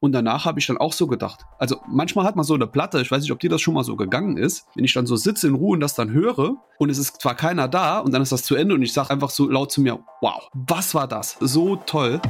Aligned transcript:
Und 0.00 0.12
danach 0.12 0.44
habe 0.44 0.60
ich 0.60 0.66
dann 0.66 0.78
auch 0.78 0.92
so 0.92 1.06
gedacht. 1.06 1.44
Also 1.58 1.80
manchmal 1.88 2.24
hat 2.24 2.36
man 2.36 2.44
so 2.44 2.54
eine 2.54 2.66
Platte, 2.66 3.00
ich 3.00 3.10
weiß 3.10 3.22
nicht, 3.22 3.32
ob 3.32 3.40
dir 3.40 3.50
das 3.50 3.60
schon 3.60 3.74
mal 3.74 3.84
so 3.84 3.96
gegangen 3.96 4.36
ist, 4.36 4.66
wenn 4.74 4.84
ich 4.84 4.94
dann 4.94 5.06
so 5.06 5.16
sitze 5.16 5.48
in 5.48 5.54
Ruhe 5.54 5.72
und 5.72 5.80
das 5.80 5.94
dann 5.94 6.10
höre 6.10 6.56
und 6.78 6.90
es 6.90 6.98
ist 6.98 7.20
zwar 7.20 7.34
keiner 7.34 7.66
da 7.66 7.98
und 7.98 8.12
dann 8.12 8.22
ist 8.22 8.32
das 8.32 8.44
zu 8.44 8.54
Ende 8.54 8.74
und 8.74 8.82
ich 8.82 8.92
sage 8.92 9.10
einfach 9.10 9.30
so 9.30 9.48
laut 9.48 9.72
zu 9.72 9.80
mir, 9.80 9.98
wow, 10.20 10.48
was 10.52 10.94
war 10.94 11.08
das? 11.08 11.36
So 11.40 11.76
toll. 11.76 12.20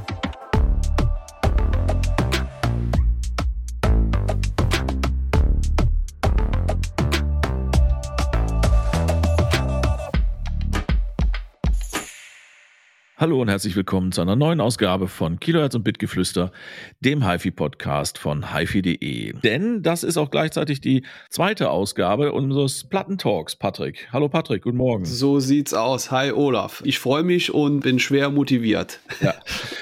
Hallo 13.21 13.43
und 13.43 13.49
herzlich 13.49 13.75
willkommen 13.75 14.13
zu 14.13 14.21
einer 14.21 14.37
neuen 14.37 14.61
Ausgabe 14.61 15.09
von 15.09 15.41
Kilohertz 15.41 15.75
und 15.75 15.83
Bitgeflüster, 15.83 16.53
dem 17.01 17.29
HiFi-Podcast 17.29 18.17
von 18.17 18.55
HiFi.de. 18.55 19.33
Denn 19.43 19.83
das 19.83 20.05
ist 20.05 20.17
auch 20.17 20.31
gleichzeitig 20.31 20.81
die 20.81 21.03
zweite 21.29 21.71
Ausgabe 21.71 22.31
unseres 22.31 22.85
Plattentalks, 22.89 23.57
Patrick. 23.57 24.07
Hallo 24.13 24.29
Patrick, 24.29 24.63
guten 24.63 24.77
Morgen. 24.77 25.05
So 25.05 25.41
sieht's 25.41 25.75
aus. 25.75 26.13
Hi 26.13 26.31
Olaf. 26.31 26.81
Ich 26.85 27.01
freue 27.01 27.25
mich 27.25 27.53
und 27.53 27.81
bin 27.81 27.99
schwer 27.99 28.31
motiviert. 28.31 29.01
Ja. 29.21 29.35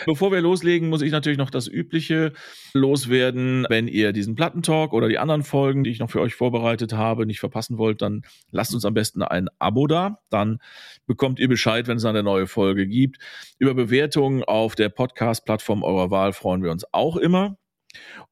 Bevor 0.06 0.32
wir 0.32 0.40
loslegen, 0.40 0.88
muss 0.88 1.02
ich 1.02 1.12
natürlich 1.12 1.36
noch 1.36 1.50
das 1.50 1.68
Übliche 1.68 2.32
loswerden. 2.76 3.66
Wenn 3.68 3.88
ihr 3.88 4.12
diesen 4.12 4.34
Plattentalk 4.34 4.92
oder 4.92 5.08
die 5.08 5.18
anderen 5.18 5.42
Folgen, 5.42 5.84
die 5.84 5.90
ich 5.90 5.98
noch 5.98 6.10
für 6.10 6.20
euch 6.20 6.34
vorbereitet 6.34 6.92
habe, 6.92 7.26
nicht 7.26 7.40
verpassen 7.40 7.78
wollt, 7.78 8.02
dann 8.02 8.22
lasst 8.50 8.74
uns 8.74 8.84
am 8.84 8.94
besten 8.94 9.22
ein 9.22 9.48
Abo 9.58 9.86
da. 9.86 10.20
Dann 10.30 10.58
bekommt 11.06 11.38
ihr 11.38 11.48
Bescheid, 11.48 11.88
wenn 11.88 11.96
es 11.96 12.04
eine 12.04 12.22
neue 12.22 12.46
Folge 12.46 12.86
gibt. 12.86 13.18
Über 13.58 13.74
Bewertungen 13.74 14.44
auf 14.44 14.74
der 14.74 14.88
Podcast-Plattform 14.88 15.82
eurer 15.82 16.10
Wahl 16.10 16.32
freuen 16.32 16.62
wir 16.62 16.70
uns 16.70 16.84
auch 16.92 17.16
immer. 17.16 17.56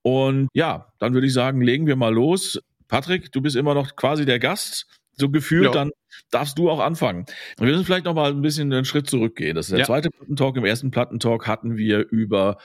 Und 0.03 0.49
ja, 0.53 0.93
dann 0.99 1.15
würde 1.15 1.27
ich 1.27 1.33
sagen, 1.33 1.61
legen 1.61 1.87
wir 1.87 1.97
mal 1.97 2.13
los. 2.13 2.61
Patrick, 2.89 3.33
du 3.33 3.41
bist 3.41 3.57
immer 3.57 3.75
noch 3.75 3.97
quasi 3.97 4.25
der 4.25 4.39
Gast. 4.39 4.87
So 5.17 5.31
gefühlt, 5.31 5.67
ja. 5.67 5.71
dann 5.71 5.91
darfst 6.31 6.59
du 6.59 6.69
auch 6.69 6.81
anfangen. 6.81 7.25
Wir 7.59 7.69
müssen 7.69 7.85
vielleicht 7.85 8.05
noch 8.05 8.15
mal 8.15 8.31
ein 8.31 8.43
bisschen 8.43 8.73
einen 8.73 8.85
Schritt 8.85 9.09
zurückgehen. 9.09 9.55
Das 9.55 9.67
ist 9.67 9.73
der 9.73 9.81
ja. 9.81 9.85
zweite 9.85 10.11
Plattentalk. 10.11 10.57
Im 10.57 10.65
ersten 10.65 10.91
Plattentalk 10.91 11.47
hatten 11.47 11.77
wir 11.77 12.01
über, 12.11 12.59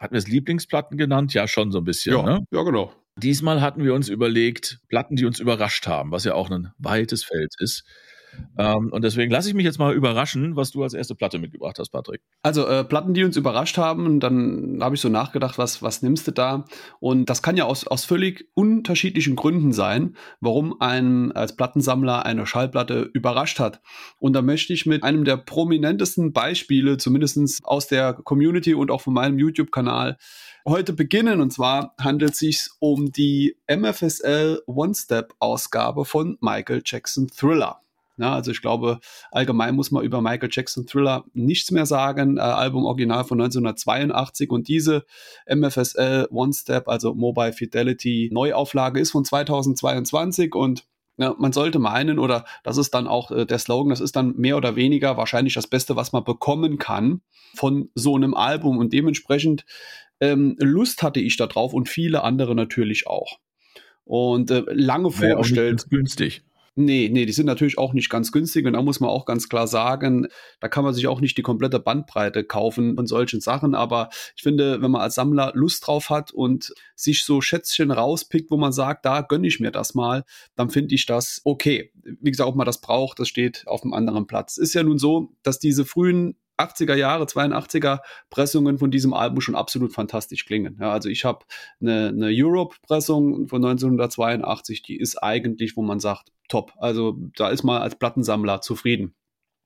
hatten 0.00 0.14
wir 0.14 0.18
es 0.18 0.26
Lieblingsplatten 0.26 0.96
genannt? 0.96 1.34
Ja, 1.34 1.46
schon 1.46 1.70
so 1.70 1.78
ein 1.78 1.84
bisschen. 1.84 2.16
Ja, 2.16 2.22
ne? 2.22 2.44
ja 2.50 2.62
genau. 2.62 2.92
Diesmal 3.16 3.60
hatten 3.60 3.84
wir 3.84 3.94
uns 3.94 4.08
überlegt, 4.08 4.80
Platten, 4.88 5.14
die 5.14 5.26
uns 5.26 5.40
überrascht 5.40 5.86
haben, 5.86 6.10
was 6.10 6.24
ja 6.24 6.34
auch 6.34 6.50
ein 6.50 6.72
weites 6.78 7.22
Feld 7.22 7.52
ist. 7.58 7.84
Ähm, 8.58 8.90
und 8.92 9.02
deswegen 9.02 9.30
lasse 9.30 9.48
ich 9.48 9.54
mich 9.54 9.64
jetzt 9.64 9.78
mal 9.78 9.94
überraschen, 9.94 10.56
was 10.56 10.70
du 10.70 10.82
als 10.82 10.94
erste 10.94 11.14
Platte 11.14 11.38
mitgebracht 11.38 11.78
hast, 11.78 11.90
Patrick. 11.90 12.20
Also 12.42 12.66
äh, 12.66 12.84
Platten, 12.84 13.14
die 13.14 13.24
uns 13.24 13.36
überrascht 13.36 13.78
haben, 13.78 14.20
dann 14.20 14.78
habe 14.82 14.94
ich 14.94 15.00
so 15.00 15.08
nachgedacht, 15.08 15.58
was, 15.58 15.82
was 15.82 16.02
nimmst 16.02 16.26
du 16.26 16.32
da? 16.32 16.64
Und 16.98 17.30
das 17.30 17.42
kann 17.42 17.56
ja 17.56 17.64
aus, 17.64 17.86
aus 17.86 18.04
völlig 18.04 18.48
unterschiedlichen 18.54 19.36
Gründen 19.36 19.72
sein, 19.72 20.16
warum 20.40 20.80
ein 20.80 21.32
als 21.32 21.56
Plattensammler 21.56 22.24
eine 22.26 22.46
Schallplatte 22.46 23.10
überrascht 23.12 23.60
hat. 23.60 23.80
Und 24.18 24.34
da 24.34 24.42
möchte 24.42 24.72
ich 24.72 24.86
mit 24.86 25.02
einem 25.02 25.24
der 25.24 25.36
prominentesten 25.36 26.32
Beispiele, 26.32 26.96
zumindest 26.96 27.60
aus 27.64 27.86
der 27.86 28.14
Community 28.14 28.74
und 28.74 28.90
auch 28.90 29.00
von 29.00 29.14
meinem 29.14 29.38
YouTube-Kanal, 29.38 30.18
heute 30.66 30.92
beginnen. 30.92 31.40
Und 31.40 31.52
zwar 31.52 31.94
handelt 31.98 32.32
es 32.32 32.38
sich 32.38 32.68
um 32.78 33.12
die 33.12 33.56
MFSL 33.68 34.62
One-Step-Ausgabe 34.66 36.04
von 36.04 36.36
Michael 36.40 36.82
Jackson 36.84 37.28
Thriller. 37.28 37.80
Ja, 38.20 38.34
also 38.34 38.50
ich 38.50 38.60
glaube, 38.60 39.00
allgemein 39.30 39.74
muss 39.74 39.90
man 39.90 40.04
über 40.04 40.20
Michael 40.20 40.50
Jackson 40.52 40.86
Thriller 40.86 41.24
nichts 41.32 41.70
mehr 41.70 41.86
sagen. 41.86 42.36
Äh, 42.36 42.40
Album 42.40 42.84
Original 42.84 43.24
von 43.24 43.40
1982 43.40 44.50
und 44.50 44.68
diese 44.68 45.04
MFSL 45.46 46.28
One 46.30 46.52
Step, 46.52 46.88
also 46.88 47.14
Mobile 47.14 47.52
Fidelity 47.52 48.28
Neuauflage 48.32 49.00
ist 49.00 49.12
von 49.12 49.24
2022 49.24 50.54
und 50.54 50.86
ja, 51.20 51.34
man 51.38 51.52
sollte 51.52 51.78
meinen, 51.78 52.18
oder 52.18 52.46
das 52.62 52.78
ist 52.78 52.94
dann 52.94 53.06
auch 53.06 53.30
äh, 53.30 53.44
der 53.44 53.58
Slogan, 53.58 53.90
das 53.90 54.00
ist 54.00 54.16
dann 54.16 54.36
mehr 54.36 54.56
oder 54.56 54.74
weniger 54.74 55.18
wahrscheinlich 55.18 55.52
das 55.52 55.66
Beste, 55.66 55.94
was 55.94 56.12
man 56.12 56.24
bekommen 56.24 56.78
kann 56.78 57.20
von 57.54 57.90
so 57.94 58.16
einem 58.16 58.32
Album. 58.34 58.78
Und 58.78 58.94
dementsprechend 58.94 59.66
ähm, 60.20 60.56
Lust 60.58 61.02
hatte 61.02 61.20
ich 61.20 61.36
da 61.36 61.46
drauf 61.46 61.74
und 61.74 61.90
viele 61.90 62.24
andere 62.24 62.54
natürlich 62.54 63.06
auch. 63.06 63.38
Und 64.04 64.50
äh, 64.50 64.64
lange 64.68 65.10
vorgestellt. 65.10 65.86
günstig. 65.90 66.42
Nee, 66.80 67.10
nee, 67.12 67.26
die 67.26 67.32
sind 67.32 67.44
natürlich 67.44 67.76
auch 67.76 67.92
nicht 67.92 68.08
ganz 68.08 68.32
günstig 68.32 68.66
und 68.66 68.72
da 68.72 68.80
muss 68.80 69.00
man 69.00 69.10
auch 69.10 69.26
ganz 69.26 69.48
klar 69.50 69.66
sagen, 69.66 70.28
da 70.60 70.68
kann 70.68 70.82
man 70.82 70.94
sich 70.94 71.06
auch 71.08 71.20
nicht 71.20 71.36
die 71.36 71.42
komplette 71.42 71.78
Bandbreite 71.78 72.42
kaufen 72.42 72.96
von 72.96 73.06
solchen 73.06 73.40
Sachen, 73.40 73.74
aber 73.74 74.08
ich 74.34 74.42
finde, 74.42 74.80
wenn 74.80 74.90
man 74.90 75.02
als 75.02 75.14
Sammler 75.16 75.52
Lust 75.54 75.86
drauf 75.86 76.08
hat 76.08 76.32
und 76.32 76.72
sich 76.94 77.24
so 77.24 77.42
Schätzchen 77.42 77.90
rauspickt, 77.90 78.50
wo 78.50 78.56
man 78.56 78.72
sagt, 78.72 79.04
da 79.04 79.20
gönne 79.20 79.46
ich 79.46 79.60
mir 79.60 79.70
das 79.70 79.94
mal, 79.94 80.24
dann 80.56 80.70
finde 80.70 80.94
ich 80.94 81.04
das 81.04 81.42
okay. 81.44 81.92
Wie 82.02 82.30
gesagt, 82.30 82.48
ob 82.48 82.56
man 82.56 82.66
das 82.66 82.80
braucht, 82.80 83.18
das 83.18 83.28
steht 83.28 83.64
auf 83.66 83.82
einem 83.82 83.92
anderen 83.92 84.26
Platz. 84.26 84.56
Ist 84.56 84.74
ja 84.74 84.82
nun 84.82 84.98
so, 84.98 85.34
dass 85.42 85.58
diese 85.58 85.84
frühen 85.84 86.36
80er 86.60 86.94
Jahre, 86.94 87.24
82er 87.24 88.00
Pressungen 88.28 88.78
von 88.78 88.90
diesem 88.90 89.14
Album 89.14 89.40
schon 89.40 89.54
absolut 89.54 89.92
fantastisch 89.92 90.44
klingen. 90.44 90.78
Ja, 90.80 90.92
also 90.92 91.08
ich 91.08 91.24
habe 91.24 91.44
eine, 91.80 92.08
eine 92.08 92.28
Europe-Pressung 92.30 93.48
von 93.48 93.64
1982, 93.64 94.82
die 94.82 94.98
ist 94.98 95.16
eigentlich, 95.16 95.76
wo 95.76 95.82
man 95.82 96.00
sagt, 96.00 96.30
top. 96.50 96.72
Also 96.78 97.16
da 97.36 97.48
ist 97.48 97.62
man 97.62 97.80
als 97.80 97.98
Plattensammler 97.98 98.60
zufrieden. 98.60 99.14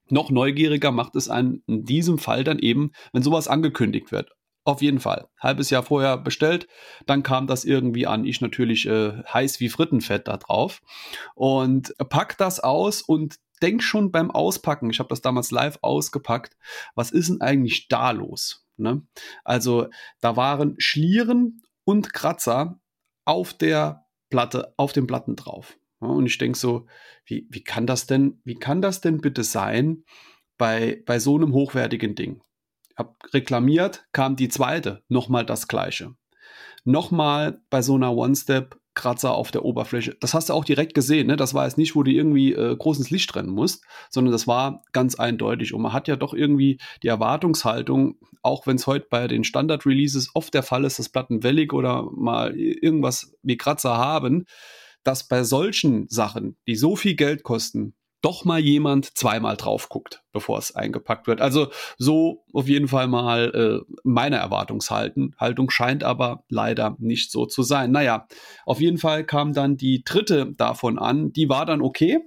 Noch 0.09 0.31
neugieriger 0.31 0.93
macht 0.93 1.17
es 1.17 1.28
einen 1.28 1.62
in 1.67 1.84
diesem 1.84 2.19
Fall 2.19 2.45
dann 2.45 2.59
eben, 2.59 2.93
wenn 3.12 3.22
sowas 3.22 3.49
angekündigt 3.49 4.12
wird. 4.12 4.31
Auf 4.67 4.81
jeden 4.81 5.00
Fall. 5.00 5.28
Halbes 5.39 5.69
Jahr 5.69 5.83
vorher 5.83 6.17
bestellt, 6.17 6.69
dann 7.05 7.23
kam 7.23 7.47
das 7.47 7.65
irgendwie 7.65 8.06
an. 8.06 8.25
Ich 8.25 8.41
natürlich 8.41 8.87
äh, 8.87 9.23
heiß 9.25 9.61
wie 9.61 9.69
Frittenfett 9.69 10.27
da 10.27 10.39
drauf 10.39 10.81
und 11.34 11.94
pack 12.09 12.39
das 12.39 12.61
aus 12.61 13.03
und 13.03 13.37
denk 13.61 13.83
schon 13.83 14.11
beim 14.11 14.31
Auspacken, 14.31 14.91
ich 14.91 14.99
habe 14.99 15.09
das 15.09 15.21
damals 15.21 15.50
live 15.50 15.78
ausgepackt, 15.83 16.56
was 16.94 17.11
ist 17.11 17.28
denn 17.28 17.41
eigentlich 17.41 17.89
da 17.89 18.11
los? 18.11 18.67
Ne? 18.77 19.03
Also 19.44 19.89
da 20.21 20.37
waren 20.37 20.75
Schlieren 20.78 21.62
und 21.84 22.12
Kratzer 22.12 22.81
auf 23.25 23.55
der 23.55 24.06
Platte, 24.31 24.75
auf 24.77 24.93
den 24.93 25.06
Platten 25.06 25.37
drauf. 25.37 25.77
Und 26.07 26.27
ich 26.27 26.39
denke 26.39 26.59
so, 26.59 26.87
wie, 27.27 27.47
wie 27.51 27.63
kann 27.63 27.87
das 27.87 28.07
denn, 28.07 28.41
wie 28.45 28.55
kann 28.55 28.83
das 28.83 29.01
denn 29.01 29.21
bitte 29.21 29.45
sein 29.45 30.05
bei, 30.59 31.03
bei 31.07 31.19
so 31.19 31.37
einem 31.37 31.53
hochwertigen 31.53 32.15
Ding? 32.15 32.41
Habe 32.97 33.15
reklamiert, 33.33 34.07
kam 34.13 34.37
die 34.37 34.49
zweite, 34.49 35.03
nochmal 35.09 35.45
das 35.45 35.69
gleiche. 35.69 36.15
Nochmal 36.85 37.63
bei 37.71 37.83
so 37.83 37.95
einer 37.95 38.15
One-Step 38.15 38.79
Kratzer 38.95 39.35
auf 39.35 39.51
der 39.51 39.65
Oberfläche. 39.65 40.17
Das 40.21 40.35
hast 40.35 40.49
du 40.49 40.53
auch 40.53 40.65
direkt 40.65 40.95
gesehen. 40.95 41.27
Ne? 41.27 41.37
Das 41.37 41.53
war 41.53 41.65
jetzt 41.65 41.79
nicht, 41.79 41.97
wo 41.97 42.03
du 42.03 42.13
irgendwie 42.13 42.53
äh, 42.53 42.77
großes 42.77 43.11
Licht 43.11 43.29
trennen 43.29 43.51
musst, 43.51 43.85
sondern 44.09 44.33
das 44.33 44.47
war 44.47 44.85
ganz 44.93 45.17
eindeutig. 45.17 45.75
Und 45.75 45.83
man 45.83 45.93
hat 45.93 46.07
ja 46.07 46.17
doch 46.17 46.33
irgendwie 46.33 46.79
die 47.03 47.09
Erwartungshaltung, 47.09 48.17
auch 48.43 48.67
wenn 48.67 48.77
es 48.77 48.87
heute 48.87 49.07
bei 49.11 49.27
den 49.27 49.43
Standard-Releases 49.43 50.31
oft 50.35 50.55
der 50.55 50.63
Fall 50.63 50.85
ist, 50.85 50.99
dass 50.99 51.09
Platten 51.09 51.43
wellig 51.43 51.73
oder 51.73 52.09
mal 52.13 52.57
irgendwas 52.57 53.35
wie 53.43 53.57
Kratzer 53.57 53.97
haben, 53.97 54.47
dass 55.05 55.29
bei 55.29 55.45
solchen 55.45 56.09
Sachen, 56.09 56.57
die 56.67 56.77
so 56.77 56.97
viel 56.97 57.15
Geld 57.15 57.43
kosten, 57.43 57.95
doch 58.25 58.47
mal 58.47 58.59
jemand 58.59 59.17
zweimal 59.19 59.57
drauf 59.57 59.91
guckt, 59.91 60.23
bevor 60.33 60.59
es 60.59 60.75
eingepackt 60.75 61.27
wird. 61.27 61.43
Also 61.43 61.69
so 61.99 62.47
auf 62.55 62.67
jeden 62.69 62.89
Fall 62.89 63.07
mal 63.07 63.85
äh, 63.87 63.95
meine 64.03 64.37
Erwartungshaltung. 64.37 65.35
Haltung 65.39 65.69
scheint 65.69 66.03
aber 66.03 66.43
leider 66.49 66.97
nicht 66.99 67.31
so 67.31 67.45
zu 67.45 67.63
sein. 67.63 67.93
Naja, 67.93 68.27
auf 68.65 68.81
jeden 68.81 68.97
Fall 68.97 69.25
kam 69.25 69.53
dann 69.53 69.77
die 69.77 70.05
dritte 70.05 70.55
davon 70.57 70.99
an. 70.99 71.33
Die 71.33 71.51
war 71.51 71.67
dann 71.67 71.83
okay. 71.83 72.19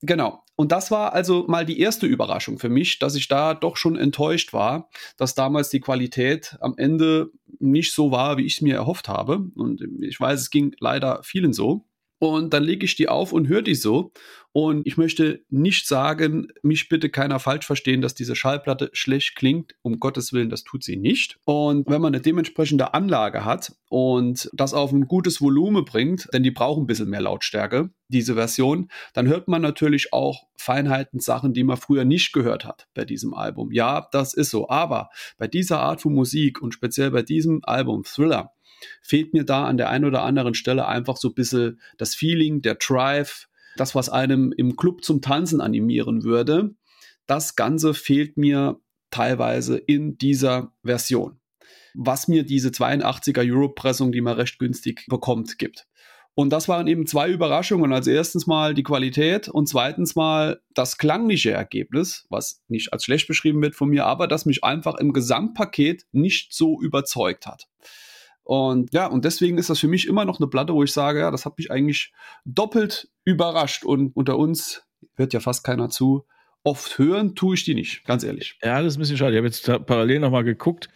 Genau. 0.00 0.44
Und 0.56 0.72
das 0.72 0.90
war 0.90 1.12
also 1.12 1.44
mal 1.46 1.66
die 1.66 1.78
erste 1.78 2.06
Überraschung 2.06 2.58
für 2.58 2.70
mich, 2.70 2.98
dass 2.98 3.14
ich 3.14 3.28
da 3.28 3.52
doch 3.52 3.76
schon 3.76 3.96
enttäuscht 3.96 4.52
war, 4.52 4.88
dass 5.18 5.34
damals 5.34 5.68
die 5.68 5.80
Qualität 5.80 6.56
am 6.60 6.74
Ende 6.78 7.30
nicht 7.60 7.92
so 7.92 8.10
war, 8.10 8.38
wie 8.38 8.46
ich 8.46 8.54
es 8.54 8.60
mir 8.62 8.76
erhofft 8.76 9.08
habe. 9.08 9.46
Und 9.54 9.82
ich 10.00 10.18
weiß, 10.18 10.40
es 10.40 10.50
ging 10.50 10.74
leider 10.80 11.22
vielen 11.22 11.52
so. 11.52 11.84
Und 12.18 12.52
dann 12.52 12.64
lege 12.64 12.84
ich 12.84 12.96
die 12.96 13.08
auf 13.08 13.32
und 13.32 13.48
höre 13.48 13.62
die 13.62 13.74
so. 13.74 14.12
Und 14.52 14.86
ich 14.86 14.96
möchte 14.96 15.44
nicht 15.50 15.86
sagen, 15.86 16.48
mich 16.62 16.88
bitte 16.88 17.10
keiner 17.10 17.38
falsch 17.38 17.66
verstehen, 17.66 18.00
dass 18.00 18.14
diese 18.14 18.34
Schallplatte 18.34 18.90
schlecht 18.92 19.36
klingt. 19.36 19.74
Um 19.82 20.00
Gottes 20.00 20.32
Willen, 20.32 20.50
das 20.50 20.64
tut 20.64 20.82
sie 20.82 20.96
nicht. 20.96 21.36
Und 21.44 21.88
wenn 21.88 22.00
man 22.00 22.14
eine 22.14 22.22
dementsprechende 22.22 22.94
Anlage 22.94 23.44
hat 23.44 23.72
und 23.88 24.50
das 24.52 24.74
auf 24.74 24.90
ein 24.90 25.06
gutes 25.06 25.40
Volumen 25.40 25.84
bringt, 25.84 26.28
denn 26.32 26.42
die 26.42 26.50
brauchen 26.50 26.84
ein 26.84 26.86
bisschen 26.86 27.10
mehr 27.10 27.20
Lautstärke, 27.20 27.90
diese 28.08 28.34
Version, 28.34 28.88
dann 29.12 29.28
hört 29.28 29.48
man 29.48 29.62
natürlich 29.62 30.12
auch 30.12 30.44
Feinheiten, 30.56 31.20
Sachen, 31.20 31.52
die 31.52 31.62
man 31.62 31.76
früher 31.76 32.04
nicht 32.04 32.32
gehört 32.32 32.64
hat 32.64 32.88
bei 32.94 33.04
diesem 33.04 33.34
Album. 33.34 33.70
Ja, 33.70 34.08
das 34.10 34.34
ist 34.34 34.50
so. 34.50 34.68
Aber 34.68 35.10
bei 35.36 35.46
dieser 35.46 35.80
Art 35.80 36.00
von 36.00 36.14
Musik 36.14 36.60
und 36.62 36.72
speziell 36.72 37.10
bei 37.10 37.22
diesem 37.22 37.60
Album 37.64 38.02
Thriller, 38.02 38.52
fehlt 39.02 39.32
mir 39.34 39.44
da 39.44 39.64
an 39.64 39.76
der 39.76 39.90
einen 39.90 40.04
oder 40.04 40.22
anderen 40.22 40.54
Stelle 40.54 40.86
einfach 40.86 41.16
so 41.16 41.28
ein 41.28 41.34
bisschen 41.34 41.80
das 41.96 42.14
Feeling, 42.14 42.62
der 42.62 42.76
Drive, 42.76 43.48
das, 43.76 43.94
was 43.94 44.08
einem 44.08 44.52
im 44.56 44.76
Club 44.76 45.04
zum 45.04 45.22
Tanzen 45.22 45.60
animieren 45.60 46.24
würde. 46.24 46.74
Das 47.26 47.56
Ganze 47.56 47.94
fehlt 47.94 48.36
mir 48.36 48.80
teilweise 49.10 49.78
in 49.78 50.18
dieser 50.18 50.72
Version. 50.84 51.40
was 51.94 52.28
mir 52.28 52.44
diese 52.44 52.68
82er 52.68 53.50
Euro-Pressung, 53.50 54.12
die 54.12 54.20
man 54.20 54.34
recht 54.36 54.58
günstig 54.58 55.04
bekommt, 55.08 55.58
gibt. 55.58 55.86
Und 56.34 56.50
das 56.50 56.68
waren 56.68 56.86
eben 56.86 57.06
zwei 57.06 57.28
Überraschungen. 57.30 57.92
Als 57.92 58.06
erstens 58.06 58.46
mal 58.46 58.72
die 58.72 58.84
Qualität 58.84 59.48
und 59.48 59.68
zweitens 59.68 60.14
mal 60.14 60.60
das 60.72 60.96
klangliche 60.96 61.50
Ergebnis, 61.50 62.26
was 62.30 62.62
nicht 62.68 62.92
als 62.92 63.02
schlecht 63.04 63.26
beschrieben 63.26 63.60
wird 63.60 63.74
von 63.74 63.88
mir, 63.88 64.06
aber 64.06 64.28
das 64.28 64.46
mich 64.46 64.62
einfach 64.62 64.94
im 64.94 65.12
Gesamtpaket 65.12 66.04
nicht 66.12 66.54
so 66.54 66.80
überzeugt 66.80 67.46
hat. 67.46 67.66
Und 68.48 68.94
ja, 68.94 69.06
und 69.06 69.26
deswegen 69.26 69.58
ist 69.58 69.68
das 69.68 69.78
für 69.78 69.88
mich 69.88 70.08
immer 70.08 70.24
noch 70.24 70.40
eine 70.40 70.48
Platte, 70.48 70.72
wo 70.72 70.82
ich 70.82 70.90
sage, 70.90 71.20
ja, 71.20 71.30
das 71.30 71.44
hat 71.44 71.58
mich 71.58 71.70
eigentlich 71.70 72.14
doppelt 72.46 73.10
überrascht. 73.26 73.84
Und 73.84 74.16
unter 74.16 74.38
uns 74.38 74.86
hört 75.16 75.34
ja 75.34 75.40
fast 75.40 75.64
keiner 75.64 75.90
zu. 75.90 76.24
Oft 76.64 76.96
hören 76.96 77.34
tue 77.34 77.56
ich 77.56 77.64
die 77.64 77.74
nicht, 77.74 78.06
ganz 78.06 78.24
ehrlich. 78.24 78.58
Ja, 78.62 78.80
das 78.80 78.94
ist 78.94 78.96
ein 78.96 79.00
bisschen 79.00 79.18
schade. 79.18 79.32
Ich 79.32 79.36
habe 79.36 79.48
jetzt 79.48 79.86
parallel 79.86 80.20
nochmal 80.20 80.44
geguckt. 80.44 80.88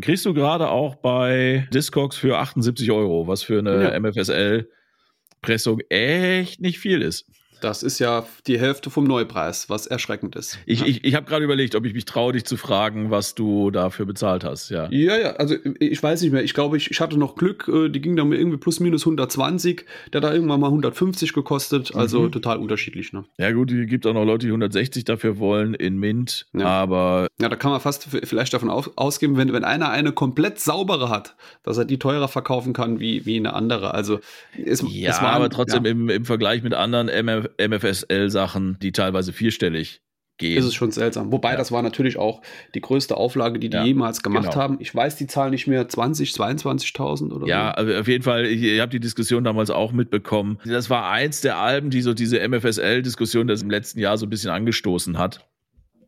Kriegst 0.00 0.24
du 0.24 0.32
gerade 0.32 0.70
auch 0.70 0.94
bei 0.94 1.68
Discogs 1.70 2.16
für 2.16 2.38
78 2.38 2.90
Euro, 2.90 3.28
was 3.28 3.42
für 3.42 3.58
eine 3.58 3.92
ja. 3.92 4.00
MFSL-Pressung 4.00 5.80
echt 5.90 6.62
nicht 6.62 6.78
viel 6.78 7.02
ist. 7.02 7.30
Das 7.60 7.82
ist 7.82 7.98
ja 7.98 8.26
die 8.46 8.58
Hälfte 8.58 8.90
vom 8.90 9.04
Neupreis, 9.04 9.68
was 9.68 9.86
erschreckend 9.86 10.36
ist. 10.36 10.58
Ich, 10.66 10.80
ja. 10.80 10.86
ich, 10.86 11.04
ich 11.04 11.14
habe 11.14 11.26
gerade 11.26 11.44
überlegt, 11.44 11.74
ob 11.74 11.84
ich 11.84 11.94
mich 11.94 12.04
traue, 12.04 12.32
dich 12.32 12.44
zu 12.44 12.56
fragen, 12.56 13.10
was 13.10 13.34
du 13.34 13.70
dafür 13.70 14.06
bezahlt 14.06 14.44
hast. 14.44 14.70
Ja, 14.70 14.88
ja, 14.90 15.16
ja 15.16 15.30
also 15.32 15.54
ich 15.78 16.02
weiß 16.02 16.22
nicht 16.22 16.32
mehr. 16.32 16.44
Ich 16.44 16.54
glaube, 16.54 16.76
ich, 16.76 16.90
ich 16.90 17.00
hatte 17.00 17.18
noch 17.18 17.36
Glück, 17.36 17.68
äh, 17.68 17.88
die 17.88 18.00
ging 18.00 18.16
dann 18.16 18.32
irgendwie 18.32 18.56
plus 18.56 18.80
minus 18.80 19.02
120. 19.02 19.84
Der 20.12 20.20
hat 20.20 20.24
da 20.24 20.32
irgendwann 20.32 20.60
mal 20.60 20.68
150 20.68 21.32
gekostet. 21.32 21.94
Also 21.94 22.22
mhm. 22.22 22.32
total 22.32 22.58
unterschiedlich. 22.58 23.12
Ne? 23.12 23.24
Ja, 23.38 23.52
gut, 23.52 23.70
es 23.70 23.88
gibt 23.88 24.06
auch 24.06 24.14
noch 24.14 24.24
Leute, 24.24 24.46
die 24.46 24.52
160 24.52 25.04
dafür 25.04 25.38
wollen 25.38 25.74
in 25.74 25.98
Mint. 25.98 26.46
Ja. 26.52 26.66
Aber. 26.66 27.28
Ja, 27.40 27.48
da 27.48 27.56
kann 27.56 27.70
man 27.70 27.80
fast 27.80 28.08
vielleicht 28.24 28.54
davon 28.54 28.70
ausgehen, 28.70 29.36
wenn, 29.36 29.52
wenn 29.52 29.64
einer 29.64 29.90
eine 29.90 30.12
komplett 30.12 30.60
saubere 30.60 31.08
hat, 31.08 31.36
dass 31.62 31.78
er 31.78 31.84
die 31.84 31.98
teurer 31.98 32.28
verkaufen 32.28 32.72
kann 32.72 33.00
wie, 33.00 33.26
wie 33.26 33.36
eine 33.36 33.54
andere. 33.54 33.94
Also 33.94 34.20
es, 34.64 34.84
ja, 34.88 35.10
es 35.10 35.22
war, 35.22 35.32
aber 35.32 35.50
trotzdem 35.50 35.84
ja. 35.84 35.90
im, 35.90 36.08
im 36.08 36.24
Vergleich 36.24 36.62
mit 36.62 36.74
anderen 36.74 37.08
MF 37.08 37.45
MFSL-Sachen, 37.58 38.78
die 38.80 38.92
teilweise 38.92 39.32
vierstellig 39.32 40.02
gehen. 40.38 40.58
Ist 40.58 40.66
es 40.66 40.74
schon 40.74 40.90
seltsam. 40.90 41.32
Wobei, 41.32 41.52
ja. 41.52 41.56
das 41.56 41.72
war 41.72 41.82
natürlich 41.82 42.18
auch 42.18 42.42
die 42.74 42.80
größte 42.80 43.16
Auflage, 43.16 43.58
die 43.58 43.70
die 43.70 43.76
ja, 43.76 43.84
jemals 43.84 44.22
gemacht 44.22 44.50
genau. 44.50 44.56
haben. 44.56 44.76
Ich 44.80 44.94
weiß 44.94 45.16
die 45.16 45.26
Zahl 45.26 45.50
nicht 45.50 45.66
mehr, 45.66 45.88
20, 45.88 46.30
22.000 46.30 47.32
oder 47.32 47.46
ja, 47.46 47.74
so. 47.76 47.90
Ja, 47.90 48.00
auf 48.00 48.08
jeden 48.08 48.22
Fall, 48.22 48.46
ich, 48.46 48.62
ich 48.62 48.80
habe 48.80 48.90
die 48.90 49.00
Diskussion 49.00 49.44
damals 49.44 49.70
auch 49.70 49.92
mitbekommen. 49.92 50.58
Das 50.64 50.90
war 50.90 51.10
eins 51.10 51.40
der 51.40 51.56
Alben, 51.56 51.90
die 51.90 52.02
so 52.02 52.12
diese 52.12 52.46
MFSL-Diskussion 52.46 53.46
das 53.46 53.62
im 53.62 53.70
letzten 53.70 54.00
Jahr 54.00 54.18
so 54.18 54.26
ein 54.26 54.30
bisschen 54.30 54.50
angestoßen 54.50 55.18
hat. 55.18 55.46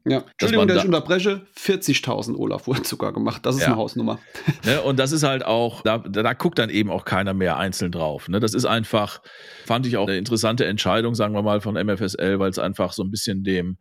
Ja, 0.06 0.24
Entschuldigung, 0.32 0.68
dass 0.68 0.78
ich 0.78 0.84
unterbreche. 0.84 1.42
40.000 1.58 2.36
Olaf 2.36 2.66
wurde 2.66 2.84
sogar 2.84 3.12
gemacht. 3.12 3.44
Das 3.44 3.56
ist 3.56 3.62
ja. 3.62 3.68
eine 3.68 3.76
Hausnummer. 3.76 4.18
Ne, 4.64 4.82
und 4.82 4.98
das 4.98 5.12
ist 5.12 5.22
halt 5.22 5.44
auch, 5.44 5.82
da, 5.82 5.98
da 5.98 6.32
guckt 6.32 6.58
dann 6.58 6.68
eben 6.68 6.90
auch 6.90 7.04
keiner 7.04 7.32
mehr 7.32 7.58
einzeln 7.58 7.92
drauf. 7.92 8.28
Ne? 8.28 8.40
Das 8.40 8.54
ist 8.54 8.64
einfach, 8.64 9.22
fand 9.64 9.86
ich 9.86 9.96
auch 9.96 10.08
eine 10.08 10.18
interessante 10.18 10.66
Entscheidung, 10.66 11.14
sagen 11.14 11.32
wir 11.32 11.42
mal, 11.42 11.60
von 11.60 11.74
MFSL, 11.74 12.38
weil 12.38 12.50
es 12.50 12.58
einfach 12.58 12.92
so 12.92 13.02
ein 13.02 13.10
bisschen 13.10 13.44
dem 13.44 13.78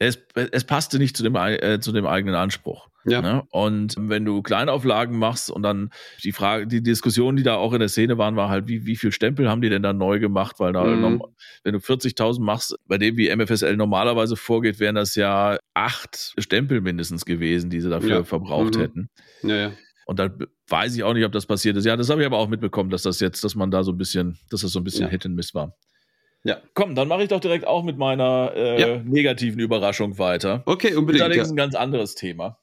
es, 0.00 0.18
es 0.34 0.64
passte 0.64 0.98
nicht 0.98 1.16
zu 1.16 1.22
dem, 1.22 1.36
äh, 1.36 1.78
zu 1.78 1.92
dem 1.92 2.06
eigenen 2.06 2.34
Anspruch. 2.34 2.88
Ja. 3.04 3.20
Ne? 3.22 3.42
Und 3.50 3.94
wenn 3.98 4.24
du 4.24 4.42
Kleinauflagen 4.42 5.18
machst 5.18 5.50
und 5.50 5.62
dann 5.62 5.90
die 6.24 6.32
Frage, 6.32 6.66
die 6.66 6.82
Diskussion, 6.82 7.36
die 7.36 7.42
da 7.42 7.56
auch 7.56 7.72
in 7.72 7.80
der 7.80 7.88
Szene 7.88 8.18
waren, 8.18 8.36
war 8.36 8.48
halt, 8.48 8.66
wie, 8.66 8.86
wie 8.86 8.96
viel 8.96 9.12
Stempel 9.12 9.48
haben 9.48 9.60
die 9.60 9.68
denn 9.68 9.82
da 9.82 9.92
neu 9.92 10.18
gemacht? 10.18 10.56
Weil 10.58 10.72
da, 10.72 10.84
mhm. 10.84 11.22
wenn 11.64 11.72
du 11.72 11.78
40.000 11.78 12.40
machst, 12.40 12.76
bei 12.86 12.98
dem 12.98 13.16
wie 13.16 13.34
MFSL 13.34 13.76
normalerweise 13.76 14.36
vorgeht, 14.36 14.80
wären 14.80 14.94
das 14.94 15.14
ja 15.14 15.58
acht 15.74 16.34
Stempel 16.38 16.80
mindestens 16.80 17.24
gewesen, 17.24 17.70
die 17.70 17.80
sie 17.80 17.90
dafür 17.90 18.10
ja. 18.10 18.24
verbraucht 18.24 18.76
mhm. 18.76 18.80
hätten. 18.80 19.10
Ja, 19.42 19.56
ja. 19.56 19.72
Und 20.06 20.18
da 20.18 20.30
weiß 20.68 20.96
ich 20.96 21.04
auch 21.04 21.14
nicht, 21.14 21.24
ob 21.24 21.32
das 21.32 21.46
passiert 21.46 21.76
ist. 21.76 21.84
Ja, 21.84 21.96
das 21.96 22.10
habe 22.10 22.22
ich 22.22 22.26
aber 22.26 22.38
auch 22.38 22.48
mitbekommen, 22.48 22.90
dass 22.90 23.02
das 23.02 23.20
jetzt, 23.20 23.44
dass 23.44 23.54
man 23.54 23.70
da 23.70 23.84
so 23.84 23.92
ein 23.92 23.98
bisschen, 23.98 24.38
dass 24.50 24.62
das 24.62 24.72
so 24.72 24.80
ein 24.80 24.84
bisschen 24.84 25.04
ja. 25.04 25.08
Hit 25.08 25.26
and 25.26 25.36
Miss 25.36 25.54
war. 25.54 25.76
Ja. 26.42 26.58
Komm, 26.74 26.94
dann 26.94 27.08
mache 27.08 27.22
ich 27.22 27.28
doch 27.28 27.40
direkt 27.40 27.66
auch 27.66 27.84
mit 27.84 27.98
meiner 27.98 28.52
äh, 28.54 28.80
ja. 28.80 29.02
negativen 29.02 29.60
Überraschung 29.60 30.18
weiter. 30.18 30.62
Okay, 30.64 30.94
unbedingt. 30.94 31.22
Allerdings 31.22 31.48
ja. 31.48 31.52
ein 31.52 31.56
ganz 31.56 31.74
anderes 31.74 32.14
Thema. 32.14 32.58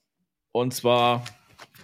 Und 0.52 0.74
zwar 0.74 1.24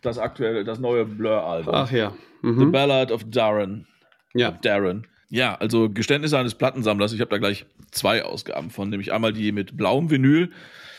das 0.02 0.18
aktuelle, 0.18 0.64
das 0.64 0.80
neue 0.80 1.06
Blur-Album. 1.06 1.74
Ach 1.74 1.92
ja. 1.92 2.14
Mhm. 2.42 2.60
The 2.60 2.66
Ballad 2.66 3.12
of 3.12 3.24
Darren. 3.30 3.88
Ja. 4.34 4.50
Of 4.50 4.62
Darren. 4.62 5.08
Ja, 5.30 5.56
also 5.56 5.90
Geständnisse 5.90 6.38
eines 6.38 6.56
Plattensammlers. 6.56 7.14
Ich 7.14 7.22
habe 7.22 7.30
da 7.30 7.38
gleich 7.38 7.66
zwei 7.92 8.24
Ausgaben 8.24 8.70
von, 8.70 8.90
nämlich 8.90 9.14
einmal 9.14 9.34
die 9.34 9.52
mit 9.52 9.78
blauem 9.78 10.10
Vinyl. 10.10 10.52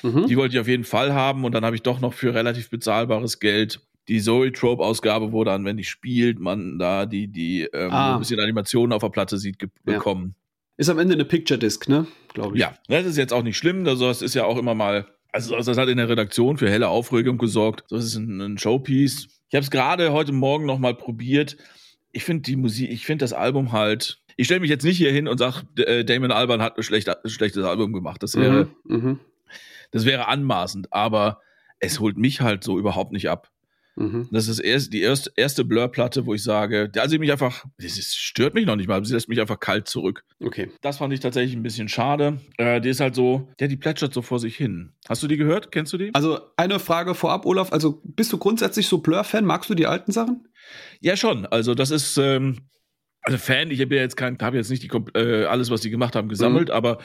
Mhm. 0.02 0.26
Die 0.26 0.36
wollte 0.36 0.54
ich 0.54 0.60
auf 0.60 0.68
jeden 0.68 0.84
Fall 0.84 1.12
haben. 1.12 1.44
Und 1.44 1.52
dann 1.52 1.64
habe 1.64 1.76
ich 1.76 1.82
doch 1.82 2.00
noch 2.00 2.14
für 2.14 2.34
relativ 2.34 2.70
bezahlbares 2.70 3.40
Geld 3.40 3.80
die 4.08 4.20
Zoe-Trope-Ausgabe, 4.20 5.32
wo 5.32 5.44
dann, 5.44 5.64
wenn 5.64 5.76
die 5.76 5.84
spielt, 5.84 6.38
man 6.38 6.78
da 6.78 7.06
die, 7.06 7.26
die 7.28 7.62
ähm, 7.72 7.90
ah. 7.90 8.14
ein 8.14 8.18
bisschen 8.18 8.38
Animationen 8.38 8.92
auf 8.92 9.02
der 9.02 9.08
Platte 9.08 9.38
sieht, 9.38 9.56
bekommen. 9.84 10.34
Ist 10.76 10.88
am 10.88 10.98
Ende 10.98 11.14
eine 11.14 11.24
Picture 11.24 11.58
Disc, 11.58 11.88
ne? 11.88 12.06
Glaube 12.32 12.56
ich. 12.56 12.60
Ja, 12.60 12.74
das 12.88 13.06
ist 13.06 13.16
jetzt 13.16 13.32
auch 13.32 13.42
nicht 13.42 13.56
schlimm. 13.56 13.86
Also, 13.86 14.08
das 14.08 14.22
ist 14.22 14.34
ja 14.34 14.44
auch 14.44 14.58
immer 14.58 14.74
mal. 14.74 15.06
Also, 15.32 15.56
das 15.56 15.76
hat 15.76 15.88
in 15.88 15.98
der 15.98 16.08
Redaktion 16.08 16.58
für 16.58 16.68
helle 16.68 16.88
Aufregung 16.88 17.38
gesorgt. 17.38 17.84
Das 17.90 18.04
ist 18.04 18.16
ein, 18.16 18.40
ein 18.40 18.58
Showpiece. 18.58 19.28
Ich 19.48 19.54
habe 19.54 19.62
es 19.62 19.70
gerade 19.70 20.12
heute 20.12 20.32
Morgen 20.32 20.66
nochmal 20.66 20.94
probiert. 20.94 21.56
Ich 22.10 22.24
finde 22.24 22.42
die 22.42 22.56
Musik, 22.56 22.90
ich 22.90 23.06
finde 23.06 23.24
das 23.24 23.32
Album 23.32 23.72
halt. 23.72 24.20
Ich 24.36 24.46
stelle 24.46 24.60
mich 24.60 24.70
jetzt 24.70 24.84
nicht 24.84 24.96
hier 24.96 25.12
hin 25.12 25.28
und 25.28 25.38
sage, 25.38 25.62
äh, 25.76 26.04
Damon 26.04 26.32
Alban 26.32 26.60
hat 26.60 26.76
ein, 26.76 26.82
schlechter, 26.82 27.24
ein 27.24 27.30
schlechtes 27.30 27.64
Album 27.64 27.92
gemacht. 27.92 28.22
Das 28.22 28.34
wäre, 28.34 28.68
mhm, 28.84 28.96
mhm, 28.96 29.20
das 29.92 30.04
wäre 30.04 30.26
anmaßend. 30.26 30.92
Aber 30.92 31.40
es 31.78 32.00
holt 32.00 32.16
mich 32.16 32.40
halt 32.40 32.64
so 32.64 32.78
überhaupt 32.78 33.12
nicht 33.12 33.30
ab. 33.30 33.50
Mhm. 33.96 34.28
Das 34.30 34.48
ist 34.48 34.58
erst 34.58 34.92
die 34.92 35.00
erste, 35.00 35.32
erste 35.36 35.64
Blur-Platte, 35.64 36.26
wo 36.26 36.34
ich 36.34 36.42
sage, 36.42 36.90
also 36.96 37.10
sie 37.10 37.18
mich 37.18 37.30
einfach, 37.30 37.64
das 37.78 38.14
stört 38.14 38.54
mich 38.54 38.66
noch 38.66 38.76
nicht 38.76 38.88
mal, 38.88 39.04
sie 39.04 39.14
lässt 39.14 39.28
mich 39.28 39.40
einfach 39.40 39.60
kalt 39.60 39.88
zurück. 39.88 40.24
Okay. 40.40 40.70
Das 40.82 40.98
fand 40.98 41.12
ich 41.12 41.20
tatsächlich 41.20 41.54
ein 41.54 41.62
bisschen 41.62 41.88
schade. 41.88 42.40
Äh, 42.56 42.80
die 42.80 42.88
ist 42.88 43.00
halt 43.00 43.14
so, 43.14 43.48
der 43.60 43.68
die 43.68 43.76
plätschert 43.76 44.12
so 44.12 44.22
vor 44.22 44.38
sich 44.38 44.56
hin. 44.56 44.92
Hast 45.08 45.22
du 45.22 45.28
die 45.28 45.36
gehört? 45.36 45.70
Kennst 45.70 45.92
du 45.92 45.98
die? 45.98 46.14
Also 46.14 46.40
eine 46.56 46.78
Frage 46.78 47.14
vorab, 47.14 47.46
Olaf. 47.46 47.72
Also 47.72 48.00
bist 48.04 48.32
du 48.32 48.38
grundsätzlich 48.38 48.88
so 48.88 48.98
Blur-Fan? 48.98 49.44
Magst 49.44 49.70
du 49.70 49.74
die 49.74 49.86
alten 49.86 50.12
Sachen? 50.12 50.48
Ja, 51.00 51.16
schon. 51.16 51.46
Also 51.46 51.74
das 51.74 51.90
ist, 51.90 52.16
ähm, 52.16 52.58
also 53.24 53.38
Fan, 53.38 53.70
ich 53.70 53.80
habe 53.80 53.96
ja 53.96 54.02
jetzt 54.02 54.16
kein, 54.16 54.38
habe 54.40 54.58
jetzt 54.58 54.70
nicht 54.70 54.82
die, 54.82 54.90
äh, 55.18 55.46
alles, 55.46 55.70
was 55.70 55.80
die 55.80 55.90
gemacht 55.90 56.14
haben, 56.14 56.28
gesammelt, 56.28 56.68
mhm. 56.68 56.74
aber 56.74 56.98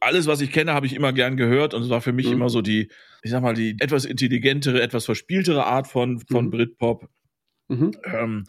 alles, 0.00 0.26
was 0.26 0.40
ich 0.40 0.50
kenne, 0.50 0.74
habe 0.74 0.86
ich 0.86 0.94
immer 0.94 1.12
gern 1.12 1.36
gehört 1.36 1.74
und 1.74 1.82
es 1.82 1.88
war 1.88 2.00
für 2.00 2.12
mich 2.12 2.26
mhm. 2.26 2.32
immer 2.32 2.48
so 2.50 2.60
die, 2.60 2.90
ich 3.22 3.30
sag 3.30 3.40
mal, 3.40 3.54
die 3.54 3.76
etwas 3.78 4.04
intelligentere, 4.04 4.82
etwas 4.82 5.04
verspieltere 5.04 5.64
Art 5.64 5.86
von, 5.86 6.18
von 6.20 6.46
mhm. 6.46 6.50
Britpop. 6.50 7.08
Mhm. 7.68 7.92
Ähm, 8.04 8.44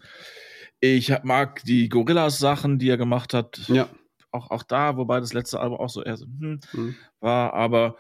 ich 0.80 1.14
mag 1.22 1.64
die 1.64 1.90
Gorillas-Sachen, 1.90 2.80
die 2.80 2.90
er 2.90 2.98
gemacht 2.98 3.36
hat. 3.36 3.62
Ja. 3.68 3.88
Auch, 4.32 4.50
auch 4.50 4.64
da, 4.64 4.98
wobei 4.98 5.20
das 5.20 5.34
letzte 5.34 5.60
Album 5.60 5.78
auch 5.78 5.90
so 5.90 6.04
eher 6.04 6.18
so 6.18 6.26
hm, 6.26 6.60
mhm. 6.74 6.96
war, 7.20 7.54
aber 7.54 7.98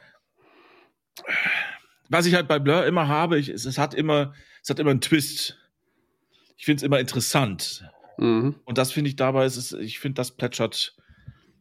was 2.09 2.25
ich 2.25 2.33
halt 2.33 2.47
bei 2.47 2.57
Blur 2.57 2.85
immer 2.85 3.07
habe, 3.07 3.37
ich, 3.37 3.49
es, 3.49 3.65
es, 3.65 3.77
hat 3.77 3.93
immer, 3.93 4.33
es 4.63 4.69
hat 4.69 4.79
immer 4.79 4.91
einen 4.91 5.01
Twist. 5.01 5.59
Ich 6.57 6.65
finde 6.65 6.77
es 6.77 6.83
immer 6.83 6.99
interessant. 6.99 7.85
Mhm. 8.21 8.55
Und 8.65 8.77
das 8.77 8.91
finde 8.91 9.09
ich 9.09 9.15
dabei, 9.15 9.45
ist 9.45 9.57
es, 9.57 9.73
ich 9.73 9.99
finde, 9.99 10.15
das 10.15 10.31
plätschert 10.31 10.95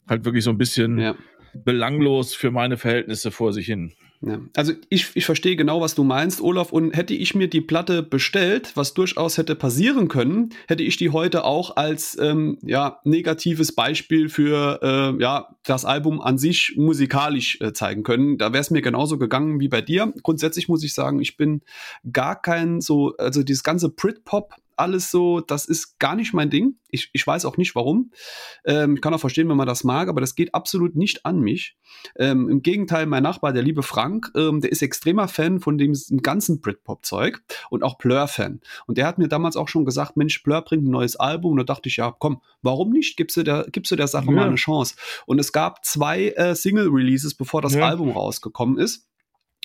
halt 0.09 0.25
wirklich 0.25 0.45
so 0.45 0.51
ein 0.51 0.59
bisschen 0.59 0.99
ja. 0.99 1.15
belanglos 1.55 2.35
für 2.35 2.51
meine 2.51 2.77
Verhältnisse 2.77 3.31
vor 3.31 3.53
sich 3.53 3.67
hin. 3.67 3.95
Ja. 4.23 4.39
Also 4.55 4.75
ich, 4.91 5.07
ich 5.15 5.25
verstehe 5.25 5.57
genau, 5.57 5.81
was 5.81 5.95
du 5.95 6.05
meinst, 6.05 6.43
Olaf. 6.43 6.73
Und 6.73 6.95
hätte 6.95 7.15
ich 7.15 7.35
mir 7.35 7.49
die 7.49 7.63
Platte 7.63 8.03
bestellt, 8.03 8.73
was 8.75 8.93
durchaus 8.93 9.39
hätte 9.39 9.55
passieren 9.55 10.09
können, 10.09 10.51
hätte 10.69 10.83
ich 10.83 10.99
die 10.99 11.09
heute 11.09 11.45
auch 11.45 11.77
als 11.77 12.19
ähm, 12.21 12.59
ja, 12.63 13.01
negatives 13.05 13.75
Beispiel 13.75 14.29
für 14.29 14.81
äh, 14.83 15.23
ja, 15.23 15.57
das 15.65 15.87
Album 15.87 16.21
an 16.21 16.37
sich 16.37 16.75
musikalisch 16.77 17.59
äh, 17.63 17.73
zeigen 17.73 18.03
können. 18.03 18.37
Da 18.37 18.53
wäre 18.53 18.61
es 18.61 18.71
mir 18.71 18.83
genauso 18.83 19.17
gegangen 19.17 19.59
wie 19.59 19.69
bei 19.69 19.81
dir. 19.81 20.13
Grundsätzlich 20.23 20.69
muss 20.69 20.85
ich 20.85 20.93
sagen, 20.93 21.21
ich 21.21 21.39
bin 21.39 21.63
gar 22.13 22.41
kein 22.41 22.83
so, 22.83 23.15
also 23.17 23.43
dieses 23.43 23.63
ganze 23.63 23.89
Britpop 23.89 24.55
alles 24.81 25.11
so, 25.11 25.41
das 25.41 25.67
ist 25.67 25.99
gar 25.99 26.17
nicht 26.17 26.33
mein 26.33 26.51
Ding. 26.51 26.77
Ich, 26.89 27.11
ich 27.13 27.25
weiß 27.25 27.45
auch 27.45 27.57
nicht 27.57 27.75
warum. 27.75 28.11
Ähm, 28.65 28.97
ich 28.97 29.01
kann 29.01 29.15
auch 29.15 29.21
verstehen, 29.21 29.49
wenn 29.49 29.57
man 29.57 29.69
das 29.69 29.85
mag, 29.85 30.09
aber 30.09 30.21
das 30.21 30.35
geht 30.35 30.55
absolut 30.55 30.97
nicht 30.97 31.25
an 31.25 31.39
mich. 31.41 31.77
Ähm, 32.17 32.49
Im 32.49 32.63
Gegenteil, 32.63 33.07
mein 33.07 33.23
Nachbar, 33.23 33.53
der 33.53 33.63
liebe 33.63 33.83
Frank, 33.83 34.33
ähm, 34.35 34.61
der 34.61 34.73
ist 34.73 34.83
extremer 34.83 35.29
Fan 35.29 35.61
von 35.61 35.79
dem 35.79 35.95
ganzen 36.23 36.61
Britpop-Zeug 36.61 37.43
und 37.69 37.85
auch 37.85 37.99
Blur-Fan. 37.99 38.61
Und 38.87 38.99
der 38.99 39.07
hat 39.07 39.19
mir 39.19 39.29
damals 39.29 39.57
auch 39.57 39.69
schon 39.69 39.85
gesagt, 39.85 40.17
Mensch, 40.17 40.43
Blur 40.43 40.63
bringt 40.63 40.85
ein 40.85 40.91
neues 40.91 41.17
Album. 41.17 41.53
Und 41.53 41.59
da 41.59 41.65
dachte 41.65 41.89
ich, 41.89 41.97
ja, 41.97 42.15
komm, 42.19 42.43
warum 42.63 42.91
nicht? 42.91 43.17
Gibst 43.17 43.37
du 43.37 43.43
der, 43.43 43.67
gibst 43.71 43.93
du 43.93 43.97
der 43.97 44.09
Sache 44.09 44.27
ja. 44.27 44.33
mal 44.33 44.47
eine 44.47 44.57
Chance? 44.57 44.97
Und 45.27 45.39
es 45.39 45.53
gab 45.53 45.85
zwei 45.85 46.29
äh, 46.31 46.55
Single-Releases, 46.55 47.35
bevor 47.35 47.63
das 47.63 47.75
ja. 47.75 47.87
Album 47.87 48.11
rausgekommen 48.11 48.79
ist. 48.79 49.10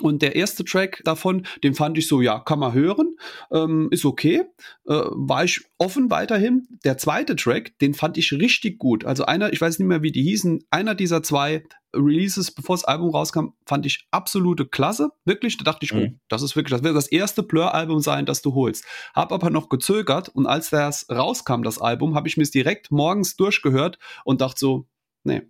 Und 0.01 0.21
der 0.21 0.35
erste 0.35 0.65
Track 0.65 1.01
davon, 1.05 1.45
den 1.63 1.73
fand 1.73 1.97
ich 1.97 2.07
so, 2.07 2.21
ja, 2.21 2.39
kann 2.39 2.59
man 2.59 2.73
hören, 2.73 3.15
ähm, 3.51 3.87
ist 3.91 4.03
okay. 4.03 4.43
Äh, 4.85 4.93
war 4.93 5.45
ich 5.45 5.61
offen 5.77 6.11
weiterhin. 6.11 6.67
Der 6.83 6.97
zweite 6.97 7.37
Track, 7.37 7.79
den 7.79 7.93
fand 7.93 8.17
ich 8.17 8.33
richtig 8.33 8.77
gut. 8.77 9.05
Also 9.05 9.25
einer, 9.25 9.53
ich 9.53 9.61
weiß 9.61 9.79
nicht 9.79 9.87
mehr, 9.87 10.01
wie 10.01 10.11
die 10.11 10.23
hießen, 10.23 10.65
einer 10.69 10.95
dieser 10.95 11.23
zwei 11.23 11.63
Releases, 11.93 12.51
bevor 12.51 12.75
das 12.75 12.83
Album 12.83 13.11
rauskam, 13.11 13.53
fand 13.65 13.85
ich 13.85 14.05
absolute 14.11 14.65
Klasse. 14.65 15.11
Wirklich, 15.23 15.55
da 15.55 15.63
dachte 15.63 15.85
ich, 15.85 15.93
mhm. 15.93 16.15
oh, 16.15 16.19
das 16.27 16.41
ist 16.41 16.57
wirklich, 16.57 16.71
das 16.71 16.83
wird 16.83 16.93
das 16.93 17.07
erste 17.07 17.41
Blur-Album 17.41 18.01
sein, 18.01 18.25
das 18.25 18.41
du 18.41 18.53
holst. 18.53 18.83
Hab 19.13 19.31
aber 19.31 19.49
noch 19.49 19.69
gezögert 19.69 20.27
und 20.27 20.45
als 20.45 20.71
das 20.71 21.05
rauskam, 21.09 21.63
das 21.63 21.79
Album, 21.79 22.15
habe 22.15 22.27
ich 22.27 22.35
mir 22.35 22.43
es 22.43 22.51
direkt 22.51 22.91
morgens 22.91 23.37
durchgehört 23.37 23.97
und 24.25 24.41
dachte 24.41 24.59
so, 24.59 24.87
nee 25.23 25.43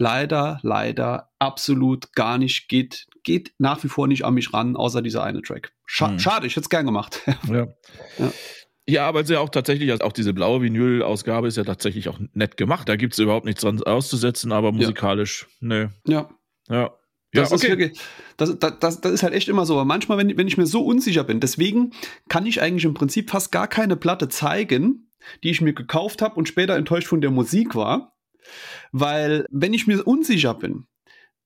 leider, 0.00 0.58
leider 0.62 1.30
absolut 1.38 2.12
gar 2.14 2.38
nicht, 2.38 2.68
geht, 2.68 3.06
geht 3.22 3.52
nach 3.58 3.84
wie 3.84 3.88
vor 3.88 4.08
nicht 4.08 4.24
an 4.24 4.34
mich 4.34 4.52
ran, 4.52 4.74
außer 4.74 5.02
dieser 5.02 5.22
eine 5.22 5.42
Track. 5.42 5.72
Scha 5.84 6.08
hm. 6.08 6.18
Schade, 6.18 6.46
ich 6.46 6.56
hätte 6.56 6.64
es 6.64 6.70
gern 6.70 6.86
gemacht. 6.86 7.20
ja. 7.48 7.68
ja. 8.18 8.32
Ja, 8.88 9.06
aber 9.06 9.20
es 9.20 9.28
ist 9.28 9.34
ja 9.34 9.40
auch 9.40 9.50
tatsächlich, 9.50 9.90
also 9.92 10.02
auch 10.02 10.12
diese 10.12 10.32
blaue 10.32 10.62
Vinyl-Ausgabe 10.62 11.46
ist 11.46 11.56
ja 11.56 11.62
tatsächlich 11.62 12.08
auch 12.08 12.18
nett 12.32 12.56
gemacht. 12.56 12.88
Da 12.88 12.96
gibt 12.96 13.12
es 13.12 13.20
überhaupt 13.20 13.44
nichts 13.44 13.60
dran 13.60 13.80
auszusetzen, 13.80 14.50
aber 14.50 14.72
musikalisch, 14.72 15.46
ja. 15.60 15.68
nö. 15.68 15.88
Ja. 16.06 16.30
Ja. 16.68 16.90
Das, 17.32 17.50
ja, 17.50 17.56
okay. 17.56 17.66
ist 17.66 17.70
wirklich, 17.70 18.00
das, 18.36 18.58
das, 18.58 19.00
das 19.00 19.12
ist 19.12 19.22
halt 19.22 19.34
echt 19.34 19.48
immer 19.48 19.64
so. 19.64 19.74
Aber 19.74 19.84
manchmal, 19.84 20.18
wenn, 20.18 20.36
wenn 20.36 20.48
ich 20.48 20.56
mir 20.56 20.66
so 20.66 20.84
unsicher 20.84 21.22
bin, 21.22 21.38
deswegen 21.38 21.92
kann 22.28 22.46
ich 22.46 22.60
eigentlich 22.62 22.84
im 22.84 22.94
Prinzip 22.94 23.30
fast 23.30 23.52
gar 23.52 23.68
keine 23.68 23.94
Platte 23.94 24.28
zeigen, 24.28 25.12
die 25.44 25.50
ich 25.50 25.60
mir 25.60 25.74
gekauft 25.74 26.22
habe 26.22 26.34
und 26.34 26.48
später 26.48 26.74
enttäuscht 26.74 27.06
von 27.06 27.20
der 27.20 27.30
Musik 27.30 27.76
war, 27.76 28.16
weil, 28.92 29.46
wenn 29.50 29.74
ich 29.74 29.86
mir 29.86 30.06
unsicher 30.06 30.54
bin, 30.54 30.86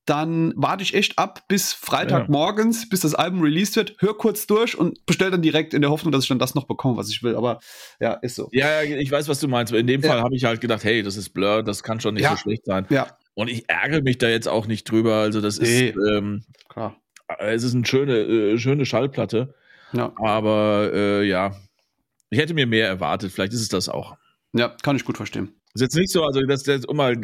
dann 0.05 0.53
warte 0.55 0.83
ich 0.83 0.93
echt 0.93 1.17
ab 1.17 1.47
bis 1.47 1.73
Freitagmorgens, 1.73 2.83
ja. 2.83 2.87
bis 2.91 2.99
das 2.99 3.15
Album 3.15 3.41
released 3.41 3.75
wird, 3.75 3.95
hör 3.99 4.15
kurz 4.15 4.45
durch 4.45 4.77
und 4.77 5.03
bestell 5.07 5.31
dann 5.31 5.41
direkt 5.41 5.73
in 5.73 5.81
der 5.81 5.89
Hoffnung, 5.89 6.11
dass 6.11 6.23
ich 6.23 6.29
dann 6.29 6.37
das 6.37 6.53
noch 6.53 6.67
bekomme, 6.67 6.95
was 6.97 7.09
ich 7.09 7.23
will. 7.23 7.35
Aber 7.35 7.59
ja, 7.99 8.13
ist 8.13 8.35
so. 8.35 8.47
Ja, 8.51 8.83
ich 8.83 9.11
weiß, 9.11 9.27
was 9.27 9.39
du 9.39 9.47
meinst. 9.47 9.73
In 9.73 9.87
dem 9.87 10.03
Fall 10.03 10.21
habe 10.21 10.35
ich 10.35 10.45
halt 10.45 10.61
gedacht, 10.61 10.83
hey, 10.83 11.01
das 11.01 11.17
ist 11.17 11.29
Blur, 11.29 11.63
das 11.63 11.81
kann 11.81 11.99
schon 11.99 12.13
nicht 12.13 12.23
ja. 12.23 12.31
so 12.31 12.37
schlecht 12.37 12.65
sein. 12.65 12.85
Ja. 12.89 13.17
Und 13.33 13.49
ich 13.49 13.67
ärgere 13.67 14.01
mich 14.01 14.19
da 14.19 14.29
jetzt 14.29 14.47
auch 14.47 14.67
nicht 14.67 14.89
drüber. 14.89 15.15
Also, 15.15 15.41
das 15.41 15.59
nee. 15.59 15.89
ist, 15.89 15.97
ähm, 16.09 16.43
Klar. 16.69 16.95
es 17.39 17.63
ist 17.63 17.73
eine 17.73 17.85
schöne, 17.85 18.17
äh, 18.17 18.57
schöne 18.59 18.85
Schallplatte. 18.85 19.55
Ja. 19.91 20.13
Aber 20.17 20.91
äh, 20.93 21.27
ja, 21.27 21.55
ich 22.29 22.39
hätte 22.39 22.53
mir 22.53 22.67
mehr 22.67 22.87
erwartet. 22.87 23.31
Vielleicht 23.31 23.53
ist 23.53 23.61
es 23.61 23.69
das 23.69 23.89
auch. 23.89 24.17
Ja, 24.53 24.69
kann 24.83 24.95
ich 24.95 25.03
gut 25.03 25.17
verstehen. 25.17 25.55
Ist 25.75 25.81
jetzt 25.81 25.95
nicht 25.95 26.09
so, 26.09 26.23
also 26.23 26.41
das, 26.41 26.63
das 26.63 26.85
um 26.85 26.97
mal 26.97 27.15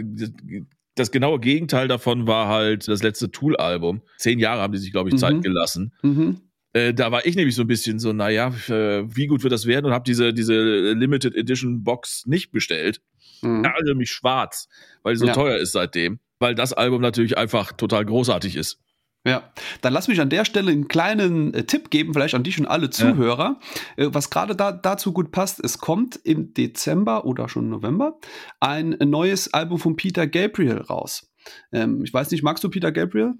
das 0.96 1.12
genaue 1.12 1.39
Gegenteil 1.39 1.88
davon 1.88 2.27
war 2.27 2.48
halt 2.48 2.88
das 2.88 3.01
letzte 3.01 3.31
Tool-Album. 3.31 4.01
Zehn 4.17 4.39
Jahre 4.39 4.62
haben 4.62 4.74
die 4.74 4.79
sich, 4.79 4.91
glaube 4.91 5.10
ich, 5.10 5.15
mhm. 5.15 5.20
Zeit 5.20 5.41
gelassen. 5.41 5.93
Mhm. 6.03 6.41
Äh, 6.74 6.93
da 6.93 7.12
war 7.12 7.25
ich 7.25 7.36
nämlich 7.36 7.55
so 7.55 7.63
ein 7.63 7.67
bisschen 7.67 7.98
so, 8.00 8.13
naja, 8.13 8.53
äh, 8.67 9.03
wie 9.08 9.27
gut 9.27 9.43
wird 9.43 9.53
das 9.53 9.65
werden 9.65 9.86
und 9.86 9.93
habe 9.93 10.03
diese, 10.05 10.34
diese 10.34 10.91
Limited 10.93 11.36
Edition 11.36 11.84
Box 11.84 12.25
nicht 12.25 12.51
bestellt. 12.51 13.01
Mhm. 13.41 13.65
Also 13.65 13.96
mich 13.96 14.12
schwarz, 14.12 14.67
weil 15.03 15.15
sie 15.15 15.22
so 15.22 15.27
ja. 15.27 15.34
teuer 15.34 15.58
ist 15.58 15.72
seitdem. 15.72 16.20
Weil 16.39 16.55
das 16.55 16.74
Album 16.74 17.01
natürlich 17.01 17.38
einfach 17.38 17.72
total 17.72 18.05
großartig 18.05 18.55
ist. 18.58 18.79
Ja, 19.24 19.51
dann 19.82 19.94
lass 19.94 20.08
mich 20.08 20.20
an 20.20 20.30
der 20.30 20.46
Stelle 20.46 20.72
einen 20.72 20.88
kleinen 20.88 21.54
äh, 21.54 21.63
Tipp 21.63 21.92
geben, 21.92 22.13
vielleicht 22.13 22.34
an 22.34 22.44
dich 22.44 22.60
und 22.60 22.66
alle 22.66 22.90
Zuhörer. 22.90 23.60
Ja. 23.98 24.06
Äh, 24.06 24.13
was 24.13 24.32
gerade 24.32 24.56
da, 24.56 24.72
dazu 24.72 25.13
gut 25.13 25.32
passt, 25.32 25.63
es 25.63 25.78
kommt 25.78 26.20
im 26.24 26.54
Dezember 26.56 27.25
oder 27.25 27.48
schon 27.48 27.70
November 27.70 28.18
ein 28.60 28.98
neues 29.00 29.54
Album 29.54 29.78
von 29.78 29.96
Peter 29.96 30.25
Gabriel 30.25 30.80
raus. 30.80 31.32
Ähm, 31.72 32.04
ich 32.04 32.12
weiß 32.12 32.32
nicht, 32.32 32.42
magst 32.42 32.63
du 32.63 32.70
Peter 32.70 32.92
Gabriel? 32.92 33.34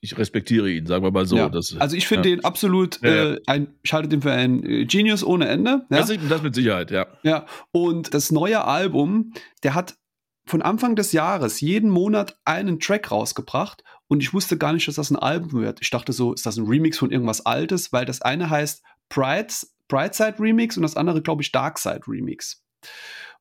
Ich 0.00 0.16
respektiere 0.16 0.70
ihn, 0.70 0.86
sagen 0.86 1.04
wir 1.04 1.10
mal 1.10 1.26
so. 1.26 1.36
Ja. 1.36 1.50
Das, 1.50 1.76
also 1.78 1.94
ich 1.94 2.06
finde 2.06 2.30
ja. 2.30 2.36
den 2.36 2.44
absolut, 2.44 3.02
äh, 3.02 3.38
ein, 3.46 3.74
ich 3.82 3.92
halte 3.92 4.08
den 4.08 4.22
für 4.22 4.32
ein 4.32 4.64
äh, 4.64 4.86
Genius 4.86 5.22
ohne 5.22 5.46
Ende. 5.48 5.86
Das, 5.90 6.10
das 6.28 6.42
mit 6.42 6.54
Sicherheit, 6.54 6.90
ja. 6.90 7.06
Ja, 7.22 7.46
und 7.70 8.14
das 8.14 8.32
neue 8.32 8.64
Album, 8.64 9.32
der 9.62 9.74
hat 9.74 9.96
von 10.46 10.62
Anfang 10.62 10.96
des 10.96 11.12
Jahres 11.12 11.60
jeden 11.60 11.90
Monat 11.90 12.38
einen 12.44 12.80
Track 12.80 13.10
rausgebracht 13.10 13.84
und 14.08 14.22
ich 14.22 14.32
wusste 14.32 14.56
gar 14.56 14.72
nicht, 14.72 14.88
dass 14.88 14.96
das 14.96 15.10
ein 15.10 15.16
Album 15.16 15.60
wird. 15.60 15.80
Ich 15.82 15.90
dachte 15.90 16.12
so, 16.12 16.32
ist 16.32 16.46
das 16.46 16.56
ein 16.56 16.66
Remix 16.66 16.98
von 16.98 17.10
irgendwas 17.10 17.44
Altes, 17.44 17.92
weil 17.92 18.06
das 18.06 18.22
eine 18.22 18.50
heißt 18.50 18.82
Bright, 19.08 19.66
Brightside 19.88 20.38
Remix 20.38 20.76
und 20.76 20.82
das 20.82 20.96
andere, 20.96 21.22
glaube 21.22 21.42
ich, 21.42 21.52
Darkside 21.52 22.00
Remix. 22.08 22.62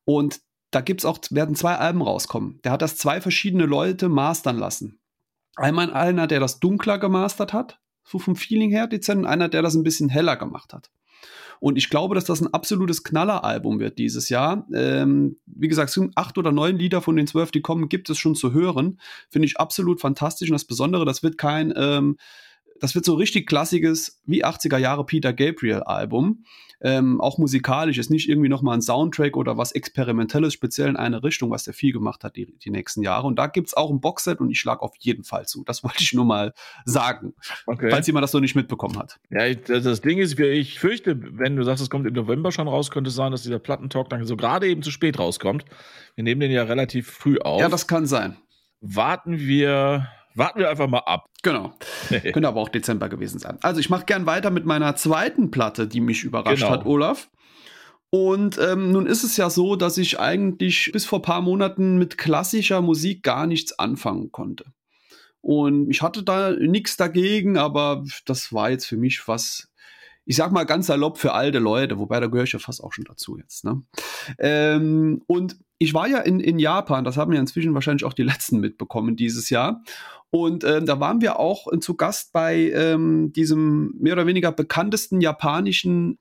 Und 0.06 0.42
da 0.72 0.82
gibt's 0.82 1.06
auch, 1.06 1.20
werden 1.30 1.56
zwei 1.56 1.76
Alben 1.76 2.02
rauskommen. 2.02 2.60
Der 2.64 2.74
hat 2.74 2.82
das 2.82 2.98
zwei 2.98 3.22
verschiedene 3.22 3.66
Leute 3.66 4.10
mastern 4.10 4.58
lassen. 4.58 5.00
Einmal 5.56 5.94
einer, 5.94 6.28
der 6.28 6.40
das 6.40 6.60
dunkler 6.60 7.00
gemastert 7.00 7.54
hat, 7.54 7.80
so 8.04 8.20
vom 8.20 8.36
Feeling 8.36 8.70
her 8.70 8.88
dezent, 8.88 9.22
und 9.22 9.26
einer, 9.26 9.50
der 9.50 9.62
das 9.62 9.76
ein 9.76 9.84
bisschen 9.84 10.10
heller 10.10 10.36
gemacht 10.36 10.74
hat. 10.74 10.92
Und 11.60 11.78
ich 11.78 11.90
glaube, 11.90 12.16
dass 12.16 12.26
das 12.26 12.42
ein 12.42 12.54
absolutes 12.54 13.04
Knalleralbum 13.04 13.80
wird 13.80 13.98
dieses 13.98 14.30
Jahr. 14.30 14.68
Ähm, 14.74 15.38
wie 15.46 15.68
gesagt, 15.68 15.98
acht 16.16 16.38
oder 16.38 16.52
neun 16.52 16.78
Lieder 16.78 17.02
von 17.02 17.16
den 17.16 17.28
zwölf, 17.28 17.52
die 17.52 17.62
kommen, 17.62 17.90
gibt 17.90 18.10
es 18.10 18.18
schon 18.18 18.36
zu 18.36 18.54
hören. 18.54 19.00
Finde 19.30 19.48
ich 19.48 19.60
absolut 19.60 20.00
fantastisch. 20.02 20.50
Und 20.50 20.54
das 20.54 20.66
Besondere, 20.66 21.06
das 21.06 21.24
wird 21.24 21.38
kein 21.38 21.74
ähm, 21.76 22.18
das 22.80 22.96
wird 22.96 23.06
so 23.06 23.16
richtig 23.16 23.48
klassisches, 23.48 24.22
wie 24.26 24.46
80er 24.46 24.78
Jahre 24.78 25.06
Peter 25.06 25.34
Gabriel 25.34 25.82
Album. 25.82 26.44
Ähm, 26.80 27.20
auch 27.20 27.38
musikalisch 27.38 27.98
ist 27.98 28.12
nicht 28.12 28.30
irgendwie 28.30 28.50
nochmal 28.50 28.76
ein 28.76 28.82
Soundtrack 28.82 29.36
oder 29.36 29.58
was 29.58 29.72
Experimentelles, 29.72 30.54
speziell 30.54 30.90
in 30.90 30.96
eine 30.96 31.24
Richtung, 31.24 31.50
was 31.50 31.64
der 31.64 31.74
viel 31.74 31.92
gemacht 31.92 32.24
hat 32.24 32.36
die, 32.36 32.58
die 32.60 32.70
nächsten 32.70 33.02
Jahre. 33.02 33.26
Und 33.26 33.38
da 33.38 33.48
gibt 33.48 33.68
es 33.68 33.74
auch 33.76 33.90
ein 33.90 34.00
Boxset 34.00 34.40
und 34.40 34.52
ich 34.52 34.60
schlage 34.60 34.82
auf 34.82 34.96
jeden 35.00 35.24
Fall 35.24 35.48
zu. 35.48 35.64
Das 35.64 35.84
wollte 35.84 36.02
ich 36.02 36.14
nur 36.14 36.26
mal 36.26 36.54
sagen, 36.86 37.34
okay. 37.66 37.90
falls 37.90 38.06
jemand 38.08 38.24
das 38.24 38.34
noch 38.34 38.42
nicht 38.42 38.56
mitbekommen 38.56 38.98
hat. 38.98 39.20
Ja, 39.30 39.46
ich, 39.46 39.62
das 39.64 40.02
Ding 40.02 40.20
ist, 40.20 40.40
ich 40.40 40.80
fürchte, 40.80 41.20
wenn 41.38 41.56
du 41.56 41.64
sagst, 41.64 41.82
es 41.82 41.90
kommt 41.90 42.06
im 42.06 42.14
November 42.14 42.52
schon 42.52 42.68
raus, 42.68 42.92
könnte 42.92 43.10
es 43.10 43.16
sein, 43.16 43.32
dass 43.32 43.44
dieser 43.44 43.60
Plattentalk 43.60 44.10
dann 44.10 44.26
so 44.26 44.38
gerade 44.38 44.68
eben 44.68 44.84
zu 44.84 44.92
spät 44.92 45.18
rauskommt. 45.18 45.66
Wir 46.16 46.24
nehmen 46.24 46.42
den 46.42 46.52
ja 46.52 46.64
relativ 46.64 47.10
früh 47.10 47.40
auf. 47.40 47.60
Ja, 47.60 47.70
das 47.70 47.88
kann 47.88 48.06
sein. 48.06 48.38
Warten 48.82 49.40
wir 49.40 50.08
Warten 50.38 50.60
wir 50.60 50.70
einfach 50.70 50.88
mal 50.88 51.00
ab. 51.00 51.26
Genau. 51.44 51.74
Könnte 52.10 52.48
aber 52.48 52.62
auch 52.62 52.70
Dezember 52.70 53.10
gewesen 53.10 53.40
sein. 53.40 53.58
Also 53.62 53.80
ich 53.80 53.90
mache 53.90 54.06
gern 54.06 54.26
weiter 54.26 54.52
mit 54.52 54.66
meiner 54.66 54.96
zweiten 54.96 55.52
Platte, 55.52 55.88
die 55.88 56.02
mich 56.02 56.24
überrascht 56.24 56.62
genau. 56.62 56.72
hat, 56.72 56.86
Olaf. 56.86 57.30
Und 58.10 58.58
ähm, 58.58 58.92
nun 58.92 59.06
ist 59.06 59.24
es 59.24 59.36
ja 59.36 59.50
so, 59.50 59.76
dass 59.76 59.98
ich 59.98 60.20
eigentlich 60.20 60.92
bis 60.94 61.06
vor 61.06 61.20
ein 61.20 61.24
paar 61.24 61.42
Monaten 61.42 61.98
mit 61.98 62.18
klassischer 62.18 62.82
Musik 62.82 63.24
gar 63.24 63.48
nichts 63.48 63.78
anfangen 63.78 64.32
konnte. 64.32 64.66
Und 65.42 65.90
ich 65.90 66.02
hatte 66.02 66.24
da 66.24 66.52
nichts 66.52 66.98
dagegen, 66.98 67.58
aber 67.58 68.04
das 68.26 68.54
war 68.54 68.70
jetzt 68.70 68.86
für 68.86 68.98
mich 68.98 69.28
was, 69.28 69.70
ich 70.26 70.36
sag 70.36 70.52
mal 70.52 70.66
ganz 70.66 70.88
salopp 70.88 71.18
für 71.18 71.34
alte 71.34 71.60
Leute, 71.60 72.00
wobei 72.00 72.20
da 72.20 72.28
gehöre 72.28 72.44
ich 72.44 72.54
ja 72.54 72.60
fast 72.60 72.84
auch 72.84 72.94
schon 72.94 73.06
dazu 73.06 73.38
jetzt. 73.38 73.66
Ne? 73.66 73.82
Ähm, 74.40 75.22
und 75.28 75.58
ich 75.80 75.94
war 75.94 76.08
ja 76.08 76.20
in, 76.20 76.40
in 76.40 76.60
Japan, 76.60 77.04
das 77.04 77.18
haben 77.18 77.34
ja 77.34 77.40
inzwischen 77.40 77.74
wahrscheinlich 77.74 78.04
auch 78.04 78.14
die 78.14 78.24
letzten 78.24 78.60
mitbekommen 78.60 79.16
dieses 79.16 79.50
Jahr. 79.50 79.84
Und 80.30 80.64
ähm, 80.64 80.86
da 80.86 81.00
waren 81.00 81.22
wir 81.22 81.40
auch 81.40 81.72
äh, 81.72 81.80
zu 81.80 81.96
Gast 81.96 82.34
bei 82.34 82.72
ähm, 82.72 83.32
diesem 83.34 83.94
mehr 83.98 84.14
oder 84.14 84.28
weniger 84.28 84.52
bekanntesten 84.52 85.22
japanischen 85.22 86.18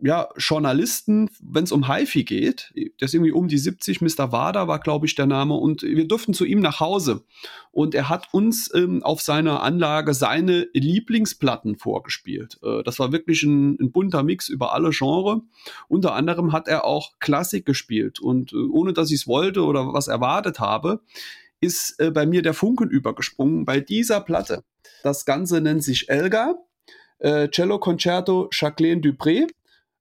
ja, 0.00 0.28
Journalisten, 0.36 1.30
wenn 1.40 1.64
es 1.64 1.72
um 1.72 1.88
HiFi 1.88 2.24
geht. 2.24 2.72
Der 2.74 3.06
ist 3.06 3.14
irgendwie 3.14 3.32
um 3.32 3.48
die 3.48 3.56
70, 3.56 4.02
Mr. 4.02 4.30
Wada 4.30 4.68
war, 4.68 4.78
glaube 4.78 5.06
ich, 5.06 5.14
der 5.14 5.26
Name. 5.26 5.54
Und 5.54 5.82
wir 5.82 6.06
durften 6.06 6.34
zu 6.34 6.44
ihm 6.44 6.60
nach 6.60 6.80
Hause. 6.80 7.24
Und 7.72 7.94
er 7.94 8.10
hat 8.10 8.28
uns 8.32 8.70
ähm, 8.74 9.02
auf 9.02 9.22
seiner 9.22 9.62
Anlage 9.62 10.12
seine 10.12 10.68
Lieblingsplatten 10.74 11.76
vorgespielt. 11.76 12.58
Äh, 12.62 12.82
das 12.82 12.98
war 12.98 13.12
wirklich 13.12 13.42
ein, 13.42 13.78
ein, 13.80 13.90
bunter 13.90 14.22
Mix 14.22 14.48
über 14.48 14.74
alle 14.74 14.90
Genres. 14.90 15.40
Unter 15.88 16.14
anderem 16.14 16.52
hat 16.52 16.68
er 16.68 16.84
auch 16.84 17.12
Klassik 17.18 17.64
gespielt. 17.64 18.20
Und 18.20 18.52
äh, 18.52 18.56
ohne 18.56 18.92
dass 18.92 19.10
ich 19.10 19.20
es 19.20 19.26
wollte 19.26 19.64
oder 19.64 19.94
was 19.94 20.08
erwartet 20.08 20.60
habe, 20.60 21.00
ist 21.60 21.98
äh, 22.00 22.10
bei 22.10 22.26
mir 22.26 22.42
der 22.42 22.54
Funken 22.54 22.90
übergesprungen 22.90 23.64
bei 23.64 23.80
dieser 23.80 24.20
Platte. 24.20 24.62
Das 25.02 25.24
Ganze 25.24 25.62
nennt 25.62 25.82
sich 25.82 26.10
Elga. 26.10 26.56
Äh, 27.18 27.48
Cello 27.48 27.78
Concerto 27.78 28.50
Jacqueline 28.52 29.00
Dupré 29.00 29.46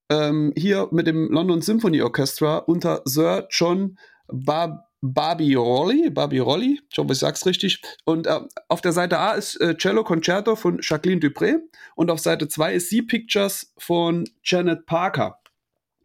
ähm, 0.10 0.54
hier 0.56 0.88
mit 0.92 1.08
dem 1.08 1.32
London 1.32 1.62
Symphony 1.62 2.02
Orchestra 2.02 2.58
unter 2.58 3.02
Sir 3.06 3.48
John 3.50 3.98
Bar 4.28 4.86
Barbioli, 5.02 6.10
Barbioli, 6.10 6.82
ich 6.90 6.98
hoffe, 6.98 7.14
ich 7.14 7.20
sag's 7.20 7.46
richtig. 7.46 7.82
Und 8.06 8.26
äh, 8.26 8.40
auf 8.70 8.82
der 8.82 8.92
Seite 8.92 9.20
A 9.20 9.34
ist 9.34 9.56
äh, 9.62 9.76
Cello 9.78 10.04
Concerto 10.04 10.56
von 10.56 10.80
Jacqueline 10.82 11.22
Dupré 11.22 11.58
und 11.96 12.10
auf 12.10 12.20
Seite 12.20 12.48
2 12.48 12.74
ist 12.74 12.90
Sea 12.90 13.04
Pictures 13.06 13.72
von 13.78 14.28
Janet 14.44 14.88
Parker. 14.88 15.38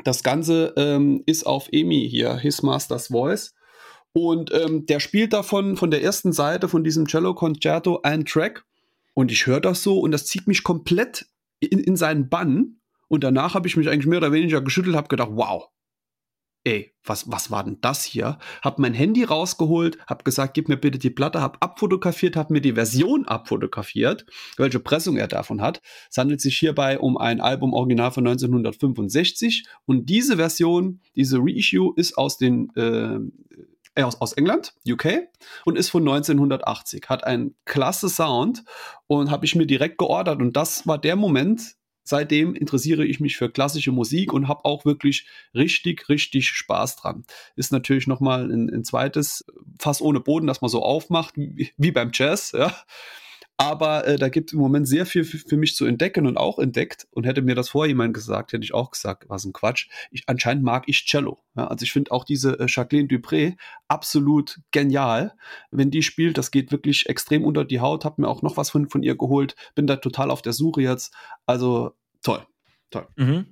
Das 0.04 0.22
Ganze 0.22 0.74
ähm, 0.76 1.22
ist 1.26 1.44
auf 1.44 1.68
EMI 1.72 2.08
hier, 2.10 2.36
His 2.36 2.62
Master's 2.62 3.08
Voice. 3.08 3.54
Und 4.12 4.52
ähm, 4.52 4.86
der 4.86 5.00
spielt 5.00 5.32
davon, 5.32 5.76
von 5.76 5.90
der 5.90 6.02
ersten 6.02 6.32
Seite 6.32 6.68
von 6.68 6.84
diesem 6.84 7.06
Cello 7.06 7.34
Concerto, 7.34 8.00
einen 8.02 8.24
Track. 8.24 8.64
Und 9.14 9.30
ich 9.30 9.46
höre 9.46 9.60
das 9.60 9.82
so 9.82 10.00
und 10.00 10.10
das 10.10 10.26
zieht 10.26 10.46
mich 10.46 10.62
komplett 10.62 11.26
in, 11.60 11.78
in 11.78 11.96
seinen 11.96 12.28
Bann. 12.28 12.79
Und 13.10 13.24
danach 13.24 13.54
habe 13.54 13.66
ich 13.66 13.76
mich 13.76 13.88
eigentlich 13.88 14.06
mehr 14.06 14.18
oder 14.18 14.32
weniger 14.32 14.62
geschüttelt, 14.62 14.94
habe 14.94 15.08
gedacht, 15.08 15.30
wow, 15.32 15.68
ey, 16.62 16.94
was, 17.02 17.28
was 17.28 17.50
war 17.50 17.64
denn 17.64 17.78
das 17.80 18.04
hier? 18.04 18.38
Hab 18.62 18.78
mein 18.78 18.94
Handy 18.94 19.24
rausgeholt, 19.24 19.98
hab 20.06 20.24
gesagt, 20.24 20.54
gib 20.54 20.68
mir 20.68 20.76
bitte 20.76 20.98
die 20.98 21.10
Platte, 21.10 21.40
hab 21.40 21.56
abfotografiert, 21.60 22.36
hab 22.36 22.50
mir 22.50 22.60
die 22.60 22.74
Version 22.74 23.26
abfotografiert, 23.26 24.26
welche 24.58 24.78
Pressung 24.78 25.16
er 25.16 25.26
davon 25.26 25.60
hat. 25.60 25.82
Es 26.08 26.18
handelt 26.18 26.40
sich 26.40 26.56
hierbei 26.56 27.00
um 27.00 27.16
ein 27.16 27.40
Album 27.40 27.72
original 27.72 28.12
von 28.12 28.28
1965 28.28 29.64
und 29.86 30.08
diese 30.08 30.36
Version, 30.36 31.00
diese 31.16 31.38
Reissue 31.40 31.92
ist 31.96 32.16
aus 32.16 32.38
den 32.38 32.70
äh, 32.76 33.18
äh, 33.96 34.04
aus, 34.04 34.20
aus 34.20 34.34
England, 34.34 34.74
UK, 34.88 35.28
und 35.64 35.76
ist 35.76 35.88
von 35.88 36.02
1980. 36.02 37.08
Hat 37.08 37.24
einen 37.24 37.56
klasse 37.64 38.08
Sound 38.08 38.62
und 39.08 39.32
habe 39.32 39.44
ich 39.44 39.56
mir 39.56 39.66
direkt 39.66 39.98
geordert. 39.98 40.40
Und 40.40 40.56
das 40.56 40.86
war 40.86 40.98
der 40.98 41.16
Moment, 41.16 41.74
seitdem 42.10 42.54
interessiere 42.54 43.06
ich 43.06 43.20
mich 43.20 43.38
für 43.38 43.50
klassische 43.50 43.92
Musik 43.92 44.34
und 44.34 44.48
habe 44.48 44.66
auch 44.66 44.84
wirklich 44.84 45.26
richtig, 45.54 46.08
richtig 46.10 46.48
Spaß 46.48 46.96
dran. 46.96 47.24
Ist 47.56 47.72
natürlich 47.72 48.06
nochmal 48.06 48.50
ein, 48.52 48.68
ein 48.68 48.84
zweites 48.84 49.46
Fass 49.78 50.02
ohne 50.02 50.20
Boden, 50.20 50.46
das 50.46 50.60
man 50.60 50.68
so 50.68 50.82
aufmacht, 50.82 51.36
wie, 51.36 51.70
wie 51.78 51.92
beim 51.92 52.10
Jazz, 52.12 52.52
ja. 52.52 52.74
Aber 53.60 54.06
äh, 54.06 54.16
da 54.16 54.30
gibt 54.30 54.48
es 54.48 54.54
im 54.54 54.58
Moment 54.58 54.88
sehr 54.88 55.04
viel 55.04 55.22
für, 55.22 55.36
für, 55.36 55.58
mich 55.58 55.76
zu 55.76 55.84
entdecken 55.84 56.26
und 56.26 56.38
auch 56.38 56.58
entdeckt. 56.58 57.06
Und 57.10 57.26
hätte 57.26 57.42
mir 57.42 57.54
das 57.54 57.68
vorher 57.68 57.90
jemand 57.90 58.14
gesagt, 58.14 58.54
hätte 58.54 58.64
ich 58.64 58.72
auch 58.72 58.90
gesagt, 58.90 59.26
was 59.28 59.44
ein 59.44 59.52
Quatsch. 59.52 59.90
Ich, 60.10 60.22
anscheinend 60.28 60.64
mag 60.64 60.84
ich 60.86 61.04
Cello. 61.04 61.44
Ja, 61.54 61.66
also 61.66 61.82
ich 61.82 61.92
finde 61.92 62.10
auch 62.10 62.24
diese 62.24 62.58
äh, 62.58 62.64
Jacqueline 62.66 63.08
Dupré 63.08 63.58
absolut 63.86 64.62
genial. 64.70 65.34
Wenn 65.70 65.90
die 65.90 66.02
spielt, 66.02 66.38
das 66.38 66.50
geht 66.50 66.72
wirklich 66.72 67.10
extrem 67.10 67.44
unter 67.44 67.66
die 67.66 67.80
Haut. 67.80 68.06
Hab 68.06 68.18
mir 68.18 68.28
auch 68.28 68.40
noch 68.40 68.56
was 68.56 68.70
von, 68.70 68.88
von 68.88 69.02
ihr 69.02 69.18
geholt. 69.18 69.56
Bin 69.74 69.86
da 69.86 69.96
total 69.96 70.30
auf 70.30 70.40
der 70.40 70.54
Suche 70.54 70.80
jetzt. 70.80 71.12
Also 71.44 71.92
toll. 72.22 72.46
Toll. 72.90 73.06
Mhm 73.16 73.46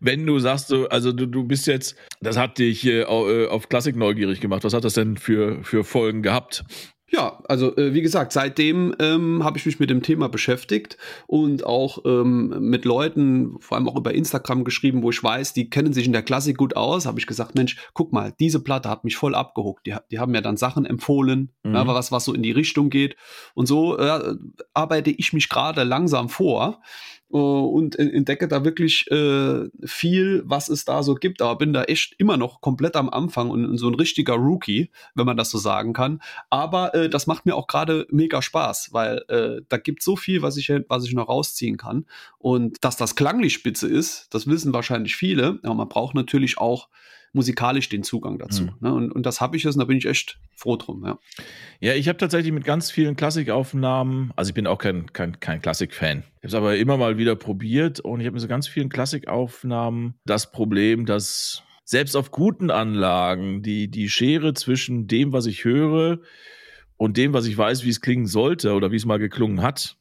wenn 0.00 0.26
du 0.26 0.38
sagst, 0.38 0.68
so, 0.68 0.86
also 0.88 1.12
du, 1.12 1.24
du 1.24 1.44
bist 1.44 1.66
jetzt, 1.66 1.96
das 2.20 2.36
hat 2.36 2.58
dich 2.58 2.84
äh, 2.84 3.04
auf 3.04 3.70
Klassik 3.70 3.96
neugierig 3.96 4.38
gemacht. 4.40 4.62
Was 4.62 4.74
hat 4.74 4.84
das 4.84 4.92
denn 4.92 5.16
für, 5.16 5.64
für 5.64 5.82
Folgen 5.82 6.22
gehabt? 6.22 6.62
Ja, 7.10 7.38
also 7.48 7.76
äh, 7.76 7.94
wie 7.94 8.02
gesagt, 8.02 8.32
seitdem 8.32 8.94
ähm, 8.98 9.44
habe 9.44 9.56
ich 9.56 9.66
mich 9.66 9.78
mit 9.78 9.88
dem 9.88 10.02
Thema 10.02 10.28
beschäftigt 10.28 10.96
und 11.26 11.64
auch 11.64 11.98
ähm, 12.04 12.48
mit 12.58 12.84
Leuten, 12.84 13.56
vor 13.60 13.76
allem 13.76 13.88
auch 13.88 13.96
über 13.96 14.14
Instagram 14.14 14.64
geschrieben, 14.64 15.02
wo 15.02 15.10
ich 15.10 15.22
weiß, 15.22 15.52
die 15.52 15.70
kennen 15.70 15.92
sich 15.92 16.06
in 16.06 16.12
der 16.12 16.22
Klassik 16.22 16.56
gut 16.56 16.76
aus, 16.76 17.06
habe 17.06 17.20
ich 17.20 17.26
gesagt, 17.26 17.54
Mensch, 17.54 17.76
guck 17.92 18.12
mal, 18.12 18.34
diese 18.40 18.58
Platte 18.58 18.88
hat 18.88 19.04
mich 19.04 19.16
voll 19.16 19.34
abgehuckt. 19.34 19.86
Die, 19.86 19.94
die 20.10 20.18
haben 20.18 20.32
mir 20.32 20.42
dann 20.42 20.56
Sachen 20.56 20.86
empfohlen, 20.86 21.52
mhm. 21.62 21.74
ja, 21.74 21.86
was, 21.86 22.10
was 22.10 22.24
so 22.24 22.34
in 22.34 22.42
die 22.42 22.52
Richtung 22.52 22.90
geht. 22.90 23.16
Und 23.54 23.66
so 23.66 23.96
äh, 23.96 24.34
arbeite 24.72 25.10
ich 25.10 25.32
mich 25.32 25.48
gerade 25.48 25.84
langsam 25.84 26.28
vor 26.28 26.80
und 27.40 27.98
entdecke 27.98 28.46
da 28.46 28.64
wirklich 28.64 29.10
äh, 29.10 29.68
viel, 29.84 30.42
was 30.44 30.68
es 30.68 30.84
da 30.84 31.02
so 31.02 31.16
gibt. 31.16 31.42
Aber 31.42 31.58
bin 31.58 31.72
da 31.72 31.82
echt 31.82 32.14
immer 32.18 32.36
noch 32.36 32.60
komplett 32.60 32.94
am 32.94 33.10
Anfang 33.10 33.50
und, 33.50 33.76
so 33.76 33.88
ein 33.88 33.94
richtiger 33.94 34.34
Rookie, 34.34 34.90
wenn 35.16 35.26
man 35.26 35.36
das 35.36 35.50
so 35.50 35.58
sagen 35.58 35.92
kann. 35.94 36.22
Aber 36.48 36.94
äh, 36.94 37.08
das 37.08 37.26
macht 37.26 37.44
mir 37.44 37.56
auch 37.56 37.66
gerade 37.66 38.06
mega 38.10 38.40
Spaß, 38.40 38.90
weil 38.92 39.24
äh, 39.28 39.62
da 39.68 39.78
gibt 39.78 40.02
so 40.02 40.14
viel, 40.14 40.42
was 40.42 40.56
ich, 40.56 40.72
was 40.88 41.06
ich 41.06 41.14
noch 41.14 41.28
rausziehen 41.28 41.76
kann. 41.76 42.06
Und 42.38 42.84
dass 42.84 42.96
das 42.96 43.16
klanglich 43.16 43.54
spitze 43.54 43.88
ist, 43.88 44.32
das 44.32 44.46
wissen 44.46 44.72
wahrscheinlich 44.72 45.16
viele. 45.16 45.58
Aber 45.64 45.74
man 45.74 45.88
braucht 45.88 46.14
natürlich 46.14 46.58
auch 46.58 46.88
musikalisch 47.34 47.88
den 47.88 48.02
Zugang 48.02 48.38
dazu. 48.38 48.64
Mhm. 48.64 48.74
Ne? 48.80 48.94
Und, 48.94 49.12
und 49.12 49.26
das 49.26 49.40
habe 49.40 49.56
ich 49.56 49.64
jetzt 49.64 49.74
und 49.74 49.80
da 49.80 49.84
bin 49.84 49.98
ich 49.98 50.06
echt 50.06 50.38
froh 50.54 50.76
drum. 50.76 51.04
Ja, 51.04 51.18
ja 51.80 51.94
ich 51.94 52.08
habe 52.08 52.16
tatsächlich 52.16 52.52
mit 52.52 52.64
ganz 52.64 52.90
vielen 52.90 53.16
Klassikaufnahmen, 53.16 54.32
also 54.36 54.50
ich 54.50 54.54
bin 54.54 54.66
auch 54.66 54.78
kein, 54.78 55.12
kein, 55.12 55.40
kein 55.40 55.60
Klassik-Fan. 55.60 56.18
Ich 56.18 56.36
habe 56.38 56.46
es 56.46 56.54
aber 56.54 56.76
immer 56.76 56.96
mal 56.96 57.18
wieder 57.18 57.36
probiert 57.36 58.00
und 58.00 58.20
ich 58.20 58.26
habe 58.26 58.34
mit 58.34 58.40
so 58.40 58.48
ganz 58.48 58.68
vielen 58.68 58.88
Klassikaufnahmen 58.88 60.14
das 60.24 60.52
Problem, 60.52 61.06
dass 61.06 61.62
selbst 61.84 62.16
auf 62.16 62.30
guten 62.30 62.70
Anlagen 62.70 63.62
die, 63.62 63.88
die 63.88 64.08
Schere 64.08 64.54
zwischen 64.54 65.06
dem, 65.06 65.32
was 65.32 65.46
ich 65.46 65.64
höre 65.64 66.20
und 66.96 67.16
dem, 67.16 67.32
was 67.32 67.46
ich 67.46 67.58
weiß, 67.58 67.84
wie 67.84 67.90
es 67.90 68.00
klingen 68.00 68.26
sollte 68.26 68.72
oder 68.74 68.92
wie 68.92 68.96
es 68.96 69.04
mal 69.04 69.18
geklungen 69.18 69.60
hat, 69.60 69.96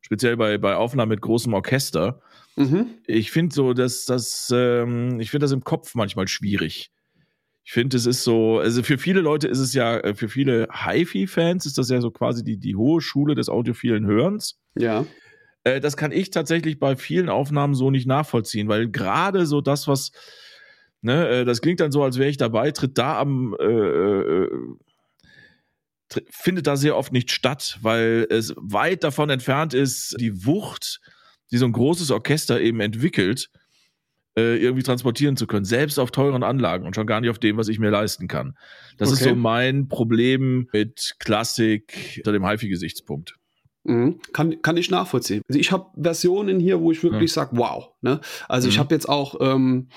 speziell 0.00 0.36
bei, 0.36 0.58
bei 0.58 0.74
Aufnahmen 0.74 1.10
mit 1.10 1.20
großem 1.20 1.52
Orchester, 1.52 2.20
Mhm. 2.56 2.86
Ich 3.06 3.30
finde 3.30 3.54
so, 3.54 3.72
dass 3.72 4.04
das, 4.04 4.52
ähm, 4.54 5.20
ich 5.20 5.30
finde 5.30 5.44
das 5.44 5.52
im 5.52 5.64
Kopf 5.64 5.94
manchmal 5.94 6.28
schwierig. 6.28 6.90
Ich 7.64 7.72
finde, 7.72 7.96
es 7.96 8.06
ist 8.06 8.24
so, 8.24 8.58
also 8.58 8.82
für 8.82 8.98
viele 8.98 9.20
Leute 9.20 9.46
ist 9.48 9.58
es 9.58 9.72
ja, 9.72 9.96
äh, 9.98 10.14
für 10.14 10.28
viele 10.28 10.68
HiFi-Fans 10.72 11.64
ist 11.64 11.78
das 11.78 11.88
ja 11.90 12.00
so 12.00 12.10
quasi 12.10 12.42
die, 12.42 12.58
die 12.58 12.74
hohe 12.74 13.00
Schule 13.00 13.34
des 13.34 13.48
audiophilen 13.48 14.04
Hörens. 14.06 14.58
Ja. 14.74 15.06
Äh, 15.64 15.80
das 15.80 15.96
kann 15.96 16.12
ich 16.12 16.30
tatsächlich 16.30 16.78
bei 16.78 16.96
vielen 16.96 17.28
Aufnahmen 17.28 17.74
so 17.74 17.90
nicht 17.90 18.06
nachvollziehen, 18.06 18.68
weil 18.68 18.90
gerade 18.90 19.46
so 19.46 19.60
das, 19.60 19.86
was, 19.86 20.10
ne, 21.02 21.28
äh, 21.28 21.44
das 21.44 21.60
klingt 21.60 21.80
dann 21.80 21.92
so, 21.92 22.02
als 22.02 22.18
wäre 22.18 22.28
ich 22.28 22.36
dabei, 22.36 22.72
tritt 22.72 22.98
da 22.98 23.20
am, 23.20 23.54
äh, 23.60 23.64
äh, 23.64 24.50
findet 26.30 26.66
da 26.66 26.76
sehr 26.76 26.96
oft 26.96 27.12
nicht 27.12 27.30
statt, 27.30 27.78
weil 27.80 28.26
es 28.28 28.54
weit 28.56 29.04
davon 29.04 29.30
entfernt 29.30 29.72
ist, 29.72 30.16
die 30.20 30.44
Wucht 30.44 31.00
die 31.52 31.58
so 31.58 31.66
ein 31.66 31.72
großes 31.72 32.10
Orchester 32.10 32.60
eben 32.60 32.80
entwickelt, 32.80 33.50
äh, 34.36 34.56
irgendwie 34.56 34.82
transportieren 34.82 35.36
zu 35.36 35.46
können, 35.46 35.64
selbst 35.64 35.98
auf 35.98 36.10
teuren 36.10 36.42
Anlagen 36.42 36.86
und 36.86 36.94
schon 36.94 37.06
gar 37.06 37.20
nicht 37.20 37.30
auf 37.30 37.38
dem, 37.38 37.58
was 37.58 37.68
ich 37.68 37.78
mir 37.78 37.90
leisten 37.90 38.28
kann. 38.28 38.56
Das 38.96 39.10
okay. 39.10 39.18
ist 39.18 39.28
so 39.28 39.34
mein 39.34 39.88
Problem 39.88 40.68
mit 40.72 41.16
Klassik 41.18 42.16
unter 42.18 42.32
dem 42.32 42.46
HiFi-Gesichtspunkt. 42.46 43.36
Mhm. 43.84 44.20
Kann, 44.32 44.62
kann 44.62 44.76
ich 44.76 44.90
nachvollziehen. 44.90 45.42
Also 45.48 45.58
ich 45.58 45.72
habe 45.72 45.90
Versionen 46.00 46.60
hier, 46.60 46.80
wo 46.80 46.92
ich 46.92 47.02
wirklich 47.02 47.30
ja. 47.32 47.42
sage, 47.42 47.56
wow. 47.56 47.90
Ne? 48.00 48.20
Also 48.48 48.66
mhm. 48.66 48.70
ich 48.70 48.78
habe 48.78 48.94
jetzt 48.94 49.08
auch 49.08 49.34
ähm, 49.40 49.88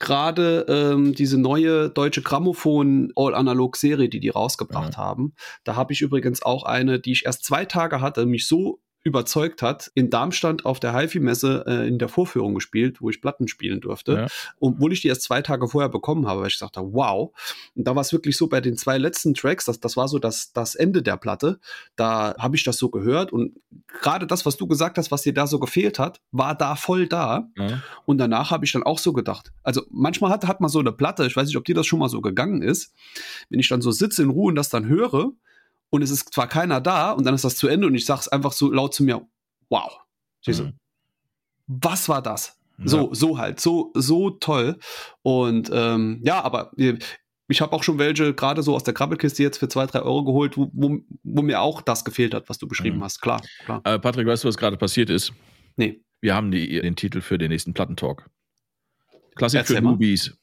gerade 0.00 0.66
ähm, 0.68 1.14
diese 1.14 1.38
neue 1.38 1.88
deutsche 1.88 2.22
Grammophon 2.22 3.12
All-Analog-Serie, 3.14 4.08
die 4.08 4.20
die 4.20 4.28
rausgebracht 4.28 4.94
ja. 4.94 4.98
haben. 4.98 5.34
Da 5.62 5.76
habe 5.76 5.92
ich 5.92 6.00
übrigens 6.00 6.42
auch 6.42 6.64
eine, 6.64 6.98
die 6.98 7.12
ich 7.12 7.26
erst 7.26 7.44
zwei 7.44 7.64
Tage 7.64 8.00
hatte, 8.00 8.26
mich 8.26 8.48
so 8.48 8.80
überzeugt 9.04 9.62
hat, 9.62 9.90
in 9.94 10.10
Darmstadt 10.10 10.64
auf 10.64 10.80
der 10.80 10.94
HiFi-Messe 10.94 11.64
äh, 11.66 11.88
in 11.88 11.98
der 11.98 12.08
Vorführung 12.08 12.54
gespielt, 12.54 13.00
wo 13.00 13.10
ich 13.10 13.20
Platten 13.20 13.48
spielen 13.48 13.80
durfte. 13.80 14.12
Ja. 14.12 14.26
Obwohl 14.60 14.92
ich 14.92 15.00
die 15.00 15.08
erst 15.08 15.22
zwei 15.22 15.40
Tage 15.40 15.68
vorher 15.68 15.88
bekommen 15.88 16.26
habe, 16.26 16.40
weil 16.40 16.48
ich 16.48 16.58
sagte, 16.58 16.80
wow. 16.80 17.30
Und 17.74 17.86
da 17.86 17.94
war 17.94 18.02
es 18.02 18.12
wirklich 18.12 18.36
so 18.36 18.48
bei 18.48 18.60
den 18.60 18.76
zwei 18.76 18.98
letzten 18.98 19.34
Tracks, 19.34 19.64
das, 19.64 19.80
das 19.80 19.96
war 19.96 20.08
so 20.08 20.18
das, 20.18 20.52
das 20.52 20.74
Ende 20.74 21.02
der 21.02 21.16
Platte. 21.16 21.60
Da 21.96 22.34
habe 22.38 22.56
ich 22.56 22.64
das 22.64 22.76
so 22.78 22.90
gehört 22.90 23.32
und 23.32 23.56
gerade 24.02 24.26
das, 24.26 24.44
was 24.44 24.56
du 24.56 24.66
gesagt 24.66 24.98
hast, 24.98 25.10
was 25.10 25.22
dir 25.22 25.34
da 25.34 25.46
so 25.46 25.58
gefehlt 25.58 25.98
hat, 25.98 26.20
war 26.32 26.54
da 26.54 26.74
voll 26.74 27.06
da. 27.06 27.48
Ja. 27.56 27.82
Und 28.04 28.18
danach 28.18 28.50
habe 28.50 28.64
ich 28.64 28.72
dann 28.72 28.82
auch 28.82 28.98
so 28.98 29.12
gedacht. 29.12 29.52
Also 29.62 29.82
manchmal 29.90 30.30
hat, 30.30 30.46
hat 30.46 30.60
man 30.60 30.70
so 30.70 30.80
eine 30.80 30.92
Platte, 30.92 31.26
ich 31.26 31.36
weiß 31.36 31.46
nicht, 31.46 31.56
ob 31.56 31.64
dir 31.64 31.74
das 31.74 31.86
schon 31.86 32.00
mal 32.00 32.08
so 32.08 32.20
gegangen 32.20 32.62
ist, 32.62 32.94
wenn 33.48 33.60
ich 33.60 33.68
dann 33.68 33.80
so 33.80 33.90
sitze 33.90 34.22
in 34.22 34.30
Ruhe 34.30 34.48
und 34.48 34.56
das 34.56 34.68
dann 34.68 34.86
höre, 34.86 35.32
und 35.90 36.02
es 36.02 36.10
ist 36.10 36.32
zwar 36.32 36.48
keiner 36.48 36.80
da 36.80 37.12
und 37.12 37.24
dann 37.24 37.34
ist 37.34 37.44
das 37.44 37.56
zu 37.56 37.68
Ende 37.68 37.86
und 37.86 37.94
ich 37.94 38.04
sage 38.04 38.20
es 38.20 38.28
einfach 38.28 38.52
so 38.52 38.70
laut 38.72 38.94
zu 38.94 39.02
mir, 39.02 39.26
wow. 39.68 40.00
Mhm. 40.46 40.74
Was 41.66 42.08
war 42.08 42.22
das? 42.22 42.58
Ja. 42.78 42.88
So, 42.88 43.12
so 43.12 43.38
halt, 43.38 43.60
so, 43.60 43.92
so 43.94 44.30
toll. 44.30 44.78
Und 45.22 45.70
ähm, 45.72 46.20
ja, 46.24 46.42
aber 46.42 46.72
ich 47.48 47.60
habe 47.60 47.72
auch 47.72 47.82
schon 47.82 47.98
welche, 47.98 48.34
gerade 48.34 48.62
so 48.62 48.74
aus 48.74 48.84
der 48.84 48.94
Krabbelkiste 48.94 49.42
jetzt 49.42 49.58
für 49.58 49.68
zwei, 49.68 49.86
drei 49.86 50.00
Euro 50.00 50.24
geholt, 50.24 50.56
wo, 50.56 50.70
wo, 50.72 50.98
wo 51.24 51.42
mir 51.42 51.60
auch 51.60 51.82
das 51.82 52.04
gefehlt 52.04 52.34
hat, 52.34 52.48
was 52.48 52.58
du 52.58 52.68
beschrieben 52.68 52.98
mhm. 52.98 53.04
hast. 53.04 53.20
Klar, 53.20 53.42
klar. 53.64 53.80
Äh, 53.84 53.98
Patrick, 53.98 54.26
weißt 54.26 54.44
du, 54.44 54.48
was 54.48 54.56
gerade 54.56 54.76
passiert 54.76 55.10
ist? 55.10 55.32
Nee. 55.76 56.00
Wir 56.20 56.34
haben 56.34 56.50
die, 56.50 56.80
den 56.80 56.96
Titel 56.96 57.20
für 57.20 57.38
den 57.38 57.50
nächsten 57.50 57.74
Plattentalk. 57.74 58.28
Klassik 59.34 59.60
Erzähl 59.60 59.76
für 59.76 59.82
Newbies. 59.82 60.36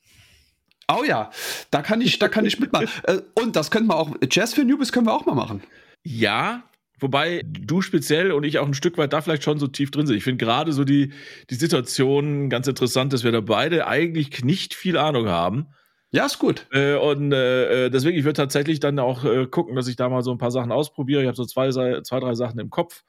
Oh 0.88 1.04
ja, 1.04 1.32
da 1.72 1.82
kann 1.82 2.02
ich, 2.02 2.20
da 2.20 2.28
kann 2.28 2.46
ich 2.46 2.60
mitmachen. 2.60 2.88
Äh, 3.04 3.22
und 3.36 3.56
das 3.56 3.72
können 3.72 3.88
wir 3.88 3.96
auch, 3.96 4.16
Jazz 4.32 4.54
für 4.54 4.64
Newbies 4.64 4.92
können 4.92 5.06
wir 5.06 5.14
auch 5.14 5.26
mal 5.26 5.36
machen. 5.36 5.62
Ja, 6.04 6.64
wobei 7.00 7.44
du 7.46 7.82
speziell 7.82 8.32
und 8.32 8.44
ich 8.44 8.60
auch 8.60 8.66
ein 8.66 8.74
Stück 8.74 8.98
weit 8.98 9.14
da 9.14 9.22
vielleicht 9.22 9.44
schon 9.44 9.60
so 9.60 9.68
tief 9.68 9.92
drin 9.92 10.08
sind. 10.08 10.16
Ich 10.16 10.24
finde 10.24 10.44
gerade 10.44 10.72
so 10.74 10.84
die, 10.84 11.12
die 11.50 11.56
Situation 11.56 12.50
ganz 12.50 12.68
interessant, 12.68 13.14
dass 13.14 13.24
wir 13.24 13.32
da 13.32 13.42
beide 13.42 13.88
eigentlich 13.88 14.44
nicht 14.44 14.74
viel 14.74 14.98
Ahnung 14.98 15.28
haben. 15.28 15.68
Ja, 16.12 16.26
ist 16.26 16.40
gut. 16.40 16.68
Äh, 16.72 16.96
und 16.96 17.34
äh, 17.34 17.86
äh 17.86 17.90
deswegen, 17.90 18.18
ich 18.18 18.24
würde 18.24 18.38
tatsächlich 18.38 18.80
dann 18.80 18.98
auch 19.00 19.26
äh, 19.26 19.48
gucken, 19.48 19.76
dass 19.76 19.88
ich 19.88 19.96
da 19.96 20.10
mal 20.10 20.24
so 20.24 20.32
ein 20.32 20.38
paar 20.38 20.52
Sachen 20.52 20.72
ausprobiere. 20.72 21.22
Ich 21.22 21.28
habe 21.28 21.36
so 21.36 21.46
zwei, 21.46 21.70
zwei, 21.72 22.20
drei 22.20 22.36
Sachen 22.36 22.60
im 22.60 22.70
Kopf. 22.70 23.04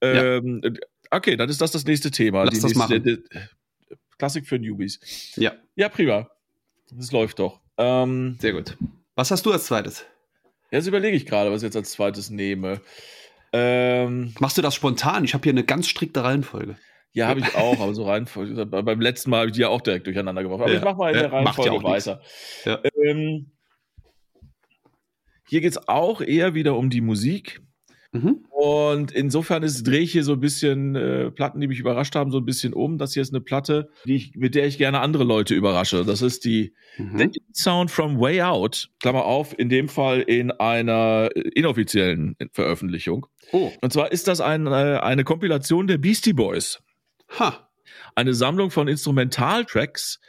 Ähm, 0.00 0.60
ja. 0.62 0.70
Okay, 1.10 1.36
dann 1.36 1.48
ist 1.48 1.60
das 1.60 1.70
das 1.70 1.84
nächste 1.84 2.10
Thema. 2.10 2.44
Lass 2.44 2.54
das 2.54 2.64
nächste, 2.64 2.78
machen. 2.78 3.02
Die, 3.02 3.16
die, 3.16 3.38
Klassik 4.18 4.46
für 4.46 4.58
Newbies. 4.58 5.34
Ja. 5.36 5.52
Ja, 5.74 5.88
prima. 5.88 6.28
Das 6.92 7.12
läuft 7.12 7.38
doch. 7.38 7.60
Ähm, 7.78 8.36
Sehr 8.40 8.52
gut. 8.52 8.76
Was 9.14 9.30
hast 9.30 9.44
du 9.46 9.52
als 9.52 9.66
zweites? 9.66 10.04
Jetzt 10.70 10.86
überlege 10.86 11.16
ich 11.16 11.26
gerade, 11.26 11.50
was 11.50 11.62
ich 11.62 11.66
jetzt 11.66 11.76
als 11.76 11.92
zweites 11.92 12.30
nehme. 12.30 12.80
Ähm, 13.52 14.34
Machst 14.40 14.58
du 14.58 14.62
das 14.62 14.74
spontan? 14.74 15.24
Ich 15.24 15.34
habe 15.34 15.42
hier 15.42 15.52
eine 15.52 15.64
ganz 15.64 15.88
strikte 15.88 16.22
Reihenfolge. 16.22 16.76
Ja, 17.12 17.28
habe 17.28 17.40
ich 17.40 17.54
auch, 17.54 17.80
aber 17.80 17.94
so 17.94 18.04
Reihenfolge. 18.04 18.66
Beim 18.66 19.00
letzten 19.00 19.30
Mal 19.30 19.38
habe 19.38 19.48
ich 19.48 19.54
die 19.54 19.62
ja 19.62 19.68
auch 19.68 19.80
direkt 19.80 20.06
durcheinander 20.06 20.42
geworfen. 20.42 20.64
Aber 20.64 20.72
ja, 20.72 20.78
ich 20.78 20.84
mache 20.84 20.96
mal 20.96 21.14
in 21.14 21.18
der 21.18 21.32
Reihenfolge 21.32 21.82
weiter. 21.82 22.20
Ja. 22.64 22.82
Ähm, 23.02 23.52
hier 25.48 25.60
geht 25.62 25.70
es 25.70 25.88
auch 25.88 26.20
eher 26.20 26.52
wieder 26.54 26.76
um 26.76 26.90
die 26.90 27.00
Musik. 27.00 27.62
Mhm. 28.12 28.44
Und 28.50 29.12
insofern 29.12 29.62
ist, 29.62 29.86
drehe 29.86 30.00
ich 30.00 30.12
hier 30.12 30.24
so 30.24 30.32
ein 30.32 30.40
bisschen 30.40 30.94
äh, 30.94 31.30
Platten, 31.30 31.60
die 31.60 31.68
mich 31.68 31.78
überrascht 31.78 32.14
haben, 32.14 32.30
so 32.30 32.38
ein 32.38 32.44
bisschen 32.44 32.72
um. 32.72 32.98
Das 32.98 33.12
hier 33.12 33.22
ist 33.22 33.32
eine 33.32 33.40
Platte, 33.40 33.90
ich, 34.04 34.34
mit 34.34 34.54
der 34.54 34.66
ich 34.66 34.78
gerne 34.78 35.00
andere 35.00 35.24
Leute 35.24 35.54
überrasche. 35.54 36.04
Das 36.04 36.22
ist 36.22 36.44
die 36.44 36.72
mhm. 36.98 37.32
Sound 37.52 37.90
from 37.90 38.20
Way 38.20 38.42
Out, 38.42 38.90
Klammer 39.00 39.24
auf, 39.24 39.58
in 39.58 39.68
dem 39.68 39.88
Fall 39.88 40.20
in 40.20 40.50
einer 40.50 41.28
inoffiziellen 41.54 42.36
Veröffentlichung. 42.52 43.26
Oh. 43.52 43.72
Und 43.80 43.92
zwar 43.92 44.12
ist 44.12 44.28
das 44.28 44.40
ein, 44.40 44.66
äh, 44.66 44.70
eine 44.70 45.24
Kompilation 45.24 45.86
der 45.86 45.98
Beastie 45.98 46.32
Boys. 46.32 46.80
Ha. 47.38 47.68
Eine 48.14 48.34
Sammlung 48.34 48.70
von 48.70 48.88
Instrumentaltracks 48.88 50.20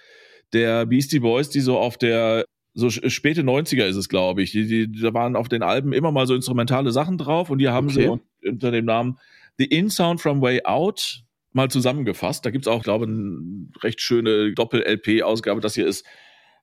der 0.53 0.85
Beastie 0.85 1.19
Boys, 1.19 1.49
die 1.49 1.61
so 1.61 1.77
auf 1.77 1.97
der 1.97 2.45
so 2.77 2.91
späte 2.91 3.41
90er 3.41 3.85
ist 3.85 3.95
es, 3.95 4.07
glaube 4.07 4.43
ich. 4.43 4.51
Die, 4.51 4.67
die, 4.67 5.01
da 5.01 5.11
waren 5.11 5.35
auf 5.35 5.49
den 5.49 5.63
Alben 5.63 5.93
immer 5.93 6.11
mal 6.11 6.27
so 6.27 6.35
instrumentale 6.35 6.91
Sachen 6.91 7.17
drauf 7.17 7.49
und 7.49 7.57
die 7.57 7.69
haben 7.69 7.87
okay. 7.87 8.19
sie 8.43 8.49
unter 8.49 8.69
dem 8.69 8.85
Namen 8.85 9.17
The 9.57 9.65
In 9.65 9.89
Sound 9.89 10.21
from 10.21 10.41
Way 10.41 10.61
Out 10.63 11.23
mal 11.53 11.71
zusammengefasst. 11.71 12.45
Da 12.45 12.51
gibt 12.51 12.67
es 12.67 12.71
auch, 12.71 12.83
glaube 12.83 13.05
ich, 13.05 13.11
eine 13.11 13.67
recht 13.81 13.99
schöne 13.99 14.53
Doppel-LP-Ausgabe. 14.53 15.59
Das 15.59 15.73
hier 15.73 15.87
ist 15.87 16.05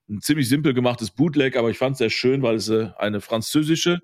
ein 0.09 0.21
ziemlich 0.21 0.49
simpel 0.49 0.73
gemachtes 0.73 1.11
Bootleg, 1.11 1.57
aber 1.57 1.71
ich 1.71 1.79
fand 1.79 1.95
es 1.95 1.99
sehr 1.99 2.11
schön, 2.11 2.43
weil 2.43 2.57
es 2.57 2.69
äh, 2.69 2.91
eine 2.97 3.21
französische 3.21 4.01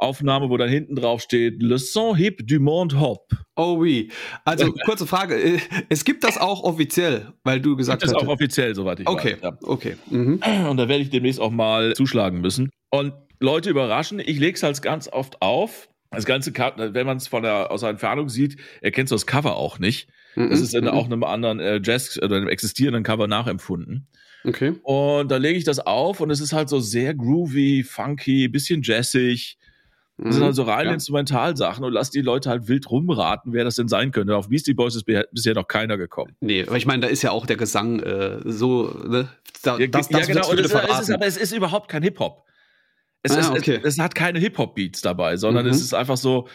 Aufnahme, 0.00 0.50
wo 0.50 0.56
dann 0.56 0.68
hinten 0.68 0.96
drauf 0.96 1.20
steht 1.20 1.62
Le 1.62 1.78
son 1.78 2.16
hip 2.16 2.46
du 2.46 2.60
monde 2.60 2.98
hop. 3.00 3.30
Oh 3.56 3.76
oui. 3.78 4.10
Also 4.44 4.72
kurze 4.84 5.06
Frage, 5.06 5.34
äh, 5.34 5.58
es 5.88 6.04
gibt 6.04 6.24
das 6.24 6.38
auch 6.38 6.62
offiziell, 6.62 7.32
weil 7.44 7.60
du 7.60 7.76
gesagt 7.76 8.02
hast. 8.02 8.10
Es 8.10 8.16
ist 8.16 8.22
auch 8.22 8.32
offiziell, 8.32 8.74
soweit 8.74 9.00
ich 9.00 9.08
okay. 9.08 9.36
weiß. 9.40 9.52
Okay, 9.62 9.96
okay. 10.10 10.16
Mhm. 10.16 10.40
Und 10.68 10.76
da 10.76 10.88
werde 10.88 11.02
ich 11.02 11.10
demnächst 11.10 11.40
auch 11.40 11.50
mal 11.50 11.94
zuschlagen 11.94 12.40
müssen. 12.40 12.70
Und 12.90 13.12
Leute 13.40 13.70
überraschen, 13.70 14.20
ich 14.20 14.38
lege 14.38 14.54
es 14.54 14.62
halt 14.62 14.80
ganz 14.82 15.08
oft 15.08 15.40
auf. 15.42 15.88
Das 16.12 16.24
ganze, 16.24 16.52
wenn 16.52 17.06
man 17.06 17.18
es 17.18 17.28
von 17.28 17.44
der 17.44 17.70
aus 17.70 17.82
der 17.82 17.90
Entfernung 17.90 18.28
sieht, 18.28 18.56
erkennst 18.80 19.12
du 19.12 19.14
das 19.14 19.26
Cover 19.26 19.56
auch 19.56 19.78
nicht. 19.78 20.08
Mhm. 20.34 20.50
Das 20.50 20.60
ist 20.60 20.74
in 20.74 20.84
mhm. 20.84 20.90
auch 20.90 21.06
einem 21.06 21.22
anderen 21.22 21.60
äh, 21.60 21.80
Jazz 21.82 22.18
oder 22.20 22.36
einem 22.36 22.48
existierenden 22.48 23.04
Cover 23.04 23.28
nachempfunden. 23.28 24.08
Okay. 24.44 24.74
Und 24.82 25.30
da 25.30 25.36
lege 25.36 25.58
ich 25.58 25.64
das 25.64 25.80
auf 25.80 26.20
und 26.20 26.30
es 26.30 26.40
ist 26.40 26.52
halt 26.52 26.68
so 26.68 26.80
sehr 26.80 27.14
groovy, 27.14 27.84
funky, 27.84 28.48
bisschen 28.48 28.82
jazzig. 28.82 29.58
Das 30.22 30.34
sind 30.34 30.42
mhm. 30.42 30.46
halt 30.46 30.54
so 30.54 30.64
reine 30.64 30.88
ja. 30.90 30.94
Instrumentalsachen 30.94 31.82
und 31.82 31.92
lass 31.94 32.10
die 32.10 32.20
Leute 32.20 32.50
halt 32.50 32.68
wild 32.68 32.90
rumraten, 32.90 33.54
wer 33.54 33.64
das 33.64 33.76
denn 33.76 33.88
sein 33.88 34.10
könnte. 34.10 34.36
Auf 34.36 34.50
Beastie 34.50 34.74
Boys 34.74 34.94
ist 34.94 35.04
bisher 35.04 35.54
noch 35.54 35.66
keiner 35.66 35.96
gekommen. 35.96 36.36
Nee, 36.40 36.64
aber 36.66 36.76
ich 36.76 36.84
meine, 36.84 37.02
da 37.02 37.08
ist 37.08 37.22
ja 37.22 37.30
auch 37.30 37.46
der 37.46 37.56
Gesang 37.56 38.00
äh, 38.00 38.40
so, 38.44 38.94
ne? 39.08 39.28
Da, 39.62 39.78
ja, 39.78 39.86
das, 39.86 40.08
das 40.08 40.28
ja, 40.28 40.34
genau. 40.34 40.50
Und 40.50 40.60
es, 40.60 40.72
es 40.72 41.00
ist, 41.00 41.10
aber 41.10 41.26
es 41.26 41.36
ist 41.38 41.52
überhaupt 41.52 41.88
kein 41.88 42.02
Hip-Hop. 42.02 42.44
Es, 43.22 43.36
ah, 43.36 43.52
okay. 43.52 43.80
es, 43.82 43.94
es, 43.94 43.98
hat 43.98 44.14
keine 44.14 44.38
Hip-Hop-Beats 44.38 45.00
dabei, 45.00 45.36
sondern 45.36 45.64
mhm. 45.64 45.70
es 45.70 45.80
ist 45.80 45.94
einfach 45.94 46.16
so, 46.18 46.48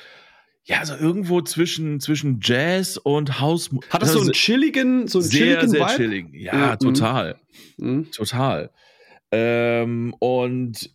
ja, 0.63 0.85
so 0.85 0.95
irgendwo 0.95 1.41
zwischen, 1.41 1.99
zwischen 1.99 2.39
Jazz 2.41 2.97
und 2.97 3.39
House. 3.39 3.69
Hat 3.89 4.01
das 4.01 4.13
so 4.13 4.21
einen 4.21 4.31
chilligen, 4.31 5.07
so 5.07 5.19
einen 5.19 5.27
sehr, 5.27 5.39
chilligen 5.39 5.69
sehr 5.69 5.81
Vibe? 5.81 5.95
chillig. 5.95 6.33
Ja, 6.33 6.73
mhm. 6.73 6.79
total. 6.79 7.35
Mhm. 7.77 8.11
Total. 8.11 8.71
Ähm, 9.31 10.15
und 10.19 10.94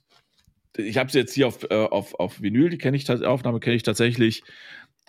ich 0.76 0.96
habe 0.96 1.08
es 1.08 1.14
jetzt 1.14 1.34
hier 1.34 1.48
auf, 1.48 1.64
äh, 1.70 1.74
auf, 1.74 2.14
auf 2.14 2.40
Vinyl, 2.40 2.70
die 2.70 2.78
kenne 2.78 2.96
ich, 2.96 3.10
Aufnahme 3.10 3.60
kenne 3.60 3.76
ich 3.76 3.82
tatsächlich. 3.82 4.42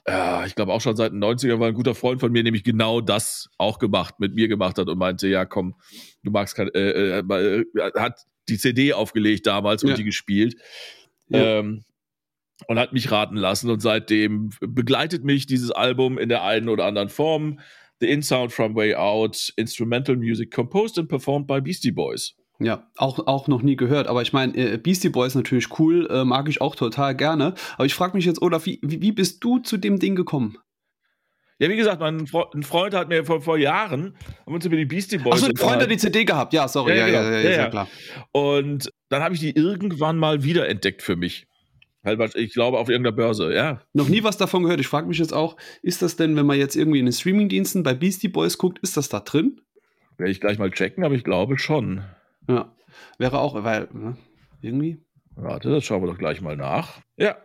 Äh, 0.06 0.48
ich 0.48 0.56
glaube 0.56 0.74
auch 0.74 0.82
schon 0.82 0.96
seit 0.96 1.12
den 1.12 1.24
90ern, 1.24 1.60
weil 1.60 1.70
ein 1.70 1.76
guter 1.76 1.96
Freund 1.96 2.20
von 2.20 2.32
mir 2.32 2.44
nämlich 2.44 2.64
genau 2.64 3.02
das 3.02 3.50
auch 3.58 3.80
gemacht, 3.80 4.20
mit 4.20 4.34
mir 4.34 4.48
gemacht 4.48 4.78
hat 4.78 4.88
und 4.88 4.98
meinte, 4.98 5.28
ja 5.28 5.46
komm, 5.46 5.76
du 6.24 6.32
magst 6.32 6.56
kein, 6.56 6.70
äh, 6.70 7.20
äh, 7.20 7.24
hat 7.96 8.26
die 8.50 8.58
CD 8.58 8.94
aufgelegt 8.94 9.46
damals 9.48 9.84
und 9.84 9.98
die 9.98 10.04
gespielt. 10.04 10.56
Ja. 11.30 11.60
Ähm, 11.60 11.84
und 12.68 12.78
hat 12.78 12.94
mich 12.94 13.10
raten 13.10 13.38
lassen 13.38 13.72
und 13.72 13.80
seitdem 13.80 14.52
begleitet 14.60 15.24
mich 15.24 15.48
dieses 15.48 15.72
Album 15.72 16.20
in 16.20 16.30
der 16.30 16.44
einen 16.44 16.70
oder 16.70 16.86
anderen 16.86 17.10
Form. 17.10 17.60
The 18.02 18.10
In 18.10 18.22
Sound 18.22 18.52
from 18.52 18.76
Way 18.76 18.96
Out, 18.96 19.54
Instrumental 19.58 20.16
Music 20.16 20.52
composed 20.52 20.98
and 21.00 21.08
performed 21.08 21.48
by 21.48 21.60
Beastie 21.60 21.92
Boys. 21.92 22.36
Ja, 22.64 22.88
auch, 22.96 23.26
auch 23.26 23.48
noch 23.48 23.64
nie 23.64 23.76
gehört. 23.76 24.08
Aber 24.08 24.22
ich 24.22 24.34
meine, 24.34 24.56
äh, 24.56 24.78
Beastie 24.78 25.10
Boys 25.10 25.34
natürlich 25.34 25.80
cool, 25.80 26.08
äh, 26.12 26.24
mag 26.24 26.48
ich 26.48 26.62
auch 26.62 26.76
total 26.76 27.16
gerne. 27.16 27.56
Aber 27.76 27.86
ich 27.86 27.96
frage 27.96 28.16
mich 28.16 28.26
jetzt, 28.26 28.42
Olaf, 28.42 28.66
wie, 28.66 28.80
wie 28.84 29.12
bist 29.12 29.44
du 29.44 29.60
zu 29.60 29.78
dem 29.78 30.00
Ding 30.00 30.16
gekommen? 30.16 30.58
Ja, 31.58 31.70
wie 31.70 31.76
gesagt, 31.76 32.00
mein 32.00 32.28
ein 32.54 32.64
Freund 32.64 32.94
hat 32.96 33.10
mir 33.10 33.24
vor, 33.24 33.42
vor 33.42 33.58
Jahren, 33.58 34.16
haben 34.46 34.56
uns 34.56 34.66
über 34.66 34.76
die 34.76 34.86
Beastie 34.86 35.20
Boys. 35.20 35.36
Achso, 35.36 35.48
ein 35.48 35.58
Freund 35.58 35.82
hat 35.82 35.92
die 35.92 35.98
CD 35.98 36.26
gehabt, 36.26 36.54
ja, 36.54 36.68
sorry, 36.68 36.98
ja, 36.98 37.08
ja, 37.08 37.22
ja, 37.22 37.40
ja, 37.40 37.50
ja 37.52 37.70
klar. 37.70 37.88
Und 38.32 38.90
dann 39.10 39.22
habe 39.22 39.36
ich 39.36 39.42
die 39.42 39.56
irgendwann 39.56 40.18
mal 40.18 40.44
wiederentdeckt 40.44 41.04
für 41.04 41.16
mich. 41.16 41.46
Halt, 42.04 42.36
ich 42.36 42.54
glaube, 42.54 42.80
auf 42.80 42.90
irgendeiner 42.90 43.16
Börse, 43.16 43.54
ja. 43.54 43.82
Noch 43.94 44.10
nie 44.10 44.24
was 44.24 44.38
davon 44.38 44.64
gehört. 44.64 44.80
Ich 44.80 44.88
frage 44.88 45.08
mich 45.08 45.20
jetzt 45.20 45.34
auch, 45.34 45.56
ist 45.84 46.02
das 46.02 46.16
denn, 46.16 46.36
wenn 46.36 46.48
man 46.48 46.58
jetzt 46.58 46.76
irgendwie 46.76 46.98
in 46.98 47.06
den 47.06 47.14
Streamingdiensten 47.14 47.84
bei 47.84 47.94
Beastie 47.94 48.28
Boys 48.28 48.58
guckt, 48.58 48.80
ist 48.80 48.98
das 48.98 49.10
da 49.10 49.20
drin? 49.20 49.62
Werde 50.18 50.32
ich 50.32 50.42
gleich 50.42 50.58
mal 50.58 50.72
checken, 50.72 51.04
aber 51.04 51.14
ich 51.14 51.24
glaube 51.24 51.60
schon. 51.60 52.04
Ja, 52.48 52.72
wäre 53.18 53.40
auch, 53.40 53.64
weil, 53.64 53.88
ne, 53.94 54.18
irgendwie. 54.62 55.04
Warte, 55.36 55.70
das 55.70 55.84
schauen 55.84 56.04
wir 56.04 56.08
doch 56.08 56.18
gleich 56.18 56.42
mal 56.42 56.58
nach. 56.58 57.00
Ja, 57.18 57.38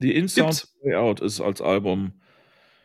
die 0.00 0.14
In 0.14 0.28
Sound 0.28 0.68
Out 0.94 1.20
ist 1.20 1.40
als 1.40 1.60
Album 1.60 2.12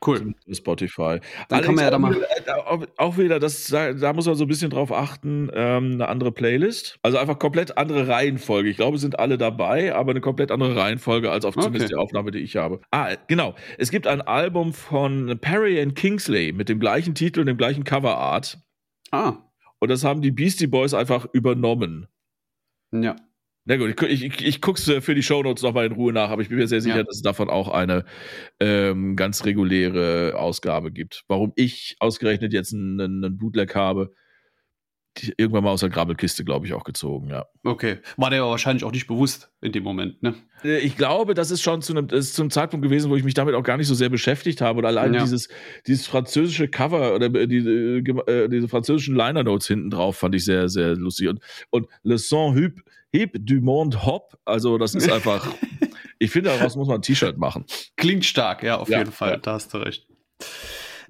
Cool. 0.06 0.34
Spotify. 0.52 1.20
Dann 1.50 1.62
kann 1.62 1.76
man 1.76 1.84
ja 1.84 1.92
da 1.92 2.00
mal. 2.00 2.16
Äh, 2.16 2.88
auch 2.98 3.18
wieder, 3.18 3.40
das, 3.40 3.68
da 3.68 4.14
muss 4.14 4.26
man 4.26 4.36
so 4.36 4.46
ein 4.46 4.48
bisschen 4.48 4.70
drauf 4.70 4.92
achten, 4.92 5.50
ähm, 5.54 5.94
eine 5.94 6.08
andere 6.08 6.32
Playlist. 6.32 6.98
Also 7.04 7.18
einfach 7.18 7.38
komplett 7.38 7.78
andere 7.78 8.08
Reihenfolge. 8.08 8.70
Ich 8.70 8.78
glaube, 8.78 8.98
sind 8.98 9.20
alle 9.20 9.38
dabei, 9.38 9.94
aber 9.94 10.12
eine 10.12 10.22
komplett 10.22 10.52
andere 10.52 10.76
Reihenfolge 10.76 11.32
als 11.32 11.46
auf 11.46 11.56
okay. 11.58 11.66
zumindest 11.66 11.92
die 11.92 11.98
Aufnahme, 11.98 12.32
die 12.32 12.40
ich 12.40 12.56
habe. 12.56 12.80
Ah, 12.92 13.16
genau. 13.28 13.56
Es 13.78 13.92
gibt 13.92 14.08
ein 14.08 14.22
Album 14.22 14.74
von 14.74 15.38
Perry 15.40 15.82
and 15.82 15.96
Kingsley 15.96 16.54
mit 16.54 16.70
dem 16.70 16.80
gleichen 16.80 17.14
Titel 17.14 17.42
und 17.42 17.48
dem 17.48 17.58
gleichen 17.58 17.84
Coverart. 17.84 18.58
Ah. 19.12 19.34
Und 19.80 19.90
das 19.90 20.04
haben 20.04 20.22
die 20.22 20.32
Beastie 20.32 20.68
Boys 20.68 20.94
einfach 20.94 21.28
übernommen. 21.34 22.08
Ja. 22.92 23.16
Na 23.66 23.78
gut, 23.78 24.02
ich, 24.04 24.24
ich, 24.24 24.46
ich 24.46 24.62
guck's 24.62 24.88
äh, 24.88 25.00
für 25.00 25.14
die 25.14 25.22
Shownotes 25.22 25.64
nochmal 25.64 25.86
in 25.86 25.92
Ruhe 25.92 26.12
nach, 26.12 26.32
aber 26.32 26.42
ich 26.42 26.50
bin 26.50 26.58
mir 26.58 26.68
sehr 26.68 26.82
sicher, 26.82 26.98
ja. 26.98 27.04
dass 27.04 27.18
es 27.18 27.22
davon 27.22 27.50
auch 27.50 27.68
eine 27.70 28.04
ähm, 28.60 29.16
ganz 29.16 29.46
reguläre 29.46 30.34
Ausgabe 30.36 30.92
gibt. 30.92 31.24
Warum 31.28 31.54
ich 31.56 31.96
ausgerechnet 32.00 32.52
jetzt 32.52 32.74
einen, 32.74 33.00
einen 33.00 33.38
Bootleg 33.38 33.76
habe, 33.76 34.14
irgendwann 35.38 35.64
mal 35.64 35.72
aus 35.72 35.82
der 35.82 35.90
Grabbelkiste, 35.90 36.44
glaube 36.44 36.66
ich, 36.66 36.74
auch 36.74 36.84
gezogen, 36.84 37.30
ja. 37.30 37.46
Okay. 37.64 38.00
War 38.18 38.30
der 38.30 38.44
wahrscheinlich 38.44 38.84
auch 38.84 38.92
nicht 38.92 39.08
bewusst 39.08 39.52
in 39.62 39.72
dem 39.72 39.84
Moment, 39.84 40.22
ne? 40.24 40.36
Äh, 40.64 40.80
ich 40.80 40.96
glaube, 40.98 41.34
das 41.34 41.52
ist 41.52 41.62
schon 41.62 41.82
zu 41.82 41.94
einem, 41.94 42.08
ist 42.10 42.36
zu 42.36 42.42
einem 42.42 42.52
Zeitpunkt 42.52 42.84
gewesen, 42.84 43.10
wo 43.10 43.16
ich 43.16 43.24
mich 43.24 43.34
damit 43.34 43.56
auch 43.56 43.64
gar 43.64 43.78
nicht 43.78 43.88
so 43.88 43.94
sehr 43.94 44.10
beschäftigt 44.10 44.62
habe. 44.62 44.80
Und 44.80 44.86
allein 44.86 45.14
ja. 45.14 45.22
dieses, 45.22 45.50
dieses 45.88 46.08
französische 46.08 46.68
Cover 46.68 47.16
oder 47.16 47.30
diese, 47.30 47.72
äh, 47.72 48.50
diese 48.50 48.68
französischen 48.68 49.16
Liner 49.16 49.44
Notes 49.44 49.68
hinten 49.68 49.90
drauf 49.90 50.18
fand 50.18 50.36
ich 50.36 50.46
sehr, 50.46 50.70
sehr 50.70 50.96
lustig. 50.96 51.30
Und, 51.30 51.42
und 51.70 51.88
Le 52.04 52.18
Son 52.18 52.56
Hüb, 52.56 52.82
Hip 53.12 53.36
du 53.40 53.56
Monde 53.62 54.06
Hop, 54.06 54.38
also 54.46 54.78
das 54.78 54.94
ist 54.94 55.12
einfach, 55.12 55.48
ich 56.20 56.32
finde, 56.32 56.52
daraus 56.52 56.76
muss 56.76 56.88
man 56.88 56.98
ein 56.98 57.02
T-Shirt 57.02 57.38
machen. 57.38 57.66
Klingt 57.98 58.26
stark, 58.26 58.64
ja, 58.64 58.78
auf 58.78 58.90
ja, 58.90 59.00
jeden 59.00 59.12
Fall, 59.12 59.32
ja. 59.32 59.38
da 59.38 59.54
hast 59.54 59.74
du 59.74 59.80
recht. 59.80 60.08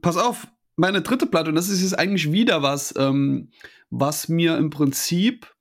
Pass 0.01 0.15
auf, 0.15 0.47
meine 0.77 1.01
dritte 1.01 1.25
Platte, 1.25 1.49
und 1.49 1.55
das 1.55 1.67
ist 1.67 1.81
jetzt 1.81 1.99
eigentlich 1.99 2.31
wieder 2.31 2.61
was, 2.61 2.93
ähm, 2.97 3.49
was 3.89 4.29
mir 4.29 4.57
im 4.57 4.69
Prinzip, 4.69 5.53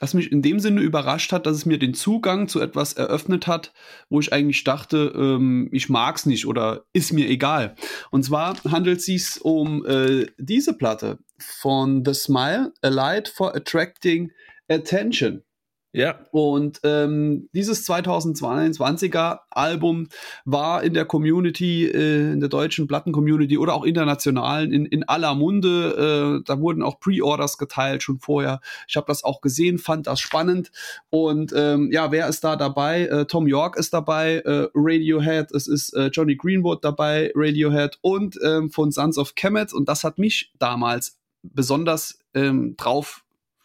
was 0.00 0.14
mich 0.14 0.32
in 0.32 0.42
dem 0.42 0.58
Sinne 0.58 0.80
überrascht 0.80 1.32
hat, 1.32 1.46
dass 1.46 1.56
es 1.56 1.66
mir 1.66 1.78
den 1.78 1.94
Zugang 1.94 2.48
zu 2.48 2.60
etwas 2.60 2.92
eröffnet 2.94 3.46
hat, 3.46 3.72
wo 4.08 4.20
ich 4.20 4.32
eigentlich 4.32 4.64
dachte, 4.64 5.12
ähm, 5.14 5.68
ich 5.72 5.88
mag's 5.88 6.26
nicht 6.26 6.46
oder 6.46 6.84
ist 6.92 7.12
mir 7.12 7.28
egal. 7.28 7.76
Und 8.10 8.24
zwar 8.24 8.56
handelt 8.64 8.98
es 8.98 9.06
sich 9.06 9.40
um 9.42 9.86
äh, 9.86 10.26
diese 10.38 10.76
Platte 10.76 11.18
von 11.38 12.04
The 12.04 12.14
Smile, 12.14 12.72
A 12.82 12.88
Light 12.88 13.28
for 13.28 13.54
Attracting 13.54 14.32
Attention. 14.68 15.42
Ja. 15.94 16.20
Und 16.30 16.80
ähm, 16.84 17.50
dieses 17.52 17.86
2022er 17.86 19.40
Album 19.50 20.08
war 20.46 20.82
in 20.82 20.94
der 20.94 21.04
Community, 21.04 21.84
äh, 21.84 22.32
in 22.32 22.40
der 22.40 22.48
deutschen 22.48 22.86
Platten-Community 22.86 23.58
oder 23.58 23.74
auch 23.74 23.84
internationalen 23.84 24.72
in, 24.72 24.86
in 24.86 25.06
aller 25.06 25.34
Munde. 25.34 26.40
Äh, 26.40 26.44
da 26.46 26.60
wurden 26.60 26.82
auch 26.82 26.98
Pre-Orders 26.98 27.58
geteilt 27.58 28.02
schon 28.02 28.20
vorher. 28.20 28.60
Ich 28.88 28.96
habe 28.96 29.06
das 29.06 29.22
auch 29.22 29.42
gesehen, 29.42 29.76
fand 29.76 30.06
das 30.06 30.20
spannend. 30.20 30.72
Und 31.10 31.52
ähm, 31.54 31.90
ja, 31.92 32.10
wer 32.10 32.26
ist 32.26 32.42
da 32.42 32.56
dabei? 32.56 33.02
Äh, 33.02 33.26
Tom 33.26 33.46
York 33.46 33.76
ist 33.76 33.92
dabei, 33.92 34.36
äh, 34.46 34.68
Radiohead, 34.74 35.52
es 35.52 35.68
ist 35.68 35.92
äh, 35.92 36.06
Johnny 36.06 36.36
Greenwood 36.36 36.82
dabei, 36.82 37.32
Radiohead 37.34 37.98
und 38.00 38.38
ähm, 38.42 38.70
von 38.70 38.92
Sons 38.92 39.18
of 39.18 39.34
Kemet. 39.34 39.74
Und 39.74 39.90
das 39.90 40.04
hat 40.04 40.18
mich 40.18 40.52
damals 40.58 41.18
besonders 41.42 42.18
ähm, 42.34 42.76
drauf 42.78 43.21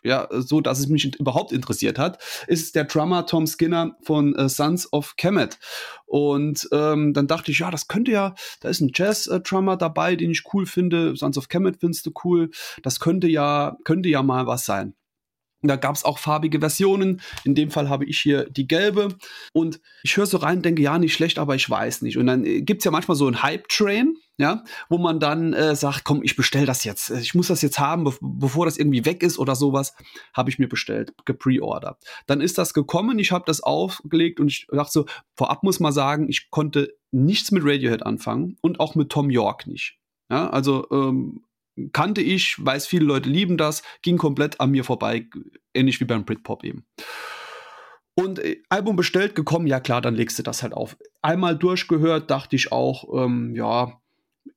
ja, 0.07 0.27
so 0.31 0.61
dass 0.61 0.79
es 0.79 0.87
mich 0.87 1.19
überhaupt 1.19 1.51
interessiert 1.51 1.99
hat, 1.99 2.23
ist 2.47 2.75
der 2.75 2.85
Drummer 2.85 3.25
Tom 3.25 3.45
Skinner 3.45 3.95
von 4.01 4.35
äh, 4.35 4.49
Sons 4.49 4.91
of 4.91 5.15
Kemet. 5.17 5.59
Und 6.05 6.67
ähm, 6.71 7.13
dann 7.13 7.27
dachte 7.27 7.51
ich, 7.51 7.59
ja, 7.59 7.69
das 7.69 7.87
könnte 7.87 8.11
ja, 8.11 8.35
da 8.61 8.69
ist 8.69 8.81
ein 8.81 8.91
Jazz-Drummer 8.93 9.77
dabei, 9.77 10.15
den 10.15 10.31
ich 10.31 10.43
cool 10.53 10.65
finde. 10.65 11.15
Sons 11.15 11.37
of 11.37 11.49
Kemet 11.49 11.77
findest 11.79 12.05
du 12.05 12.11
cool. 12.23 12.49
Das 12.81 12.99
könnte 12.99 13.27
ja, 13.27 13.77
könnte 13.83 14.09
ja 14.09 14.23
mal 14.23 14.47
was 14.47 14.65
sein. 14.65 14.95
Da 15.63 15.75
gab 15.75 15.95
es 15.95 16.05
auch 16.05 16.19
farbige 16.19 16.59
Versionen. 16.59 17.21
In 17.43 17.55
dem 17.55 17.71
Fall 17.71 17.89
habe 17.89 18.05
ich 18.05 18.19
hier 18.19 18.47
die 18.49 18.67
gelbe. 18.67 19.15
Und 19.53 19.79
ich 20.03 20.15
höre 20.15 20.27
so 20.27 20.37
rein, 20.37 20.61
denke, 20.61 20.81
ja, 20.81 20.99
nicht 20.99 21.13
schlecht, 21.13 21.39
aber 21.39 21.55
ich 21.55 21.67
weiß 21.67 22.03
nicht. 22.03 22.17
Und 22.17 22.27
dann 22.27 22.45
äh, 22.45 22.61
gibt 22.61 22.81
es 22.81 22.85
ja 22.85 22.91
manchmal 22.91 23.17
so 23.17 23.25
einen 23.25 23.41
Hype-Train, 23.41 24.17
ja, 24.37 24.63
wo 24.87 24.99
man 24.99 25.19
dann 25.19 25.53
äh, 25.53 25.75
sagt, 25.75 26.03
komm, 26.03 26.21
ich 26.21 26.35
bestelle 26.35 26.67
das 26.67 26.83
jetzt. 26.83 27.09
Ich 27.09 27.33
muss 27.33 27.47
das 27.47 27.63
jetzt 27.63 27.79
haben, 27.79 28.03
be 28.03 28.13
bevor 28.21 28.65
das 28.65 28.77
irgendwie 28.77 29.05
weg 29.05 29.23
ist 29.23 29.39
oder 29.39 29.55
sowas. 29.55 29.95
Habe 30.33 30.51
ich 30.51 30.59
mir 30.59 30.69
bestellt, 30.69 31.13
gepreordert. 31.25 32.03
Dann 32.27 32.39
ist 32.39 32.59
das 32.59 32.75
gekommen, 32.75 33.17
ich 33.17 33.31
habe 33.31 33.45
das 33.47 33.61
aufgelegt 33.61 34.39
und 34.39 34.47
ich 34.49 34.67
dachte 34.71 34.91
so, 34.91 35.05
vorab 35.35 35.63
muss 35.63 35.79
man 35.79 35.91
sagen, 35.91 36.29
ich 36.29 36.51
konnte 36.51 36.95
nichts 37.11 37.51
mit 37.51 37.63
Radiohead 37.65 38.05
anfangen 38.05 38.57
und 38.61 38.79
auch 38.79 38.93
mit 38.93 39.09
Tom 39.09 39.31
York 39.31 39.65
nicht. 39.65 39.97
Ja, 40.29 40.49
also 40.49 40.87
ähm, 40.91 41.41
kannte 41.93 42.21
ich, 42.21 42.55
weiß, 42.59 42.87
viele 42.87 43.05
Leute 43.05 43.29
lieben 43.29 43.57
das, 43.57 43.83
ging 44.01 44.17
komplett 44.17 44.59
an 44.59 44.71
mir 44.71 44.83
vorbei, 44.83 45.27
ähnlich 45.73 45.99
wie 45.99 46.05
beim 46.05 46.25
Britpop 46.25 46.63
eben. 46.63 46.85
Und 48.15 48.39
äh, 48.39 48.61
Album 48.69 48.95
bestellt, 48.95 49.35
gekommen, 49.35 49.67
ja 49.67 49.79
klar, 49.79 50.01
dann 50.01 50.15
legst 50.15 50.39
du 50.39 50.43
das 50.43 50.63
halt 50.63 50.73
auf. 50.73 50.97
Einmal 51.21 51.55
durchgehört, 51.55 52.31
dachte 52.31 52.55
ich 52.55 52.71
auch, 52.71 53.05
ähm, 53.13 53.53
ja, 53.55 54.01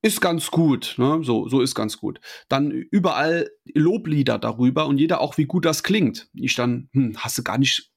ist 0.02 0.20
ganz 0.20 0.50
gut, 0.50 0.94
ne? 0.96 1.20
so, 1.22 1.48
so 1.48 1.60
ist 1.60 1.74
ganz 1.74 1.98
gut. 1.98 2.20
Dann 2.48 2.70
überall 2.70 3.50
Loblieder 3.74 4.38
darüber 4.38 4.86
und 4.86 4.98
jeder 4.98 5.20
auch, 5.20 5.36
wie 5.36 5.44
gut 5.44 5.64
das 5.64 5.82
klingt. 5.82 6.28
Ich 6.32 6.54
dann, 6.54 6.88
hm, 6.92 7.16
hast 7.18 7.36
du 7.36 7.42
gar 7.42 7.58
nicht 7.58 7.89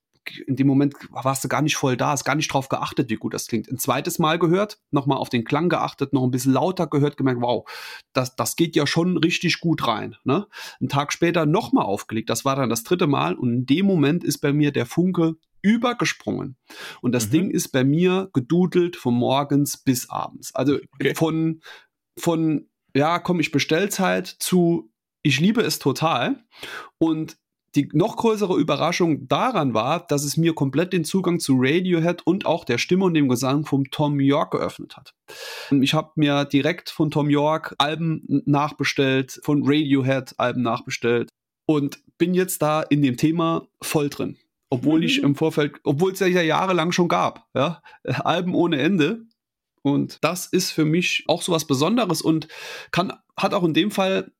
in 0.48 0.56
dem 0.56 0.68
Moment 0.68 0.96
warst 1.10 1.44
du 1.44 1.48
gar 1.48 1.62
nicht 1.62 1.76
voll 1.76 1.98
da, 1.98 2.10
hast 2.10 2.24
gar 2.24 2.36
nicht 2.36 2.52
drauf 2.52 2.70
geachtet, 2.70 3.10
wie 3.10 3.16
gut 3.16 3.34
das 3.34 3.48
klingt. 3.48 3.70
Ein 3.70 3.80
zweites 3.80 4.20
Mal 4.20 4.40
gehört, 4.40 4.80
nochmal 4.92 5.18
auf 5.18 5.30
den 5.30 5.44
Klang 5.44 5.70
geachtet, 5.70 6.14
noch 6.14 6.24
ein 6.24 6.32
bisschen 6.32 6.54
lauter 6.54 6.88
gehört, 6.88 7.18
gemerkt, 7.18 7.42
wow, 7.42 7.70
das, 8.14 8.36
das 8.36 8.56
geht 8.56 8.76
ja 8.76 8.88
schon 8.88 9.18
richtig 9.18 9.60
gut 9.60 9.88
rein. 9.88 10.16
Ne? 10.24 10.48
Einen 10.80 10.90
Tag 10.90 11.14
später 11.14 11.46
nochmal 11.46 11.86
aufgelegt, 11.86 12.30
das 12.30 12.46
war 12.46 12.56
dann 12.56 12.70
das 12.70 12.84
dritte 12.84 13.08
Mal 13.08 13.36
und 13.36 13.54
in 13.54 13.66
dem 13.66 13.86
Moment 13.86 14.24
ist 14.24 14.40
bei 14.40 14.54
mir 14.54 14.72
der 14.72 14.86
Funke 14.86 15.36
übergesprungen. 15.62 16.58
Und 17.02 17.14
das 17.14 17.28
mhm. 17.28 17.32
Ding 17.32 17.52
ist 17.52 17.70
bei 17.70 17.84
mir 17.84 18.30
gedudelt 18.34 18.96
von 18.96 19.16
morgens 19.16 19.78
bis 19.78 20.10
abends. 20.10 20.54
Also 20.54 20.80
okay. 20.96 21.16
von, 21.16 21.62
von, 22.20 22.70
ja, 22.96 23.20
komm, 23.20 23.40
ich 23.40 23.52
bestell's 23.52 24.00
halt 24.00 24.28
zu, 24.28 24.92
ich 25.24 25.40
liebe 25.40 25.62
es 25.62 25.80
total. 25.80 26.44
Und 27.00 27.38
die 27.76 27.90
noch 27.94 28.18
größere 28.18 28.58
Überraschung 28.58 29.28
daran 29.28 29.74
war, 29.74 30.06
dass 30.06 30.24
es 30.24 30.38
mir 30.38 30.54
komplett 30.54 30.94
den 30.94 31.04
Zugang 31.04 31.40
zu 31.40 31.56
Radiohead 31.58 32.22
und 32.26 32.46
auch 32.46 32.66
der 32.66 32.78
Stimme 32.78 33.06
und 33.06 33.16
dem 33.16 33.30
Gesang 33.30 33.66
von 33.66 33.86
Tom 33.86 34.20
York 34.20 34.52
geöffnet 34.52 34.96
hat. 34.96 35.14
Ich 35.72 35.94
habe 35.94 36.12
mir 36.16 36.46
direkt 36.46 36.90
von 36.90 37.10
Tom 37.10 37.30
York 37.30 37.76
Alben 37.80 38.44
nachbestellt, 38.46 39.40
von 39.44 39.64
Radiohead 39.64 40.36
Alben 40.38 40.62
nachbestellt 40.62 41.30
und 41.66 42.00
bin 42.18 42.34
jetzt 42.34 42.62
da 42.62 42.82
in 42.82 43.02
dem 43.02 43.18
Thema 43.18 43.68
voll 43.82 44.10
drin. 44.10 44.38
Obwohl 44.70 45.00
mhm. 45.00 45.06
ich 45.06 45.22
im 45.22 45.36
Vorfeld, 45.36 45.76
obwohl 45.84 46.14
es 46.14 46.20
ja 46.20 46.28
jahrelang 46.28 46.92
schon 46.92 47.08
gab, 47.08 47.48
ja, 47.54 47.82
Alben 48.04 48.56
ohne 48.56 48.80
Ende. 48.80 49.26
Und 49.82 50.20
das 50.22 50.46
ist 50.46 50.72
für 50.72 50.86
mich 50.86 51.26
auch 51.28 51.42
so 51.42 51.52
was 51.52 51.66
Besonderes 51.66 52.22
und 52.22 52.48
kann, 52.92 53.14
hat 53.36 53.54
auch 53.54 53.64
in 53.64 53.74
dem 53.74 53.92
Fall 53.92 54.32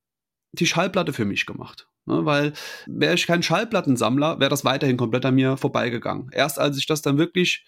die 0.52 0.66
Schallplatte 0.66 1.12
für 1.12 1.24
mich 1.24 1.46
gemacht. 1.46 1.88
Ne, 2.06 2.24
weil 2.26 2.52
wäre 2.86 3.14
ich 3.14 3.26
kein 3.26 3.42
Schallplattensammler, 3.42 4.38
wäre 4.38 4.50
das 4.50 4.64
weiterhin 4.64 4.96
komplett 4.96 5.24
an 5.24 5.34
mir 5.34 5.56
vorbeigegangen. 5.56 6.28
Erst 6.32 6.58
als 6.58 6.76
ich 6.76 6.86
das 6.86 7.00
dann 7.00 7.16
wirklich 7.16 7.64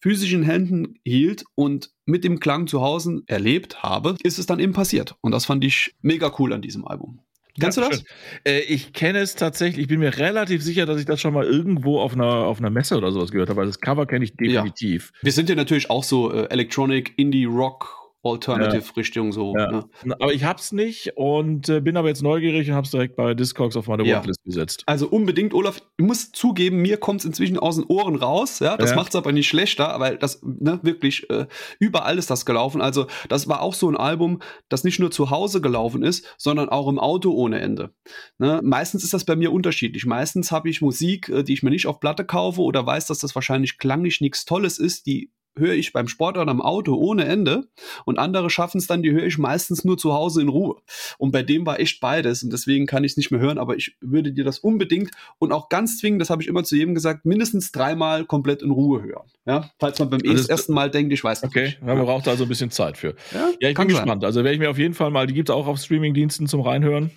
physisch 0.00 0.32
in 0.32 0.42
Händen 0.42 0.98
hielt 1.04 1.44
und 1.54 1.90
mit 2.04 2.24
dem 2.24 2.40
Klang 2.40 2.66
zu 2.66 2.80
Hause 2.82 3.22
erlebt 3.26 3.82
habe, 3.82 4.16
ist 4.22 4.38
es 4.38 4.46
dann 4.46 4.58
eben 4.58 4.72
passiert. 4.72 5.16
Und 5.20 5.32
das 5.32 5.46
fand 5.46 5.64
ich 5.64 5.94
mega 6.02 6.32
cool 6.38 6.52
an 6.52 6.62
diesem 6.62 6.86
Album. 6.86 7.20
Kennst 7.58 7.78
ja, 7.78 7.84
du 7.84 7.90
das? 7.90 8.04
Äh, 8.44 8.60
ich 8.60 8.92
kenne 8.92 9.20
es 9.20 9.34
tatsächlich. 9.36 9.82
Ich 9.82 9.88
bin 9.88 10.00
mir 10.00 10.16
relativ 10.18 10.62
sicher, 10.62 10.86
dass 10.86 10.98
ich 10.98 11.06
das 11.06 11.20
schon 11.20 11.34
mal 11.34 11.44
irgendwo 11.44 12.00
auf 12.00 12.14
einer, 12.14 12.26
auf 12.26 12.58
einer 12.58 12.70
Messe 12.70 12.96
oder 12.96 13.12
sowas 13.12 13.30
gehört 13.30 13.48
habe. 13.48 13.60
Also 13.60 13.70
das 13.70 13.80
Cover 13.80 14.06
kenne 14.06 14.24
ich 14.24 14.36
definitiv. 14.36 15.12
Ja. 15.14 15.18
Wir 15.22 15.32
sind 15.32 15.48
ja 15.48 15.54
natürlich 15.54 15.88
auch 15.88 16.04
so 16.04 16.32
äh, 16.32 16.48
Electronic, 16.50 17.14
Indie, 17.16 17.44
Rock 17.44 18.03
Alternative-Richtung 18.24 19.32
so. 19.32 19.54
Ja. 19.56 19.70
Ne? 19.70 20.16
Aber 20.20 20.32
ich 20.32 20.44
hab's 20.44 20.72
nicht 20.72 21.16
und 21.16 21.68
äh, 21.68 21.80
bin 21.80 21.96
aber 21.96 22.08
jetzt 22.08 22.22
neugierig 22.22 22.68
und 22.68 22.74
hab's 22.74 22.90
direkt 22.90 23.16
bei 23.16 23.34
Discogs 23.34 23.76
auf 23.76 23.86
meine 23.86 24.04
ja. 24.04 24.16
Watchlist 24.16 24.42
gesetzt. 24.44 24.82
Also 24.86 25.08
unbedingt, 25.08 25.54
Olaf, 25.54 25.82
ich 25.96 26.04
muss 26.04 26.32
zugeben, 26.32 26.82
mir 26.82 26.96
kommt's 26.96 27.24
inzwischen 27.24 27.58
aus 27.58 27.76
den 27.76 27.84
Ohren 27.84 28.16
raus. 28.16 28.60
Ja, 28.60 28.76
das 28.76 28.94
macht's 28.94 29.16
aber 29.16 29.32
nicht 29.32 29.48
schlechter, 29.48 29.98
weil 29.98 30.16
das 30.18 30.40
ne, 30.42 30.80
wirklich 30.82 31.28
äh, 31.30 31.46
überall 31.78 32.18
ist 32.18 32.30
das 32.30 32.46
gelaufen. 32.46 32.80
Also 32.80 33.06
das 33.28 33.48
war 33.48 33.60
auch 33.60 33.74
so 33.74 33.88
ein 33.88 33.96
Album, 33.96 34.40
das 34.68 34.84
nicht 34.84 34.98
nur 34.98 35.10
zu 35.10 35.30
Hause 35.30 35.60
gelaufen 35.60 36.02
ist, 36.02 36.34
sondern 36.38 36.68
auch 36.68 36.88
im 36.88 36.98
Auto 36.98 37.32
ohne 37.32 37.60
Ende. 37.60 37.94
Ne? 38.38 38.60
Meistens 38.62 39.04
ist 39.04 39.14
das 39.14 39.24
bei 39.24 39.36
mir 39.36 39.52
unterschiedlich. 39.52 40.06
Meistens 40.06 40.50
habe 40.52 40.68
ich 40.68 40.80
Musik, 40.80 41.28
äh, 41.28 41.42
die 41.42 41.52
ich 41.52 41.62
mir 41.62 41.70
nicht 41.70 41.86
auf 41.86 42.00
Platte 42.00 42.24
kaufe 42.24 42.62
oder 42.62 42.86
weiß, 42.86 43.06
dass 43.06 43.18
das 43.18 43.34
wahrscheinlich 43.34 43.78
klanglich 43.78 44.20
nichts 44.20 44.44
Tolles 44.44 44.78
ist, 44.78 45.06
die 45.06 45.30
höre 45.56 45.74
ich 45.74 45.92
beim 45.92 46.08
Sport 46.08 46.36
oder 46.36 46.50
im 46.50 46.60
Auto 46.60 46.94
ohne 46.94 47.24
Ende 47.24 47.68
und 48.04 48.18
andere 48.18 48.50
schaffen 48.50 48.78
es 48.78 48.86
dann, 48.86 49.02
die 49.02 49.12
höre 49.12 49.24
ich 49.24 49.38
meistens 49.38 49.84
nur 49.84 49.96
zu 49.96 50.12
Hause 50.12 50.42
in 50.42 50.48
Ruhe. 50.48 50.76
Und 51.18 51.32
bei 51.32 51.42
dem 51.42 51.66
war 51.66 51.80
echt 51.80 52.00
beides 52.00 52.42
und 52.42 52.52
deswegen 52.52 52.86
kann 52.86 53.04
ich 53.04 53.12
es 53.12 53.16
nicht 53.16 53.30
mehr 53.30 53.40
hören, 53.40 53.58
aber 53.58 53.76
ich 53.76 53.96
würde 54.00 54.32
dir 54.32 54.44
das 54.44 54.58
unbedingt 54.58 55.10
und 55.38 55.52
auch 55.52 55.68
ganz 55.68 55.98
zwingend, 55.98 56.20
das 56.20 56.30
habe 56.30 56.42
ich 56.42 56.48
immer 56.48 56.64
zu 56.64 56.76
jedem 56.76 56.94
gesagt, 56.94 57.24
mindestens 57.24 57.72
dreimal 57.72 58.24
komplett 58.24 58.62
in 58.62 58.70
Ruhe 58.70 59.02
hören. 59.02 59.28
Ja, 59.46 59.70
falls 59.78 59.98
man 59.98 60.10
beim 60.10 60.20
also 60.26 60.48
ersten 60.48 60.72
Mal 60.72 60.90
denkt, 60.90 61.12
ich 61.12 61.22
weiß 61.22 61.44
okay, 61.44 61.64
nicht. 61.64 61.78
Okay, 61.82 61.86
man 61.86 62.04
braucht 62.04 62.26
da 62.26 62.32
also 62.32 62.44
ein 62.44 62.48
bisschen 62.48 62.70
Zeit 62.70 62.96
für. 62.96 63.14
Ja, 63.32 63.50
ja 63.60 63.68
ich 63.70 63.76
bin 63.76 63.88
gespannt. 63.88 64.22
Sein. 64.22 64.26
Also 64.26 64.42
werde 64.42 64.54
ich 64.54 64.60
mir 64.60 64.70
auf 64.70 64.78
jeden 64.78 64.94
Fall 64.94 65.10
mal, 65.10 65.26
die 65.26 65.34
gibt 65.34 65.50
es 65.50 65.54
auch 65.54 65.66
auf 65.66 65.78
Streamingdiensten 65.78 66.46
zum 66.46 66.60
Reinhören. 66.60 67.10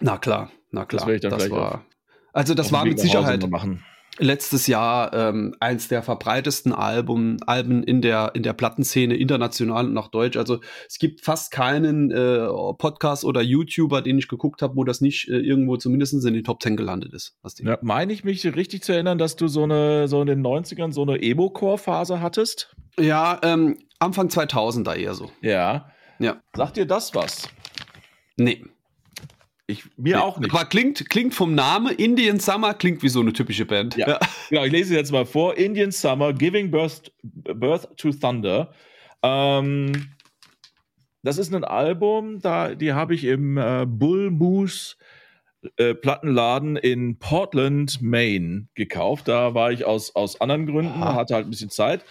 Na 0.00 0.18
klar, 0.18 0.50
na 0.70 0.84
klar. 0.84 1.06
Das, 1.06 1.14
ich 1.14 1.20
dann 1.20 1.30
das 1.30 1.50
war, 1.50 1.84
also 2.32 2.54
das 2.54 2.72
war 2.72 2.84
mit 2.84 2.98
Sicherheit 2.98 3.48
machen 3.48 3.84
letztes 4.18 4.66
Jahr 4.66 5.12
ähm, 5.12 5.54
eins 5.60 5.88
der 5.88 6.02
verbreitesten 6.02 6.72
Album, 6.72 7.36
Alben 7.46 7.82
in 7.82 8.02
der, 8.02 8.32
in 8.34 8.42
der 8.42 8.52
Plattenszene, 8.52 9.16
international 9.16 9.86
und 9.86 9.96
auch 9.98 10.08
deutsch. 10.08 10.36
Also 10.36 10.60
es 10.88 10.98
gibt 10.98 11.24
fast 11.24 11.50
keinen 11.50 12.10
äh, 12.10 12.46
Podcast 12.78 13.24
oder 13.24 13.40
YouTuber, 13.40 14.02
den 14.02 14.18
ich 14.18 14.28
geguckt 14.28 14.62
habe, 14.62 14.76
wo 14.76 14.84
das 14.84 15.00
nicht 15.00 15.28
äh, 15.28 15.38
irgendwo 15.38 15.76
zumindest 15.76 16.14
in 16.24 16.34
den 16.34 16.44
Top 16.44 16.62
10 16.62 16.76
gelandet 16.76 17.12
ist. 17.12 17.36
Ja, 17.58 17.78
meine 17.82 18.12
ich 18.12 18.24
mich 18.24 18.44
richtig 18.56 18.82
zu 18.82 18.92
erinnern, 18.92 19.18
dass 19.18 19.36
du 19.36 19.48
so 19.48 19.64
eine 19.64 20.08
so 20.08 20.20
in 20.20 20.26
den 20.26 20.44
90ern 20.44 20.92
so 20.92 21.02
eine 21.02 21.20
Emo-Core-Phase 21.22 22.20
hattest? 22.20 22.74
Ja, 22.98 23.38
ähm, 23.42 23.78
Anfang 23.98 24.28
2000er 24.28 24.94
eher 24.94 25.14
so. 25.14 25.30
Ja. 25.40 25.90
Ja. 26.18 26.40
Sagt 26.54 26.76
dir 26.76 26.86
das 26.86 27.14
was? 27.14 27.48
Nee. 28.36 28.64
Ich, 29.70 29.84
mir 29.98 30.16
nee, 30.16 30.22
auch 30.22 30.38
nicht. 30.38 30.50
Aber 30.50 30.64
klingt, 30.64 31.10
klingt 31.10 31.34
vom 31.34 31.54
Namen 31.54 31.94
Indian 31.94 32.40
Summer, 32.40 32.72
klingt 32.72 33.02
wie 33.02 33.10
so 33.10 33.20
eine 33.20 33.34
typische 33.34 33.66
Band. 33.66 33.96
Ja, 33.96 34.08
ja. 34.08 34.18
genau. 34.48 34.64
Ich 34.64 34.72
lese 34.72 34.94
jetzt 34.94 35.12
mal 35.12 35.26
vor. 35.26 35.58
Indian 35.58 35.92
Summer, 35.92 36.32
Giving 36.32 36.70
Birth, 36.70 37.12
Birth 37.22 37.86
to 37.98 38.10
Thunder. 38.12 38.72
Ähm, 39.22 40.08
das 41.22 41.36
ist 41.36 41.54
ein 41.54 41.64
Album, 41.64 42.40
da, 42.40 42.74
die 42.74 42.94
habe 42.94 43.14
ich 43.14 43.24
im 43.24 43.58
äh, 43.58 43.84
Bull 43.86 44.30
Moose 44.30 44.96
äh, 45.76 45.94
Plattenladen 45.94 46.76
in 46.76 47.18
Portland, 47.18 48.00
Maine 48.00 48.68
gekauft. 48.74 49.28
Da 49.28 49.52
war 49.52 49.70
ich 49.70 49.84
aus, 49.84 50.16
aus 50.16 50.40
anderen 50.40 50.66
Gründen, 50.66 51.02
Aha. 51.02 51.14
hatte 51.14 51.34
halt 51.34 51.46
ein 51.46 51.50
bisschen 51.50 51.68
Zeit. 51.68 52.04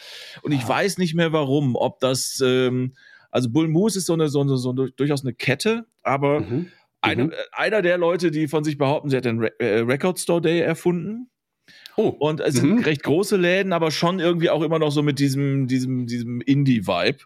Und 0.43 0.51
ich 0.51 0.67
weiß 0.67 0.99
nicht 0.99 1.15
mehr 1.15 1.33
warum, 1.33 1.75
ob 1.75 1.99
das, 2.01 2.39
ähm, 2.45 2.93
also 3.31 3.49
Bull 3.49 3.67
Moose 3.67 3.97
ist 3.97 4.05
so 4.05 4.13
eine, 4.13 4.29
so 4.29 4.41
eine, 4.41 4.57
so 4.57 4.69
eine 4.69 4.91
durchaus 4.91 5.23
eine 5.23 5.33
Kette, 5.33 5.87
aber 6.03 6.41
mhm. 6.41 6.71
Eine, 7.07 7.25
mhm. 7.25 7.31
Äh, 7.31 7.35
einer 7.51 7.81
der 7.81 7.97
Leute, 7.97 8.31
die 8.31 8.47
von 8.47 8.63
sich 8.63 8.77
behaupten, 8.77 9.09
sie 9.09 9.17
hätte 9.17 9.29
den 9.29 9.39
Re 9.39 9.59
äh, 9.59 9.79
Record 9.79 10.19
Store 10.19 10.41
Day 10.41 10.59
erfunden. 10.59 11.29
Oh. 11.99 12.09
Und 12.09 12.41
es 12.41 12.55
sind 12.55 12.75
mhm. 12.75 12.83
recht 12.83 13.01
große 13.01 13.37
Läden, 13.37 13.73
aber 13.73 13.89
schon 13.89 14.19
irgendwie 14.19 14.51
auch 14.51 14.61
immer 14.61 14.77
noch 14.77 14.91
so 14.91 15.01
mit 15.01 15.17
diesem, 15.17 15.67
diesem, 15.67 16.05
diesem 16.05 16.41
Indie-Vibe. 16.41 17.17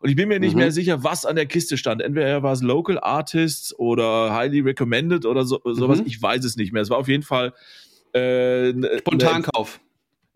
Und 0.00 0.08
ich 0.10 0.16
bin 0.16 0.28
mir 0.28 0.40
nicht 0.40 0.54
mhm. 0.54 0.60
mehr 0.60 0.72
sicher, 0.72 1.04
was 1.04 1.24
an 1.24 1.36
der 1.36 1.46
Kiste 1.46 1.76
stand. 1.76 2.02
Entweder 2.02 2.42
war 2.42 2.52
es 2.52 2.60
Local 2.60 2.98
Artists 2.98 3.78
oder 3.78 4.34
Highly 4.34 4.60
Recommended 4.60 5.26
oder 5.26 5.44
so, 5.44 5.60
sowas. 5.64 6.00
Mhm. 6.00 6.06
Ich 6.06 6.20
weiß 6.20 6.44
es 6.44 6.56
nicht 6.56 6.72
mehr. 6.72 6.82
Es 6.82 6.90
war 6.90 6.98
auf 6.98 7.08
jeden 7.08 7.22
Fall 7.22 7.52
äh, 8.14 8.98
Spontankauf. 8.98 9.80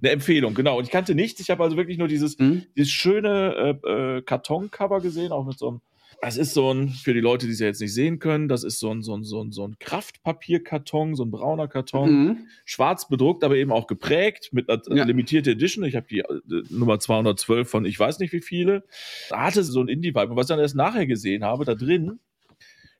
Eine 0.02 0.12
Empfehlung, 0.12 0.54
genau. 0.54 0.78
Und 0.78 0.84
ich 0.84 0.90
kannte 0.90 1.14
nichts. 1.16 1.40
Ich 1.40 1.50
habe 1.50 1.62
also 1.62 1.76
wirklich 1.76 1.98
nur 1.98 2.08
dieses, 2.08 2.38
mhm. 2.38 2.62
dieses 2.76 2.92
schöne 2.92 3.78
äh, 3.84 3.88
äh, 3.88 4.22
Kartoncover 4.22 5.00
gesehen, 5.00 5.32
auch 5.32 5.44
mit 5.44 5.58
so 5.58 5.68
einem 5.68 5.80
das 6.22 6.36
ist 6.36 6.52
so 6.52 6.72
ein, 6.72 6.90
für 6.90 7.14
die 7.14 7.20
Leute, 7.20 7.46
die 7.46 7.52
es 7.52 7.60
ja 7.60 7.66
jetzt 7.66 7.80
nicht 7.80 7.94
sehen 7.94 8.18
können, 8.18 8.48
das 8.48 8.62
ist 8.62 8.78
so 8.78 8.90
ein, 8.90 9.02
so 9.02 9.16
ein, 9.16 9.24
so 9.24 9.42
ein, 9.42 9.52
so 9.52 9.66
ein 9.66 9.78
Kraftpapierkarton, 9.78 11.14
so 11.14 11.24
ein 11.24 11.30
brauner 11.30 11.66
Karton, 11.66 12.10
mhm. 12.10 12.36
schwarz 12.66 13.08
bedruckt, 13.08 13.42
aber 13.42 13.56
eben 13.56 13.72
auch 13.72 13.86
geprägt 13.86 14.50
mit 14.52 14.68
einer 14.68 14.82
ja. 14.96 15.04
limitierten 15.04 15.54
Edition. 15.54 15.84
Ich 15.84 15.96
habe 15.96 16.06
die 16.08 16.18
äh, 16.18 16.24
Nummer 16.68 16.98
212 16.98 17.68
von 17.68 17.84
ich 17.86 17.98
weiß 17.98 18.18
nicht 18.18 18.32
wie 18.34 18.42
viele. 18.42 18.84
Da 19.30 19.44
hatte 19.44 19.64
so 19.64 19.80
ein 19.80 19.88
Indie-Vibe. 19.88 20.28
Und 20.28 20.36
was 20.36 20.46
ich 20.46 20.48
dann 20.48 20.60
erst 20.60 20.76
nachher 20.76 21.06
gesehen 21.06 21.42
habe, 21.42 21.64
da 21.64 21.74
drin 21.74 22.18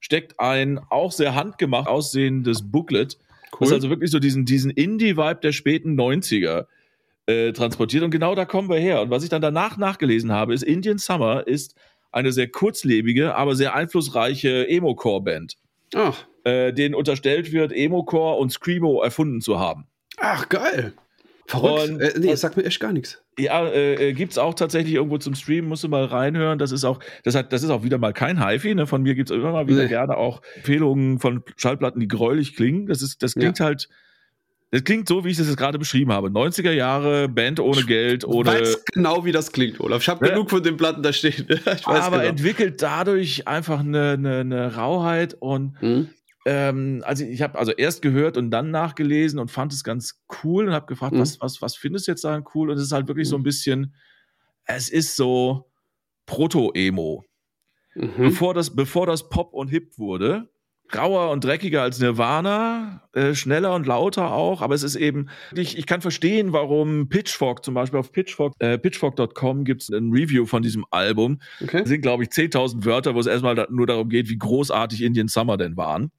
steckt 0.01 0.41
ein 0.41 0.79
auch 0.89 1.13
sehr 1.13 1.35
handgemacht 1.35 1.89
aussehendes 1.89 2.71
Booklet, 2.71 3.19
cool. 3.53 3.59
das 3.61 3.73
also 3.73 3.91
wirklich 3.91 4.11
so 4.11 4.19
diesen, 4.19 4.47
diesen 4.47 4.71
Indie-Vibe 4.71 5.41
der 5.43 5.53
späten 5.53 5.95
90er 6.01 6.67
äh, 7.27 7.53
transportiert. 7.53 8.03
Und 8.03 8.13
genau 8.13 8.35
da 8.35 8.47
kommen 8.47 8.71
wir 8.71 8.79
her. 8.79 9.03
Und 9.03 9.11
was 9.11 9.25
ich 9.25 9.29
dann 9.29 9.43
danach 9.43 9.77
nachgelesen 9.77 10.33
habe, 10.33 10.55
ist 10.55 10.63
Indian 10.63 10.97
Summer 10.97 11.47
ist 11.47 11.75
eine 12.13 12.33
sehr 12.33 12.49
kurzlebige, 12.49 13.35
aber 13.35 13.55
sehr 13.55 13.75
einflussreiche 13.75 14.69
Emo-Core-Band. 14.69 15.57
Ach. 15.95 16.25
äh, 16.45 16.73
denen 16.73 16.95
unterstellt 16.95 17.53
wird, 17.53 17.73
Emo-Core 17.73 18.39
und 18.39 18.51
Screamo 18.51 19.03
erfunden 19.03 19.41
zu 19.41 19.59
haben. 19.59 19.87
Ach, 20.19 20.49
geil. 20.49 20.95
Verrückt. 21.51 21.91
Und, 21.91 22.01
äh, 22.01 22.13
nee, 22.19 22.35
sagt 22.37 22.57
mir 22.57 22.65
echt 22.65 22.79
gar 22.79 22.93
nichts. 22.93 23.23
Ja, 23.37 23.67
äh, 23.67 24.11
äh 24.11 24.13
gibt 24.13 24.33
es 24.33 24.39
auch 24.39 24.55
tatsächlich 24.55 24.95
irgendwo 24.95 25.19
zum 25.19 25.35
Streamen, 25.35 25.69
musst 25.69 25.83
du 25.83 25.89
mal 25.89 26.05
reinhören. 26.05 26.59
Das 26.61 26.71
ist 26.71 26.85
auch, 26.85 27.01
das 27.25 27.35
hat, 27.35 27.53
das 27.53 27.65
ist 27.65 27.71
auch 27.71 27.83
wieder 27.83 27.99
mal 27.99 28.13
kein 28.13 28.45
HiFi. 28.45 28.77
Ne? 28.77 28.87
Von 28.87 29.03
mir 29.03 29.17
gibt 29.17 29.31
es 29.31 29.37
immer 29.37 29.51
mal 29.51 29.67
wieder 29.67 29.83
nee. 29.83 29.89
gerne 29.89 30.17
auch 30.17 30.43
Empfehlungen 30.55 31.19
von 31.19 31.43
Schallplatten, 31.57 32.01
die 32.01 32.07
gräulich 32.07 32.55
klingen. 32.55 32.87
Das 32.87 33.03
ist, 33.03 33.23
das 33.23 33.35
klingt 33.35 33.59
ja. 33.59 33.67
halt. 33.67 33.89
Das 34.73 34.85
klingt 34.85 35.09
so, 35.09 35.25
wie 35.25 35.31
ich 35.31 35.39
es 35.39 35.57
gerade 35.57 35.79
beschrieben 35.79 36.13
habe. 36.13 36.29
90er 36.29 36.71
Jahre, 36.71 37.29
Band 37.29 37.59
ohne 37.59 37.83
Geld, 37.83 38.25
ohne. 38.25 38.55
Ich 38.55 38.61
weiß 38.61 38.85
genau, 38.93 39.25
wie 39.25 39.33
das 39.33 39.51
klingt, 39.51 39.81
Olaf. 39.81 40.03
Ich 40.03 40.09
habe 40.09 40.25
ja. 40.25 40.33
genug 40.33 40.49
von 40.51 40.63
den 40.63 40.77
Platten 40.77 41.03
da 41.03 41.13
stehen. 41.13 41.47
aber 41.85 42.19
genau. 42.19 42.31
entwickelt 42.31 42.81
dadurch 42.81 43.49
einfach 43.49 43.81
eine, 43.81 44.13
eine, 44.13 44.39
eine 44.41 44.77
Rauheit 44.77 45.35
und 45.35 45.81
mhm 45.83 46.11
ähm, 46.47 47.03
also 47.05 47.25
ich 47.25 47.43
habe 47.43 47.59
also 47.59 47.73
erst 47.73 48.03
gehört 48.03 48.37
und 48.37 48.51
dann 48.51 48.71
nachgelesen 48.71 49.39
und 49.39 49.51
fand 49.51 49.73
es 49.73 49.85
ganz 49.85 50.23
cool 50.43 50.69
und 50.69 50.73
habe 50.73 50.87
gefragt, 50.87 51.15
mhm. 51.15 51.21
was, 51.21 51.41
was, 51.41 51.61
was 51.61 51.77
findest 51.77 52.07
du 52.07 52.13
jetzt 52.13 52.25
daran 52.25 52.45
cool? 52.55 52.71
Und 52.71 52.79
es 52.79 52.85
ist 52.85 52.93
halt 52.93 53.09
wirklich 53.09 53.29
mhm. 53.29 53.31
so 53.31 53.37
ein 53.37 53.43
bisschen, 53.43 53.95
es 54.65 54.89
ist 54.89 55.17
so 55.17 55.71
Proto-Emo. 56.27 57.25
Mhm. 57.95 58.13
Bevor, 58.17 58.55
das, 58.55 58.75
bevor 58.75 59.07
das 59.07 59.29
Pop 59.29 59.53
und 59.53 59.69
Hip 59.69 59.99
wurde, 59.99 60.49
grauer 60.91 61.31
und 61.31 61.45
dreckiger 61.45 61.83
als 61.83 61.99
Nirvana, 62.01 63.03
äh, 63.13 63.35
schneller 63.35 63.75
und 63.75 63.87
lauter 63.87 64.33
auch, 64.33 64.63
aber 64.63 64.75
es 64.75 64.83
ist 64.83 64.97
eben, 64.97 65.29
ich, 65.55 65.79
ich 65.79 65.87
kann 65.87 66.01
verstehen, 66.01 66.53
warum 66.53 67.09
Pitchfork 67.09 67.65
zum 67.65 67.75
Beispiel 67.75 67.99
auf 67.99 68.13
Pitchfork, 68.13 68.55
äh, 68.59 68.79
pitchfork.com 68.79 69.65
gibt 69.65 69.83
es 69.83 69.89
ein 69.91 70.11
Review 70.13 70.47
von 70.47 70.63
diesem 70.63 70.85
Album. 70.91 71.41
Okay. 71.63 71.81
Das 71.81 71.89
sind, 71.89 72.03
glaube 72.03 72.25
ich, 72.25 72.31
10.000 72.31 72.85
Wörter, 72.85 73.15
wo 73.15 73.21
es 73.21 73.27
erstmal 73.27 73.55
da, 73.55 73.67
nur 73.71 73.87
darum 73.87 74.09
geht, 74.09 74.29
wie 74.29 74.39
großartig 74.39 75.03
Indian 75.03 75.29
Summer 75.29 75.57
denn 75.57 75.77
waren. 75.77 76.11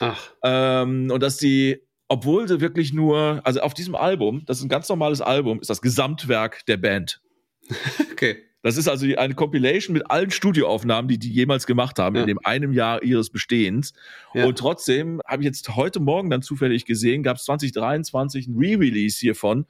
Ach. 0.00 0.32
Ähm, 0.42 1.10
und 1.10 1.22
dass 1.22 1.36
die, 1.36 1.82
obwohl 2.08 2.48
sie 2.48 2.60
wirklich 2.60 2.92
nur, 2.92 3.40
also 3.44 3.60
auf 3.60 3.74
diesem 3.74 3.94
Album, 3.94 4.44
das 4.46 4.58
ist 4.58 4.64
ein 4.64 4.68
ganz 4.68 4.88
normales 4.88 5.20
Album, 5.20 5.60
ist 5.60 5.70
das 5.70 5.82
Gesamtwerk 5.82 6.64
der 6.66 6.76
Band. 6.76 7.20
okay. 8.12 8.45
Das 8.66 8.76
ist 8.76 8.88
also 8.88 9.06
eine 9.16 9.34
Compilation 9.36 9.92
mit 9.92 10.10
allen 10.10 10.32
Studioaufnahmen, 10.32 11.06
die 11.06 11.20
die 11.20 11.30
jemals 11.30 11.66
gemacht 11.66 12.00
haben, 12.00 12.16
ja. 12.16 12.22
in 12.22 12.26
dem 12.26 12.40
einem 12.42 12.72
Jahr 12.72 13.00
ihres 13.00 13.30
Bestehens. 13.30 13.92
Ja. 14.34 14.44
Und 14.44 14.58
trotzdem 14.58 15.20
habe 15.24 15.42
ich 15.42 15.46
jetzt 15.46 15.76
heute 15.76 16.00
Morgen 16.00 16.30
dann 16.30 16.42
zufällig 16.42 16.84
gesehen, 16.84 17.22
gab 17.22 17.36
es 17.36 17.44
2023 17.44 18.48
ein 18.48 18.56
Re-Release 18.58 19.20
hiervon. 19.20 19.66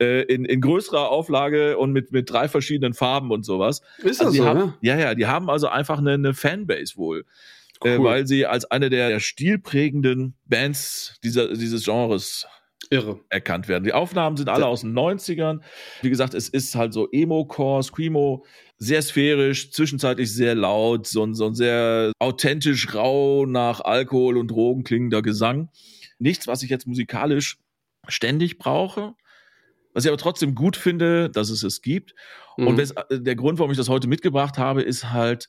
Äh, 0.00 0.22
in, 0.22 0.44
in 0.46 0.60
größerer 0.60 1.10
Auflage 1.10 1.78
und 1.78 1.92
mit, 1.92 2.10
mit 2.10 2.28
drei 2.28 2.48
verschiedenen 2.48 2.92
Farben 2.92 3.30
und 3.30 3.44
sowas. 3.44 3.82
Ist 3.98 4.18
das 4.18 4.26
also 4.26 4.42
so? 4.42 4.48
Haben, 4.48 4.74
ja, 4.80 4.98
ja, 4.98 5.14
die 5.14 5.28
haben 5.28 5.48
also 5.48 5.68
einfach 5.68 5.98
eine, 5.98 6.14
eine 6.14 6.34
Fanbase 6.34 6.96
wohl. 6.96 7.26
Äh, 7.84 7.90
cool. 7.90 7.90
äh, 7.90 8.02
weil 8.02 8.26
sie 8.26 8.46
als 8.46 8.64
eine 8.64 8.90
der 8.90 9.20
stilprägenden 9.20 10.34
Bands 10.46 11.20
dieser, 11.22 11.54
dieses 11.54 11.84
Genres 11.84 12.48
Irre. 12.90 13.20
erkannt 13.28 13.68
werden. 13.68 13.84
Die 13.84 13.92
Aufnahmen 13.92 14.36
sind 14.36 14.48
alle 14.48 14.64
ja. 14.64 14.68
aus 14.68 14.82
den 14.82 14.92
90ern. 14.92 15.60
Wie 16.02 16.10
gesagt, 16.10 16.34
es 16.34 16.48
ist 16.48 16.74
halt 16.74 16.92
so 16.92 17.08
Emo-Core, 17.10 17.82
Screamo, 17.82 18.44
sehr 18.78 19.02
sphärisch, 19.02 19.70
zwischenzeitlich 19.72 20.32
sehr 20.32 20.54
laut, 20.54 21.06
so 21.06 21.24
ein, 21.24 21.34
so 21.34 21.46
ein 21.46 21.54
sehr 21.54 22.12
authentisch 22.18 22.94
rau 22.94 23.46
nach 23.46 23.80
Alkohol 23.80 24.36
und 24.36 24.48
Drogen 24.48 24.84
klingender 24.84 25.22
Gesang. 25.22 25.70
Nichts, 26.18 26.46
was 26.46 26.62
ich 26.62 26.70
jetzt 26.70 26.86
musikalisch 26.86 27.58
ständig 28.08 28.58
brauche. 28.58 29.14
Was 29.92 30.04
ich 30.04 30.10
aber 30.10 30.18
trotzdem 30.18 30.54
gut 30.54 30.76
finde, 30.76 31.30
dass 31.30 31.50
es 31.50 31.62
es 31.62 31.80
gibt. 31.80 32.14
Mhm. 32.56 32.66
Und 32.66 32.78
äh, 32.78 33.20
der 33.20 33.36
Grund, 33.36 33.58
warum 33.58 33.70
ich 33.70 33.78
das 33.78 33.88
heute 33.88 34.08
mitgebracht 34.08 34.58
habe, 34.58 34.82
ist 34.82 35.12
halt, 35.12 35.48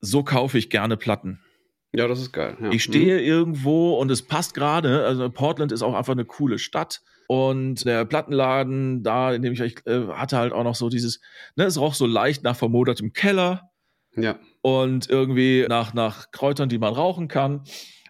so 0.00 0.22
kaufe 0.22 0.58
ich 0.58 0.68
gerne 0.68 0.96
Platten. 0.96 1.40
Ja, 1.96 2.06
das 2.06 2.20
ist 2.20 2.32
geil. 2.32 2.56
Ja. 2.60 2.70
Ich 2.70 2.82
stehe 2.82 3.14
mhm. 3.18 3.24
irgendwo 3.24 3.94
und 3.94 4.10
es 4.10 4.20
passt 4.20 4.52
gerade. 4.52 5.06
Also 5.06 5.30
Portland 5.30 5.72
ist 5.72 5.82
auch 5.82 5.94
einfach 5.94 6.12
eine 6.12 6.26
coole 6.26 6.58
Stadt. 6.58 7.00
Und 7.26 7.86
der 7.86 8.04
Plattenladen, 8.04 9.02
da, 9.02 9.32
in 9.32 9.40
dem 9.40 9.54
ich 9.54 9.60
äh, 9.60 10.06
hatte 10.08 10.36
halt 10.36 10.52
auch 10.52 10.62
noch 10.62 10.74
so 10.74 10.90
dieses, 10.90 11.20
ne, 11.56 11.64
es 11.64 11.80
roch 11.80 11.94
so 11.94 12.06
leicht 12.06 12.44
nach 12.44 12.54
vermodertem 12.54 13.14
Keller. 13.14 13.70
Ja. 14.14 14.38
Und 14.60 15.08
irgendwie 15.08 15.64
nach, 15.68 15.94
nach 15.94 16.30
Kräutern, 16.32 16.68
die 16.68 16.78
man 16.78 16.92
rauchen 16.92 17.28
kann. 17.28 17.64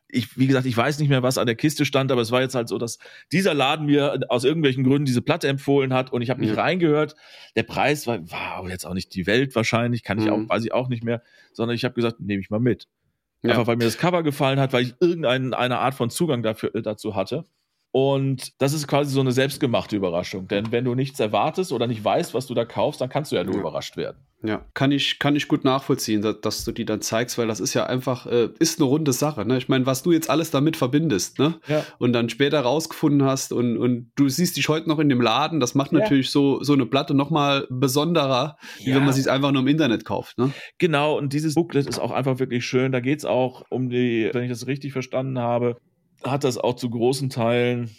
Ich, 0.08 0.36
wie 0.36 0.48
gesagt, 0.48 0.66
ich 0.66 0.76
weiß 0.76 0.98
nicht 0.98 1.08
mehr, 1.08 1.22
was 1.22 1.38
an 1.38 1.46
der 1.46 1.56
Kiste 1.56 1.84
stand, 1.84 2.10
aber 2.10 2.20
es 2.20 2.32
war 2.32 2.40
jetzt 2.40 2.54
halt 2.54 2.68
so, 2.68 2.78
dass 2.78 2.98
dieser 3.32 3.54
Laden 3.54 3.86
mir 3.86 4.20
aus 4.28 4.44
irgendwelchen 4.44 4.82
Gründen 4.82 5.04
diese 5.04 5.22
Platte 5.22 5.46
empfohlen 5.48 5.92
hat 5.92 6.12
und 6.12 6.22
ich 6.22 6.30
habe 6.30 6.40
nicht 6.40 6.56
ja. 6.56 6.62
reingehört. 6.62 7.14
Der 7.54 7.64
Preis 7.64 8.06
war, 8.06 8.20
war 8.30 8.68
jetzt 8.68 8.84
auch 8.84 8.94
nicht 8.94 9.14
die 9.14 9.26
Welt 9.26 9.54
wahrscheinlich, 9.54 10.02
kann 10.02 10.18
ich 10.18 10.26
mhm. 10.26 10.32
auch, 10.32 10.48
weiß 10.48 10.64
ich 10.64 10.72
auch 10.72 10.88
nicht 10.88 11.04
mehr, 11.04 11.22
sondern 11.52 11.74
ich 11.74 11.84
habe 11.84 11.94
gesagt, 11.94 12.20
nehme 12.20 12.40
ich 12.40 12.50
mal 12.50 12.60
mit. 12.60 12.88
Ja. 13.42 13.52
Einfach 13.52 13.66
weil 13.66 13.76
mir 13.76 13.84
das 13.84 13.98
Cover 13.98 14.22
gefallen 14.22 14.58
hat, 14.58 14.72
weil 14.72 14.82
ich 14.82 14.94
irgendeine 15.00 15.78
Art 15.78 15.94
von 15.94 16.10
Zugang 16.10 16.42
dafür, 16.42 16.74
äh, 16.74 16.82
dazu 16.82 17.14
hatte. 17.14 17.44
Und 17.92 18.60
das 18.60 18.74
ist 18.74 18.86
quasi 18.86 19.10
so 19.10 19.20
eine 19.20 19.32
selbstgemachte 19.32 19.96
Überraschung. 19.96 20.48
Denn 20.48 20.70
wenn 20.70 20.84
du 20.84 20.94
nichts 20.94 21.18
erwartest 21.18 21.72
oder 21.72 21.86
nicht 21.86 22.04
weißt, 22.04 22.34
was 22.34 22.46
du 22.46 22.52
da 22.52 22.64
kaufst, 22.64 23.00
dann 23.00 23.08
kannst 23.08 23.32
du 23.32 23.36
ja 23.36 23.44
nur 23.44 23.54
ja. 23.54 23.60
überrascht 23.60 23.96
werden. 23.96 24.26
Ja, 24.42 24.66
kann 24.74 24.92
ich, 24.92 25.18
kann 25.18 25.34
ich 25.34 25.48
gut 25.48 25.64
nachvollziehen, 25.64 26.20
dass, 26.20 26.40
dass, 26.42 26.64
du 26.64 26.72
die 26.72 26.84
dann 26.84 27.00
zeigst, 27.00 27.38
weil 27.38 27.46
das 27.46 27.58
ist 27.58 27.72
ja 27.72 27.86
einfach, 27.86 28.26
äh, 28.26 28.50
ist 28.58 28.78
eine 28.78 28.86
runde 28.86 29.14
Sache. 29.14 29.46
Ne? 29.46 29.56
Ich 29.56 29.68
meine, 29.68 29.86
was 29.86 30.02
du 30.02 30.12
jetzt 30.12 30.28
alles 30.28 30.50
damit 30.50 30.76
verbindest, 30.76 31.38
ne? 31.38 31.58
Ja. 31.66 31.84
Und 31.98 32.12
dann 32.12 32.28
später 32.28 32.60
rausgefunden 32.60 33.24
hast 33.24 33.52
und, 33.52 33.78
und 33.78 34.12
du 34.14 34.28
siehst 34.28 34.58
dich 34.58 34.68
heute 34.68 34.90
noch 34.90 34.98
in 34.98 35.08
dem 35.08 35.22
Laden, 35.22 35.58
das 35.58 35.74
macht 35.74 35.92
natürlich 35.92 36.26
ja. 36.26 36.32
so, 36.32 36.62
so 36.62 36.74
eine 36.74 36.84
Platte 36.84 37.14
nochmal 37.14 37.66
besonderer, 37.70 38.58
wie 38.84 38.94
wenn 38.94 39.04
man 39.04 39.14
sie 39.14 39.28
einfach 39.28 39.52
nur 39.52 39.62
im 39.62 39.68
Internet 39.68 40.04
kauft. 40.04 40.36
Ne? 40.36 40.52
Genau, 40.78 41.16
und 41.16 41.32
dieses 41.32 41.54
Booklet 41.54 41.86
ist 41.86 41.98
auch 41.98 42.10
einfach 42.10 42.38
wirklich 42.38 42.66
schön. 42.66 42.92
Da 42.92 43.00
geht 43.00 43.20
es 43.20 43.24
auch 43.24 43.64
um 43.70 43.88
die, 43.88 44.28
wenn 44.32 44.44
ich 44.44 44.50
das 44.50 44.66
richtig 44.66 44.92
verstanden 44.92 45.38
habe, 45.38 45.78
hat 46.26 46.44
das 46.44 46.58
auch 46.58 46.76
zu 46.76 46.90
großen 46.90 47.30
Teilen 47.30 47.90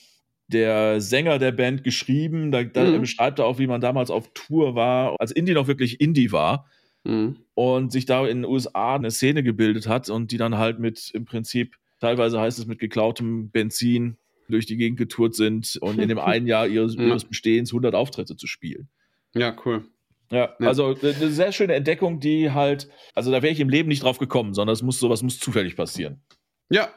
der 0.47 1.01
Sänger 1.01 1.39
der 1.39 1.51
Band 1.51 1.83
geschrieben. 1.83 2.51
Da, 2.51 2.63
da 2.63 2.85
mhm. 2.85 3.01
beschreibt 3.01 3.39
er 3.39 3.45
auch, 3.45 3.59
wie 3.59 3.67
man 3.67 3.81
damals 3.81 4.09
auf 4.09 4.31
Tour 4.33 4.75
war, 4.75 5.15
als 5.19 5.31
Indie 5.31 5.53
noch 5.53 5.67
wirklich 5.67 5.99
Indie 5.99 6.31
war. 6.31 6.69
Mhm. 7.03 7.37
Und 7.53 7.91
sich 7.91 8.05
da 8.05 8.25
in 8.27 8.43
den 8.43 8.51
USA 8.51 8.95
eine 8.95 9.11
Szene 9.11 9.43
gebildet 9.43 9.87
hat 9.87 10.09
und 10.09 10.31
die 10.31 10.37
dann 10.37 10.57
halt 10.57 10.79
mit 10.79 11.11
im 11.13 11.25
Prinzip, 11.25 11.75
teilweise 11.99 12.39
heißt 12.39 12.59
es 12.59 12.65
mit 12.65 12.79
geklautem 12.79 13.49
Benzin 13.49 14.17
durch 14.49 14.65
die 14.65 14.77
Gegend 14.77 14.97
getourt 14.97 15.35
sind 15.35 15.77
und 15.81 15.99
in 15.99 16.07
dem 16.09 16.19
einen 16.19 16.47
Jahr 16.47 16.67
ihres, 16.67 16.95
mhm. 16.95 17.07
ihres 17.07 17.25
Bestehens 17.25 17.71
100 17.71 17.95
Auftritte 17.95 18.35
zu 18.35 18.47
spielen. 18.47 18.89
Ja, 19.35 19.55
cool. 19.65 19.85
Ja, 20.29 20.55
ja, 20.59 20.67
also 20.67 20.95
eine 21.01 21.31
sehr 21.31 21.53
schöne 21.53 21.73
Entdeckung, 21.73 22.19
die 22.19 22.51
halt, 22.51 22.89
also 23.13 23.31
da 23.31 23.41
wäre 23.41 23.53
ich 23.53 23.61
im 23.61 23.69
Leben 23.69 23.87
nicht 23.87 24.03
drauf 24.03 24.17
gekommen, 24.17 24.53
sondern 24.53 24.73
es 24.73 24.81
muss 24.81 24.99
sowas 24.99 25.23
muss 25.23 25.39
zufällig 25.39 25.77
passieren. 25.77 26.21
Ja, 26.69 26.89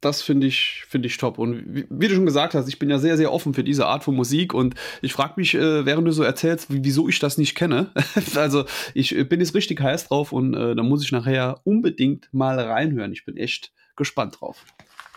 das 0.00 0.22
finde 0.22 0.46
ich, 0.46 0.84
finde 0.88 1.08
ich 1.08 1.16
top. 1.16 1.38
Und 1.38 1.62
wie, 1.74 1.86
wie, 1.88 2.08
du 2.08 2.14
schon 2.14 2.26
gesagt 2.26 2.54
hast, 2.54 2.68
ich 2.68 2.78
bin 2.78 2.90
ja 2.90 2.98
sehr, 2.98 3.16
sehr 3.16 3.32
offen 3.32 3.54
für 3.54 3.64
diese 3.64 3.86
Art 3.86 4.04
von 4.04 4.14
Musik 4.14 4.54
und 4.54 4.74
ich 5.02 5.12
frage 5.12 5.34
mich, 5.36 5.54
äh, 5.54 5.86
während 5.86 6.06
du 6.06 6.12
so 6.12 6.22
erzählst, 6.22 6.66
wieso 6.70 7.08
ich 7.08 7.18
das 7.18 7.38
nicht 7.38 7.54
kenne. 7.54 7.90
also 8.34 8.64
ich 8.94 9.16
äh, 9.16 9.24
bin 9.24 9.40
jetzt 9.40 9.54
richtig 9.54 9.80
heiß 9.80 10.08
drauf 10.08 10.32
und 10.32 10.54
äh, 10.54 10.74
da 10.74 10.82
muss 10.82 11.04
ich 11.04 11.12
nachher 11.12 11.60
unbedingt 11.64 12.28
mal 12.32 12.58
reinhören. 12.58 13.12
Ich 13.12 13.24
bin 13.24 13.36
echt 13.36 13.72
gespannt 13.96 14.40
drauf. 14.40 14.64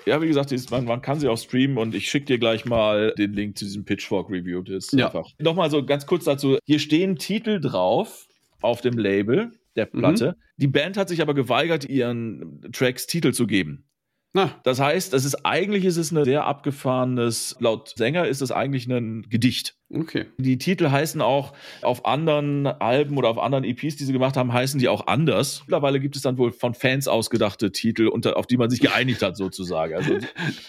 Ja, 0.05 0.21
wie 0.21 0.27
gesagt, 0.27 0.53
man, 0.71 0.85
man 0.85 1.01
kann 1.01 1.19
sie 1.19 1.27
auch 1.27 1.37
streamen 1.37 1.77
und 1.77 1.93
ich 1.93 2.09
schicke 2.09 2.25
dir 2.25 2.39
gleich 2.39 2.65
mal 2.65 3.13
den 3.17 3.33
Link 3.33 3.57
zu 3.57 3.65
diesem 3.65 3.85
Pitchfork-Review. 3.85 4.63
ja. 4.93 5.11
Nochmal 5.39 5.69
so 5.69 5.85
ganz 5.85 6.05
kurz 6.05 6.23
dazu. 6.23 6.57
Hier 6.65 6.79
stehen 6.79 7.17
Titel 7.17 7.59
drauf 7.59 8.27
auf 8.61 8.81
dem 8.81 8.97
Label 8.97 9.51
der 9.75 9.85
Platte. 9.85 10.35
Mhm. 10.37 10.43
Die 10.57 10.67
Band 10.67 10.97
hat 10.97 11.09
sich 11.09 11.21
aber 11.21 11.33
geweigert, 11.33 11.85
ihren 11.85 12.61
Tracks 12.71 13.07
Titel 13.07 13.33
zu 13.33 13.45
geben. 13.45 13.88
Na. 14.33 14.59
Das 14.63 14.79
heißt, 14.79 15.11
das 15.13 15.25
ist 15.25 15.43
eigentlich 15.43 15.85
ist 15.85 15.97
es 15.97 16.11
ein 16.11 16.23
sehr 16.23 16.45
abgefahrenes, 16.45 17.55
laut 17.59 17.93
Sänger 17.97 18.27
ist 18.27 18.41
es 18.41 18.51
eigentlich 18.51 18.87
ein 18.87 19.23
Gedicht. 19.27 19.75
Okay. 19.91 20.27
Die 20.37 20.59
Titel 20.59 20.91
heißen 20.91 21.19
auch 21.19 21.53
auf 21.81 22.05
anderen 22.05 22.67
Alben 22.67 23.17
oder 23.17 23.29
auf 23.29 23.39
anderen 23.39 23.63
EPs, 23.63 23.95
die 23.95 24.03
sie 24.03 24.13
gemacht 24.13 24.37
haben, 24.37 24.53
heißen 24.53 24.79
die 24.79 24.87
auch 24.87 25.07
anders. 25.07 25.61
Mittlerweile 25.65 25.99
gibt 25.99 26.15
es 26.15 26.21
dann 26.21 26.37
wohl 26.37 26.51
von 26.51 26.75
Fans 26.75 27.07
ausgedachte 27.07 27.71
Titel, 27.71 28.07
unter, 28.07 28.37
auf 28.37 28.45
die 28.45 28.57
man 28.57 28.69
sich 28.69 28.81
geeinigt 28.81 29.23
hat, 29.23 29.35
sozusagen. 29.35 29.95
Also, 29.95 30.19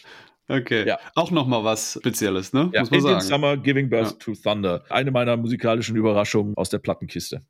okay. 0.48 0.88
Ja. 0.88 0.98
Auch 1.14 1.30
nochmal 1.30 1.62
was 1.62 1.98
Spezielles, 2.00 2.54
ne? 2.54 2.70
Ja, 2.72 2.80
Muss 2.80 2.90
man 2.90 3.00
Indian 3.00 3.20
sagen. 3.20 3.30
Summer 3.30 3.56
Giving 3.58 3.90
Birth 3.90 4.12
ja. 4.12 4.16
to 4.18 4.32
Thunder. 4.34 4.84
Eine 4.88 5.10
meiner 5.10 5.36
musikalischen 5.36 5.96
Überraschungen 5.96 6.56
aus 6.56 6.70
der 6.70 6.78
Plattenkiste. 6.78 7.42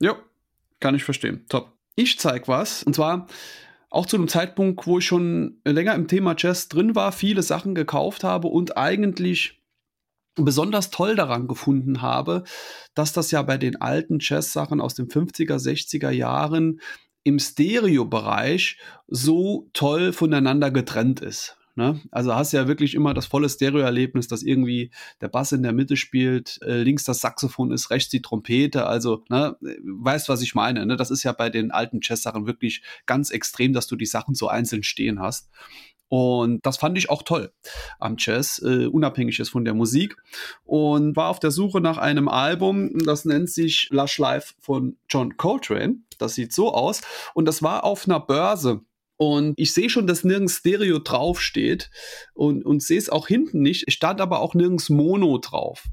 Ja, 0.00 0.16
kann 0.78 0.94
ich 0.94 1.02
verstehen. 1.02 1.44
Top. 1.48 1.72
Ich 1.96 2.20
zeig 2.20 2.46
was. 2.46 2.84
Und 2.84 2.94
zwar 2.94 3.26
auch 3.90 4.06
zu 4.06 4.16
einem 4.16 4.28
Zeitpunkt, 4.28 4.86
wo 4.86 4.98
ich 4.98 5.06
schon 5.06 5.60
länger 5.64 5.94
im 5.94 6.08
Thema 6.08 6.34
Jazz 6.36 6.68
drin 6.68 6.94
war, 6.94 7.12
viele 7.12 7.42
Sachen 7.42 7.74
gekauft 7.74 8.24
habe 8.24 8.48
und 8.48 8.76
eigentlich 8.76 9.62
besonders 10.34 10.90
toll 10.90 11.14
daran 11.16 11.48
gefunden 11.48 12.02
habe, 12.02 12.44
dass 12.94 13.12
das 13.12 13.30
ja 13.30 13.42
bei 13.42 13.56
den 13.56 13.80
alten 13.80 14.18
Jazz-Sachen 14.20 14.80
aus 14.80 14.94
den 14.94 15.08
50er, 15.08 15.56
60er 15.56 16.10
Jahren 16.10 16.80
im 17.24 17.38
Stereo-Bereich 17.38 18.78
so 19.08 19.68
toll 19.72 20.12
voneinander 20.12 20.70
getrennt 20.70 21.20
ist. 21.20 21.56
Ne? 21.76 22.00
Also 22.10 22.34
hast 22.34 22.52
ja 22.52 22.68
wirklich 22.68 22.94
immer 22.94 23.12
das 23.12 23.26
volle 23.26 23.50
Stereo-Erlebnis, 23.50 24.28
dass 24.28 24.42
irgendwie 24.42 24.90
der 25.20 25.28
Bass 25.28 25.52
in 25.52 25.62
der 25.62 25.74
Mitte 25.74 25.96
spielt, 25.96 26.58
äh, 26.62 26.82
links 26.82 27.04
das 27.04 27.20
Saxophon 27.20 27.70
ist, 27.70 27.90
rechts 27.90 28.08
die 28.08 28.22
Trompete. 28.22 28.86
Also, 28.86 29.24
ne, 29.28 29.56
weißt, 29.60 30.30
was 30.30 30.40
ich 30.40 30.54
meine. 30.54 30.86
Ne? 30.86 30.96
Das 30.96 31.10
ist 31.10 31.22
ja 31.22 31.32
bei 31.32 31.50
den 31.50 31.70
alten 31.70 32.00
Jazz-Sachen 32.02 32.46
wirklich 32.46 32.82
ganz 33.04 33.30
extrem, 33.30 33.74
dass 33.74 33.86
du 33.86 33.96
die 33.96 34.06
Sachen 34.06 34.34
so 34.34 34.48
einzeln 34.48 34.82
stehen 34.82 35.20
hast. 35.20 35.50
Und 36.08 36.64
das 36.64 36.76
fand 36.76 36.96
ich 36.96 37.10
auch 37.10 37.22
toll 37.22 37.52
am 37.98 38.16
Jazz, 38.18 38.62
äh, 38.64 38.86
unabhängig 38.86 39.40
ist 39.40 39.50
von 39.50 39.64
der 39.64 39.74
Musik. 39.74 40.16
Und 40.64 41.14
war 41.14 41.28
auf 41.28 41.40
der 41.40 41.50
Suche 41.50 41.82
nach 41.82 41.98
einem 41.98 42.28
Album, 42.28 42.96
das 42.98 43.26
nennt 43.26 43.50
sich 43.50 43.88
Lush 43.90 44.18
Life 44.18 44.54
von 44.60 44.96
John 45.10 45.36
Coltrane. 45.36 45.96
Das 46.18 46.34
sieht 46.34 46.52
so 46.52 46.72
aus. 46.72 47.02
Und 47.34 47.46
das 47.46 47.62
war 47.62 47.84
auf 47.84 48.06
einer 48.06 48.20
Börse. 48.20 48.80
Und 49.16 49.54
ich 49.56 49.72
sehe 49.72 49.88
schon, 49.88 50.06
dass 50.06 50.24
nirgends 50.24 50.56
Stereo 50.56 50.98
draufsteht 50.98 51.90
und, 52.34 52.64
und 52.64 52.82
sehe 52.82 52.98
es 52.98 53.08
auch 53.08 53.28
hinten 53.28 53.62
nicht. 53.62 53.84
Es 53.86 53.94
stand 53.94 54.20
aber 54.20 54.40
auch 54.40 54.54
nirgends 54.54 54.90
Mono 54.90 55.38
drauf. 55.38 55.84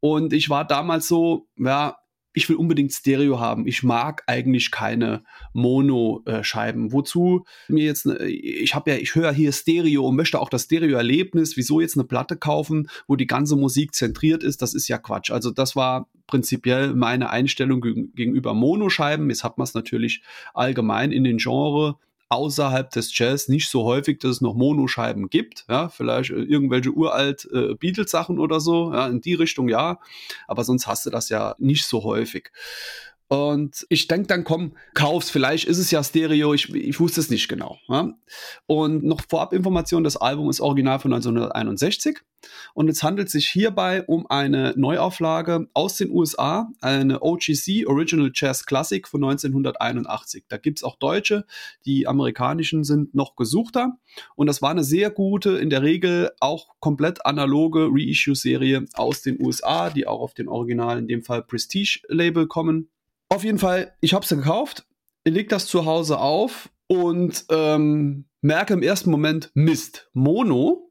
Und 0.00 0.32
ich 0.32 0.50
war 0.50 0.66
damals 0.66 1.08
so, 1.08 1.48
ja, 1.56 1.96
ich 2.34 2.48
will 2.48 2.56
unbedingt 2.56 2.92
Stereo 2.92 3.40
haben. 3.40 3.66
Ich 3.66 3.82
mag 3.82 4.22
eigentlich 4.26 4.70
keine 4.70 5.24
Mono-Scheiben. 5.54 6.92
Wozu 6.92 7.44
mir 7.68 7.84
jetzt, 7.84 8.06
ne, 8.06 8.16
ich 8.28 8.74
habe 8.74 8.92
ja, 8.92 8.96
ich 8.96 9.14
höre 9.14 9.32
hier 9.32 9.50
Stereo 9.50 10.06
und 10.06 10.14
möchte 10.14 10.38
auch 10.38 10.50
das 10.50 10.64
Stereo-Erlebnis. 10.64 11.56
Wieso 11.56 11.80
jetzt 11.80 11.96
eine 11.96 12.04
Platte 12.04 12.36
kaufen, 12.36 12.88
wo 13.08 13.16
die 13.16 13.26
ganze 13.26 13.56
Musik 13.56 13.94
zentriert 13.94 14.44
ist? 14.44 14.62
Das 14.62 14.74
ist 14.74 14.86
ja 14.86 14.98
Quatsch. 14.98 15.32
Also 15.32 15.50
das 15.50 15.74
war 15.74 16.08
prinzipiell 16.28 16.94
meine 16.94 17.30
Einstellung 17.30 17.80
gegenüber 17.80 18.54
Monoscheiben. 18.54 19.30
Jetzt 19.30 19.42
hat 19.42 19.58
man 19.58 19.64
es 19.64 19.74
natürlich 19.74 20.22
allgemein 20.54 21.10
in 21.10 21.24
den 21.24 21.38
Genre 21.38 21.98
außerhalb 22.28 22.90
des 22.90 23.16
Jazz 23.16 23.48
nicht 23.48 23.68
so 23.68 23.84
häufig, 23.84 24.18
dass 24.18 24.32
es 24.32 24.40
noch 24.40 24.54
Monoscheiben 24.54 25.30
gibt. 25.30 25.64
Ja, 25.68 25.88
vielleicht 25.88 26.30
äh, 26.30 26.42
irgendwelche 26.42 26.90
uralt 26.90 27.48
äh, 27.52 27.74
Beatles-Sachen 27.74 28.38
oder 28.38 28.60
so. 28.60 28.92
Ja, 28.92 29.06
in 29.08 29.20
die 29.20 29.34
Richtung 29.34 29.68
ja. 29.68 29.98
Aber 30.46 30.64
sonst 30.64 30.86
hast 30.86 31.06
du 31.06 31.10
das 31.10 31.28
ja 31.28 31.54
nicht 31.58 31.84
so 31.84 32.04
häufig. 32.04 32.50
Und 33.28 33.86
ich 33.90 34.08
denke 34.08 34.26
dann, 34.26 34.44
komm, 34.44 34.74
kauf's, 34.94 35.28
vielleicht 35.28 35.66
ist 35.66 35.76
es 35.76 35.90
ja 35.90 36.02
Stereo, 36.02 36.54
ich, 36.54 36.74
ich 36.74 36.98
wusste 36.98 37.20
es 37.20 37.28
nicht 37.28 37.48
genau. 37.48 37.76
Ja? 37.88 38.14
Und 38.66 39.04
noch 39.04 39.20
Vorabinformation, 39.28 40.02
das 40.02 40.16
Album 40.16 40.48
ist 40.48 40.60
original 40.60 40.98
von 40.98 41.12
1961 41.12 42.20
und 42.72 42.88
es 42.88 43.02
handelt 43.02 43.28
sich 43.28 43.46
hierbei 43.46 44.02
um 44.04 44.26
eine 44.30 44.72
Neuauflage 44.76 45.68
aus 45.74 45.96
den 45.96 46.10
USA, 46.10 46.70
eine 46.80 47.20
OGC 47.20 47.86
Original 47.86 48.30
Jazz 48.32 48.64
Classic 48.64 49.06
von 49.06 49.22
1981. 49.24 50.44
Da 50.48 50.56
gibt's 50.56 50.82
auch 50.82 50.96
deutsche, 50.96 51.44
die 51.84 52.06
amerikanischen 52.06 52.82
sind 52.82 53.14
noch 53.14 53.36
gesuchter 53.36 53.98
und 54.36 54.46
das 54.46 54.62
war 54.62 54.70
eine 54.70 54.84
sehr 54.84 55.10
gute, 55.10 55.58
in 55.58 55.68
der 55.68 55.82
Regel 55.82 56.30
auch 56.40 56.68
komplett 56.80 57.26
analoge 57.26 57.88
Reissue-Serie 57.90 58.86
aus 58.94 59.20
den 59.20 59.38
USA, 59.38 59.90
die 59.90 60.06
auch 60.06 60.20
auf 60.20 60.32
den 60.32 60.48
Original, 60.48 60.98
in 60.98 61.08
dem 61.08 61.22
Fall 61.24 61.42
Prestige-Label 61.42 62.46
kommen. 62.46 62.88
Auf 63.28 63.44
jeden 63.44 63.58
Fall, 63.58 63.94
ich 64.00 64.14
habe 64.14 64.24
es 64.24 64.30
gekauft, 64.30 64.86
leg 65.24 65.48
das 65.48 65.66
zu 65.66 65.84
Hause 65.84 66.18
auf 66.18 66.70
und 66.86 67.44
ähm, 67.50 68.26
merke 68.40 68.74
im 68.74 68.82
ersten 68.82 69.10
Moment 69.10 69.50
Mist, 69.54 70.08
Mono. 70.12 70.90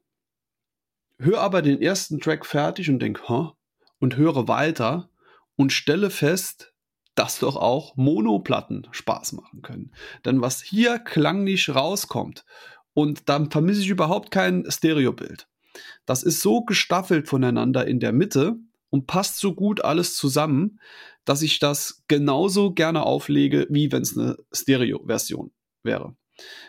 Höre 1.18 1.40
aber 1.40 1.62
den 1.62 1.82
ersten 1.82 2.20
Track 2.20 2.46
fertig 2.46 2.88
und 2.88 3.00
denke, 3.00 3.28
huh? 3.28 3.52
und 3.98 4.16
höre 4.16 4.46
weiter 4.46 5.10
und 5.56 5.72
stelle 5.72 6.10
fest, 6.10 6.72
dass 7.16 7.40
doch 7.40 7.56
auch 7.56 7.96
Monoplatten 7.96 8.86
Spaß 8.92 9.32
machen 9.32 9.62
können. 9.62 9.92
Denn 10.24 10.40
was 10.40 10.62
hier 10.62 11.00
klanglich 11.00 11.74
rauskommt, 11.74 12.44
und 12.98 13.28
dann 13.28 13.48
vermisse 13.48 13.82
ich 13.82 13.90
überhaupt 13.90 14.32
kein 14.32 14.68
Stereobild. 14.68 15.46
Das 16.04 16.24
ist 16.24 16.40
so 16.40 16.62
gestaffelt 16.62 17.28
voneinander 17.28 17.86
in 17.86 18.00
der 18.00 18.12
Mitte 18.12 18.56
und 18.90 19.06
passt 19.06 19.38
so 19.38 19.54
gut 19.54 19.84
alles 19.84 20.16
zusammen, 20.16 20.80
dass 21.24 21.42
ich 21.42 21.58
das 21.58 22.04
genauso 22.08 22.72
gerne 22.72 23.04
auflege, 23.04 23.66
wie 23.70 23.92
wenn 23.92 24.02
es 24.02 24.16
eine 24.16 24.36
Stereo-Version 24.52 25.50
wäre. 25.82 26.16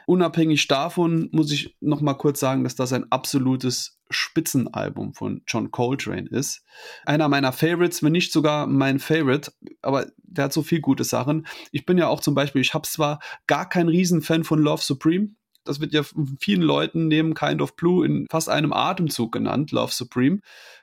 Unabhängig 0.07 0.67
davon 0.67 1.29
muss 1.31 1.51
ich 1.51 1.77
noch 1.79 2.01
mal 2.01 2.15
kurz 2.15 2.39
sagen, 2.39 2.63
dass 2.63 2.75
das 2.75 2.91
ein 2.91 3.11
absolutes 3.11 3.99
Spitzenalbum 4.09 5.13
von 5.13 5.43
John 5.45 5.69
Coltrane 5.69 6.27
ist. 6.27 6.63
Einer 7.05 7.29
meiner 7.29 7.53
Favorites, 7.53 8.01
wenn 8.01 8.13
nicht 8.13 8.31
sogar 8.31 8.65
mein 8.65 8.97
Favorite, 8.97 9.51
aber 9.81 10.07
der 10.17 10.45
hat 10.45 10.53
so 10.53 10.63
viel 10.63 10.81
gute 10.81 11.03
Sachen. 11.03 11.45
Ich 11.71 11.85
bin 11.85 11.99
ja 11.99 12.07
auch 12.07 12.19
zum 12.19 12.33
Beispiel, 12.33 12.61
ich 12.61 12.73
habe 12.73 12.87
zwar 12.87 13.19
gar 13.45 13.69
kein 13.69 13.87
Riesenfan 13.87 14.43
von 14.43 14.59
Love 14.59 14.81
Supreme, 14.81 15.35
das 15.63 15.79
wird 15.79 15.93
ja 15.93 16.03
vielen 16.39 16.61
Leuten 16.61 17.07
neben 17.07 17.33
Kind 17.33 17.61
of 17.61 17.75
Blue 17.75 18.05
in 18.05 18.27
fast 18.29 18.49
einem 18.49 18.73
Atemzug 18.73 19.31
genannt, 19.31 19.71
Love 19.71 19.91
Supreme. 19.91 20.39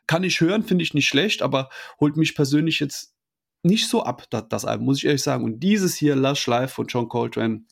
Kann 0.07 0.25
ich 0.25 0.41
hören, 0.41 0.63
finde 0.63 0.85
ich 0.85 0.95
nicht 0.95 1.09
schlecht, 1.09 1.43
aber 1.43 1.69
holt 2.01 2.17
mich 2.17 2.35
persönlich 2.35 2.81
jetzt 2.81 3.15
nicht 3.63 3.89
so 3.89 4.05
ab, 4.05 4.25
das, 4.31 4.45
das 4.49 4.65
Album, 4.65 4.87
muss 4.87 4.99
ich 4.99 5.07
ehrlich 5.07 5.23
sagen. 5.23 5.45
Und 5.45 5.61
dieses 5.61 5.97
hier, 5.97 6.15
Lush 6.15 6.47
Life 6.47 6.75
von 6.75 6.87
John 6.87 7.09
Coltrane, 7.09 7.65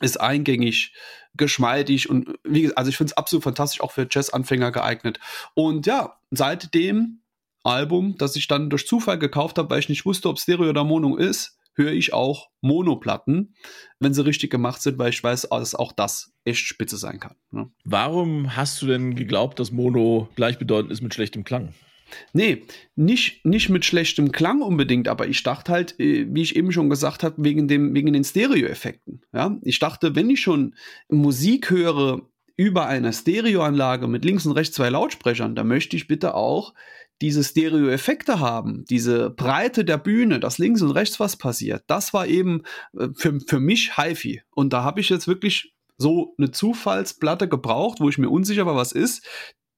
ist 0.00 0.20
eingängig, 0.20 0.92
geschmeidig 1.34 2.08
und 2.08 2.34
wie 2.44 2.62
gesagt, 2.62 2.78
also 2.78 2.90
ich 2.90 2.96
finde 2.96 3.10
es 3.10 3.16
absolut 3.16 3.44
fantastisch, 3.44 3.80
auch 3.80 3.92
für 3.92 4.06
Jazz-Anfänger 4.08 4.70
geeignet. 4.70 5.18
Und 5.54 5.86
ja, 5.86 6.20
seit 6.30 6.74
dem 6.74 7.22
Album, 7.64 8.16
das 8.16 8.36
ich 8.36 8.46
dann 8.46 8.70
durch 8.70 8.86
Zufall 8.86 9.18
gekauft 9.18 9.58
habe, 9.58 9.70
weil 9.70 9.80
ich 9.80 9.88
nicht 9.88 10.06
wusste, 10.06 10.28
ob 10.28 10.38
Stereo 10.38 10.70
oder 10.70 10.84
Mono 10.84 11.16
ist, 11.16 11.57
höre 11.78 11.92
ich 11.92 12.12
auch 12.12 12.50
Monoplatten, 12.60 13.54
wenn 14.00 14.12
sie 14.12 14.24
richtig 14.24 14.50
gemacht 14.50 14.82
sind, 14.82 14.98
weil 14.98 15.10
ich 15.10 15.22
weiß, 15.22 15.48
dass 15.50 15.74
auch 15.74 15.92
das 15.92 16.32
echt 16.44 16.66
spitze 16.66 16.98
sein 16.98 17.20
kann. 17.20 17.36
Ne? 17.50 17.70
Warum 17.84 18.56
hast 18.56 18.82
du 18.82 18.86
denn 18.86 19.14
geglaubt, 19.14 19.58
dass 19.58 19.72
Mono 19.72 20.28
gleichbedeutend 20.34 20.92
ist 20.92 21.00
mit 21.00 21.14
schlechtem 21.14 21.44
Klang? 21.44 21.72
Nee, 22.32 22.64
nicht, 22.96 23.44
nicht 23.44 23.68
mit 23.68 23.84
schlechtem 23.84 24.32
Klang 24.32 24.62
unbedingt, 24.62 25.08
aber 25.08 25.28
ich 25.28 25.42
dachte 25.42 25.72
halt, 25.72 26.00
äh, 26.00 26.26
wie 26.30 26.42
ich 26.42 26.56
eben 26.56 26.72
schon 26.72 26.90
gesagt 26.90 27.22
habe, 27.22 27.42
wegen, 27.44 27.68
dem, 27.68 27.94
wegen 27.94 28.12
den 28.12 28.24
Stereo-Effekten. 28.24 29.22
Ja? 29.32 29.58
Ich 29.62 29.78
dachte, 29.78 30.14
wenn 30.14 30.30
ich 30.30 30.40
schon 30.40 30.74
Musik 31.08 31.70
höre 31.70 32.22
über 32.56 32.86
eine 32.86 33.12
Stereoanlage 33.12 34.08
mit 34.08 34.24
links 34.24 34.44
und 34.44 34.52
rechts 34.52 34.74
zwei 34.74 34.88
Lautsprechern, 34.88 35.54
dann 35.54 35.68
möchte 35.68 35.96
ich 35.96 36.08
bitte 36.08 36.34
auch 36.34 36.74
diese 37.20 37.42
Stereo-Effekte 37.42 38.40
haben, 38.40 38.84
diese 38.88 39.30
Breite 39.30 39.84
der 39.84 39.98
Bühne, 39.98 40.40
dass 40.40 40.58
links 40.58 40.82
und 40.82 40.92
rechts 40.92 41.18
was 41.18 41.36
passiert. 41.36 41.82
Das 41.86 42.14
war 42.14 42.26
eben 42.26 42.62
äh, 42.96 43.08
für, 43.14 43.40
für 43.40 43.60
mich 43.60 43.96
HiFi. 43.96 44.42
Und 44.54 44.72
da 44.72 44.82
habe 44.84 45.00
ich 45.00 45.08
jetzt 45.08 45.26
wirklich 45.26 45.74
so 45.96 46.34
eine 46.38 46.52
Zufallsplatte 46.52 47.48
gebraucht, 47.48 47.98
wo 48.00 48.08
ich 48.08 48.18
mir 48.18 48.30
unsicher 48.30 48.66
war, 48.66 48.76
was 48.76 48.92
ist, 48.92 49.26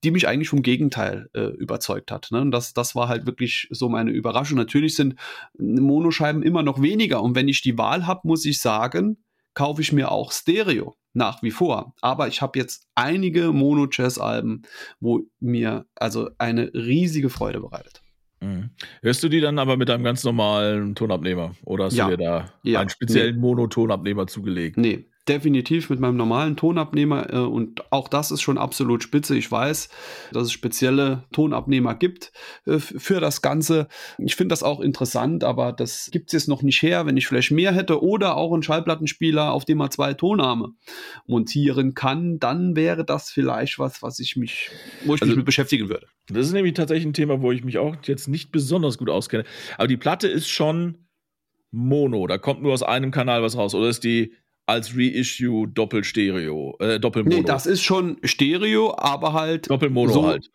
die 0.04 0.10
mich 0.10 0.28
eigentlich 0.28 0.48
vom 0.48 0.62
Gegenteil 0.62 1.28
äh, 1.34 1.48
überzeugt 1.56 2.10
hat. 2.10 2.28
Ne? 2.30 2.40
Und 2.40 2.50
das, 2.50 2.72
das 2.72 2.94
war 2.94 3.08
halt 3.08 3.26
wirklich 3.26 3.68
so 3.70 3.88
meine 3.88 4.10
Überraschung. 4.10 4.56
Natürlich 4.56 4.94
sind 4.94 5.14
Monoscheiben 5.58 6.42
immer 6.42 6.62
noch 6.62 6.80
weniger. 6.80 7.22
Und 7.22 7.34
wenn 7.34 7.48
ich 7.48 7.62
die 7.62 7.78
Wahl 7.78 8.06
habe, 8.06 8.20
muss 8.24 8.44
ich 8.44 8.60
sagen, 8.60 9.22
kaufe 9.54 9.82
ich 9.82 9.92
mir 9.92 10.10
auch 10.10 10.32
Stereo 10.32 10.96
nach 11.12 11.42
wie 11.42 11.50
vor. 11.50 11.94
Aber 12.00 12.28
ich 12.28 12.42
habe 12.42 12.58
jetzt 12.58 12.86
einige 12.94 13.52
Mono-Jazz-Alben, 13.52 14.62
wo 15.00 15.22
mir 15.40 15.86
also 15.94 16.30
eine 16.38 16.72
riesige 16.74 17.30
Freude 17.30 17.60
bereitet. 17.60 18.02
Mhm. 18.40 18.70
Hörst 19.02 19.22
du 19.22 19.28
die 19.28 19.40
dann 19.40 19.58
aber 19.58 19.76
mit 19.76 19.90
einem 19.90 20.04
ganz 20.04 20.24
normalen 20.24 20.94
Tonabnehmer? 20.94 21.54
Oder 21.64 21.84
hast 21.84 21.94
ja. 21.94 22.08
du 22.08 22.16
dir 22.16 22.24
da 22.24 22.52
ja. 22.62 22.80
einen 22.80 22.88
speziellen 22.88 23.36
nee. 23.36 23.40
Monotonabnehmer 23.40 24.26
zugelegt? 24.26 24.76
Nee, 24.76 25.08
definitiv 25.30 25.88
mit 25.90 26.00
meinem 26.00 26.16
normalen 26.16 26.56
Tonabnehmer 26.56 27.32
äh, 27.32 27.38
und 27.38 27.90
auch 27.92 28.08
das 28.08 28.30
ist 28.30 28.42
schon 28.42 28.58
absolut 28.58 29.02
spitze. 29.02 29.36
Ich 29.36 29.50
weiß, 29.50 29.88
dass 30.32 30.44
es 30.44 30.52
spezielle 30.52 31.24
Tonabnehmer 31.32 31.94
gibt 31.94 32.32
äh, 32.66 32.78
für 32.78 33.20
das 33.20 33.40
Ganze. 33.40 33.86
Ich 34.18 34.34
finde 34.34 34.52
das 34.52 34.62
auch 34.62 34.80
interessant, 34.80 35.44
aber 35.44 35.72
das 35.72 36.10
gibt 36.12 36.28
es 36.28 36.32
jetzt 36.32 36.48
noch 36.48 36.62
nicht 36.62 36.82
her. 36.82 37.06
Wenn 37.06 37.16
ich 37.16 37.26
vielleicht 37.26 37.52
mehr 37.52 37.72
hätte 37.72 38.02
oder 38.02 38.36
auch 38.36 38.52
einen 38.52 38.62
Schallplattenspieler, 38.62 39.52
auf 39.52 39.64
dem 39.64 39.78
man 39.78 39.90
zwei 39.90 40.14
Tonarme 40.14 40.74
montieren 41.26 41.94
kann, 41.94 42.38
dann 42.40 42.74
wäre 42.74 43.04
das 43.04 43.30
vielleicht 43.30 43.78
was, 43.78 44.02
was 44.02 44.18
ich 44.18 44.36
mich, 44.36 44.70
wo 45.04 45.14
ich 45.14 45.22
also, 45.22 45.30
mich 45.30 45.36
mit 45.36 45.46
beschäftigen 45.46 45.88
würde. 45.88 46.06
Das 46.28 46.46
ist 46.46 46.52
nämlich 46.52 46.74
tatsächlich 46.74 47.06
ein 47.06 47.14
Thema, 47.14 47.40
wo 47.40 47.52
ich 47.52 47.64
mich 47.64 47.78
auch 47.78 47.96
jetzt 48.02 48.26
nicht 48.26 48.50
besonders 48.50 48.98
gut 48.98 49.10
auskenne. 49.10 49.44
Aber 49.78 49.86
die 49.86 49.96
Platte 49.96 50.26
ist 50.26 50.48
schon 50.48 51.06
Mono, 51.70 52.26
da 52.26 52.36
kommt 52.36 52.62
nur 52.62 52.72
aus 52.72 52.82
einem 52.82 53.12
Kanal 53.12 53.42
was 53.42 53.56
raus. 53.56 53.74
Oder 53.74 53.88
ist 53.88 54.02
die 54.02 54.34
als 54.70 54.96
Reissue 54.96 55.66
Doppelstereo, 55.68 56.76
äh, 56.78 57.00
Doppelmono. 57.00 57.36
Nee, 57.36 57.42
das 57.42 57.66
ist 57.66 57.82
schon 57.82 58.18
Stereo, 58.22 58.94
aber 58.96 59.32
halt. 59.32 59.68
Doppelmono 59.68 60.12
so 60.12 60.26
halt. 60.26 60.50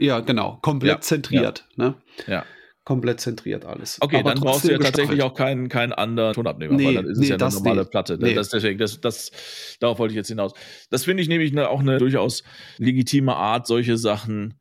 ja, 0.00 0.20
genau. 0.20 0.58
Komplett 0.62 0.90
ja, 0.90 1.00
zentriert. 1.00 1.64
Ja. 1.76 1.84
Ne? 1.84 1.94
ja. 2.26 2.44
Komplett 2.84 3.20
zentriert 3.20 3.64
alles. 3.64 3.98
Okay, 4.00 4.18
aber 4.18 4.34
dann 4.34 4.42
brauchst 4.42 4.64
du 4.64 4.72
ja 4.72 4.78
tatsächlich 4.78 5.22
auch 5.22 5.34
keinen, 5.34 5.68
keinen 5.68 5.92
anderen 5.92 6.34
Tonabnehmer, 6.34 6.74
nee, 6.74 6.86
weil 6.86 6.94
dann 6.94 7.06
ist 7.06 7.18
nee, 7.18 7.26
es 7.26 7.30
ja 7.30 7.36
eine 7.36 7.54
normale 7.54 7.82
nee. 7.82 7.88
Platte. 7.88 8.18
Nee. 8.20 8.34
Das, 8.34 8.48
deswegen, 8.48 8.78
das, 8.78 9.00
das, 9.00 9.30
darauf 9.78 10.00
wollte 10.00 10.12
ich 10.12 10.16
jetzt 10.16 10.26
hinaus. 10.26 10.52
Das 10.90 11.04
finde 11.04 11.22
ich 11.22 11.28
nämlich 11.28 11.56
auch 11.60 11.78
eine 11.78 11.98
durchaus 11.98 12.42
legitime 12.78 13.36
Art, 13.36 13.68
solche 13.68 13.96
Sachen 13.96 14.54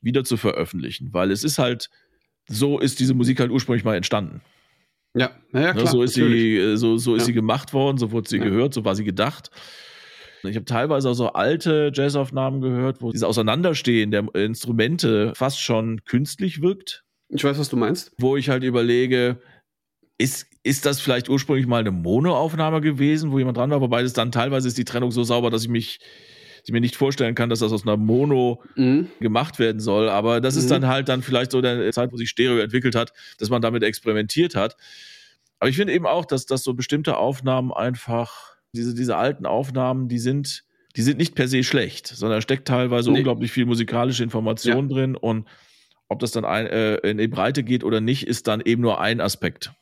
wieder 0.00 0.24
zu 0.24 0.36
veröffentlichen, 0.36 1.14
weil 1.14 1.30
es 1.30 1.44
ist 1.44 1.60
halt, 1.60 1.90
so 2.48 2.80
ist 2.80 2.98
diese 2.98 3.14
Musik 3.14 3.38
halt 3.38 3.52
ursprünglich 3.52 3.84
mal 3.84 3.94
entstanden. 3.94 4.40
Ja, 5.14 5.32
naja, 5.50 5.72
klar. 5.72 5.86
So 5.86 6.02
ist, 6.02 6.14
sie, 6.14 6.56
äh, 6.56 6.76
so, 6.76 6.96
so 6.96 7.14
ist 7.14 7.22
ja. 7.22 7.26
sie 7.26 7.32
gemacht 7.32 7.72
worden, 7.72 7.98
so 7.98 8.12
wurde 8.12 8.28
sie 8.28 8.38
ja. 8.38 8.44
gehört, 8.44 8.74
so 8.74 8.84
war 8.84 8.94
sie 8.94 9.04
gedacht. 9.04 9.50
Ich 10.42 10.56
habe 10.56 10.64
teilweise 10.64 11.10
auch 11.10 11.14
so 11.14 11.32
alte 11.32 11.90
Jazzaufnahmen 11.92 12.60
gehört, 12.60 13.02
wo 13.02 13.10
dieses 13.10 13.24
Auseinanderstehen 13.24 14.10
der 14.10 14.26
Instrumente 14.34 15.32
fast 15.34 15.60
schon 15.60 16.04
künstlich 16.04 16.62
wirkt. 16.62 17.04
Ich 17.28 17.44
weiß, 17.44 17.58
was 17.58 17.68
du 17.68 17.76
meinst. 17.76 18.12
Wo 18.18 18.36
ich 18.36 18.48
halt 18.48 18.64
überlege, 18.64 19.40
ist, 20.18 20.46
ist 20.62 20.86
das 20.86 21.00
vielleicht 21.00 21.28
ursprünglich 21.28 21.66
mal 21.66 21.80
eine 21.80 21.90
Monoaufnahme 21.90 22.80
gewesen, 22.80 23.32
wo 23.32 23.38
jemand 23.38 23.58
dran 23.58 23.70
war? 23.70 23.80
Wobei 23.80 24.02
es 24.02 24.12
dann 24.12 24.32
teilweise 24.32 24.68
ist 24.68 24.78
die 24.78 24.84
Trennung 24.84 25.10
so 25.10 25.24
sauber, 25.24 25.50
dass 25.50 25.62
ich 25.62 25.68
mich, 25.68 26.00
ich 26.70 26.72
mir 26.72 26.80
nicht 26.80 26.96
vorstellen 26.96 27.34
kann, 27.34 27.50
dass 27.50 27.58
das 27.58 27.72
aus 27.72 27.82
einer 27.82 27.96
Mono 27.96 28.62
mhm. 28.76 29.08
gemacht 29.20 29.58
werden 29.58 29.80
soll. 29.80 30.08
Aber 30.08 30.40
das 30.40 30.54
mhm. 30.54 30.60
ist 30.60 30.70
dann 30.70 30.86
halt 30.86 31.08
dann 31.08 31.22
vielleicht 31.22 31.50
so 31.50 31.60
der 31.60 31.90
Zeit, 31.92 32.12
wo 32.12 32.16
sich 32.16 32.30
Stereo 32.30 32.58
entwickelt 32.58 32.94
hat, 32.94 33.12
dass 33.38 33.50
man 33.50 33.60
damit 33.60 33.82
experimentiert 33.82 34.54
hat. 34.54 34.76
Aber 35.58 35.68
ich 35.68 35.76
finde 35.76 35.92
eben 35.92 36.06
auch, 36.06 36.24
dass, 36.24 36.46
dass 36.46 36.62
so 36.62 36.74
bestimmte 36.74 37.16
Aufnahmen 37.16 37.72
einfach, 37.72 38.54
diese, 38.72 38.94
diese 38.94 39.16
alten 39.16 39.46
Aufnahmen, 39.46 40.08
die 40.08 40.18
sind, 40.18 40.64
die 40.96 41.02
sind 41.02 41.18
nicht 41.18 41.34
per 41.34 41.48
se 41.48 41.64
schlecht, 41.64 42.06
sondern 42.06 42.38
da 42.38 42.42
steckt 42.42 42.68
teilweise 42.68 43.10
nee. 43.10 43.18
unglaublich 43.18 43.52
viel 43.52 43.66
musikalische 43.66 44.22
Information 44.22 44.88
ja. 44.88 44.94
drin 44.94 45.16
und 45.16 45.46
ob 46.08 46.18
das 46.20 46.32
dann 46.32 46.44
ein, 46.44 46.66
äh, 46.66 46.96
in 46.96 47.18
die 47.18 47.28
Breite 47.28 47.62
geht 47.62 47.84
oder 47.84 48.00
nicht, 48.00 48.26
ist 48.26 48.48
dann 48.48 48.60
eben 48.60 48.82
nur 48.82 49.00
ein 49.00 49.20
Aspekt. 49.20 49.72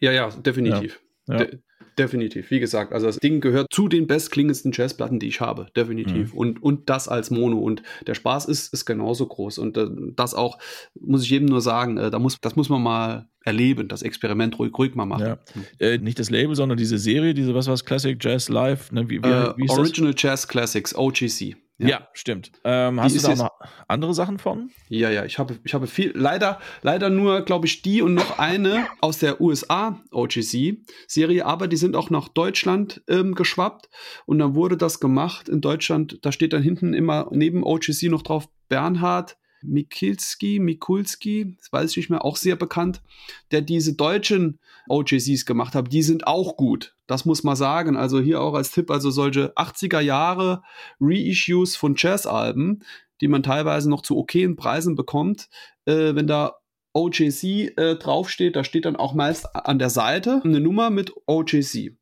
Ja, 0.00 0.12
ja, 0.12 0.30
definitiv. 0.30 0.94
Ja. 0.94 1.07
De 1.36 1.58
definitiv. 1.98 2.50
Wie 2.50 2.60
gesagt, 2.60 2.92
also 2.92 3.06
das 3.06 3.18
Ding 3.18 3.40
gehört 3.40 3.72
zu 3.72 3.88
den 3.88 4.06
bestklingendsten 4.06 4.72
Jazzplatten, 4.72 5.18
die 5.18 5.26
ich 5.28 5.40
habe. 5.40 5.66
Definitiv. 5.76 6.32
Mhm. 6.32 6.38
Und, 6.38 6.62
und 6.62 6.90
das 6.90 7.08
als 7.08 7.30
Mono. 7.30 7.58
Und 7.58 7.82
der 8.06 8.14
Spaß 8.14 8.46
ist, 8.46 8.72
ist 8.72 8.84
genauso 8.86 9.26
groß. 9.26 9.58
Und 9.58 9.76
äh, 9.76 9.88
das 10.14 10.34
auch, 10.34 10.58
muss 10.98 11.24
ich 11.24 11.30
jedem 11.30 11.48
nur 11.48 11.60
sagen, 11.60 11.98
äh, 11.98 12.10
da 12.10 12.18
muss, 12.18 12.40
das 12.40 12.56
muss 12.56 12.68
man 12.68 12.82
mal 12.82 13.28
erleben, 13.44 13.88
das 13.88 14.02
Experiment 14.02 14.58
ruhig, 14.58 14.72
ruhig 14.78 14.94
mal 14.94 15.06
machen. 15.06 15.26
Ja. 15.26 15.38
Äh, 15.78 15.98
nicht 15.98 16.18
das 16.18 16.30
Label, 16.30 16.54
sondern 16.54 16.78
diese 16.78 16.98
Serie, 16.98 17.34
diese 17.34 17.54
was 17.54 17.66
was 17.66 17.84
Classic 17.84 18.16
Jazz 18.20 18.48
Live. 18.48 18.92
Ne? 18.92 19.08
Wie, 19.08 19.22
wie, 19.22 19.28
äh, 19.28 19.54
wie 19.56 19.68
Original 19.68 20.12
das? 20.12 20.22
Jazz 20.22 20.48
Classics, 20.48 20.94
OGC. 20.94 21.56
Ja, 21.78 21.88
ja 21.88 22.08
stimmt. 22.12 22.50
Ähm, 22.64 23.00
hast 23.00 23.16
du 23.16 23.20
da 23.20 23.34
noch 23.36 23.50
andere 23.86 24.12
Sachen 24.12 24.38
von? 24.38 24.70
Ja, 24.88 25.10
ja, 25.10 25.24
ich 25.24 25.38
habe, 25.38 25.58
ich 25.64 25.74
habe 25.74 25.86
viel, 25.86 26.12
leider, 26.14 26.60
leider 26.82 27.08
nur, 27.08 27.42
glaube 27.42 27.66
ich, 27.66 27.82
die 27.82 28.02
und 28.02 28.14
noch 28.14 28.38
eine 28.38 28.86
aus 29.00 29.18
der 29.18 29.40
USA 29.40 30.00
OGC-Serie, 30.10 31.46
aber 31.46 31.68
die 31.68 31.76
sind 31.76 31.94
auch 31.94 32.10
nach 32.10 32.28
Deutschland 32.28 33.02
ähm, 33.08 33.34
geschwappt 33.34 33.88
und 34.26 34.40
dann 34.40 34.54
wurde 34.54 34.76
das 34.76 34.98
gemacht 34.98 35.48
in 35.48 35.60
Deutschland. 35.60 36.18
Da 36.22 36.32
steht 36.32 36.52
dann 36.52 36.62
hinten 36.62 36.94
immer 36.94 37.28
neben 37.30 37.62
OGC 37.62 38.10
noch 38.10 38.22
drauf 38.22 38.48
Bernhard 38.68 39.37
Mikilski, 39.62 40.58
Mikulski, 40.58 41.56
das 41.58 41.72
weiß 41.72 41.90
ich 41.90 41.96
nicht 41.96 42.10
mehr, 42.10 42.24
auch 42.24 42.36
sehr 42.36 42.56
bekannt, 42.56 43.02
der 43.50 43.60
diese 43.60 43.94
deutschen 43.94 44.58
OJCs 44.88 45.44
gemacht 45.46 45.74
hat. 45.74 45.92
Die 45.92 46.02
sind 46.02 46.26
auch 46.26 46.56
gut. 46.56 46.94
Das 47.06 47.24
muss 47.24 47.42
man 47.42 47.56
sagen. 47.56 47.96
Also 47.96 48.20
hier 48.20 48.40
auch 48.40 48.54
als 48.54 48.70
Tipp, 48.70 48.90
also 48.90 49.10
solche 49.10 49.52
80er 49.54 50.00
Jahre 50.00 50.62
Reissues 51.00 51.76
von 51.76 51.94
Jazzalben, 51.96 52.84
die 53.20 53.28
man 53.28 53.42
teilweise 53.42 53.90
noch 53.90 54.02
zu 54.02 54.16
okayen 54.16 54.56
Preisen 54.56 54.94
bekommt, 54.94 55.48
äh, 55.86 56.14
wenn 56.14 56.26
da 56.26 56.56
OJC 56.94 57.44
äh, 57.76 57.96
draufsteht, 57.96 58.56
da 58.56 58.64
steht 58.64 58.84
dann 58.84 58.96
auch 58.96 59.14
meist 59.14 59.54
an 59.54 59.78
der 59.78 59.90
Seite 59.90 60.40
eine 60.44 60.60
Nummer 60.60 60.90
mit 60.90 61.12
OJC. 61.26 61.97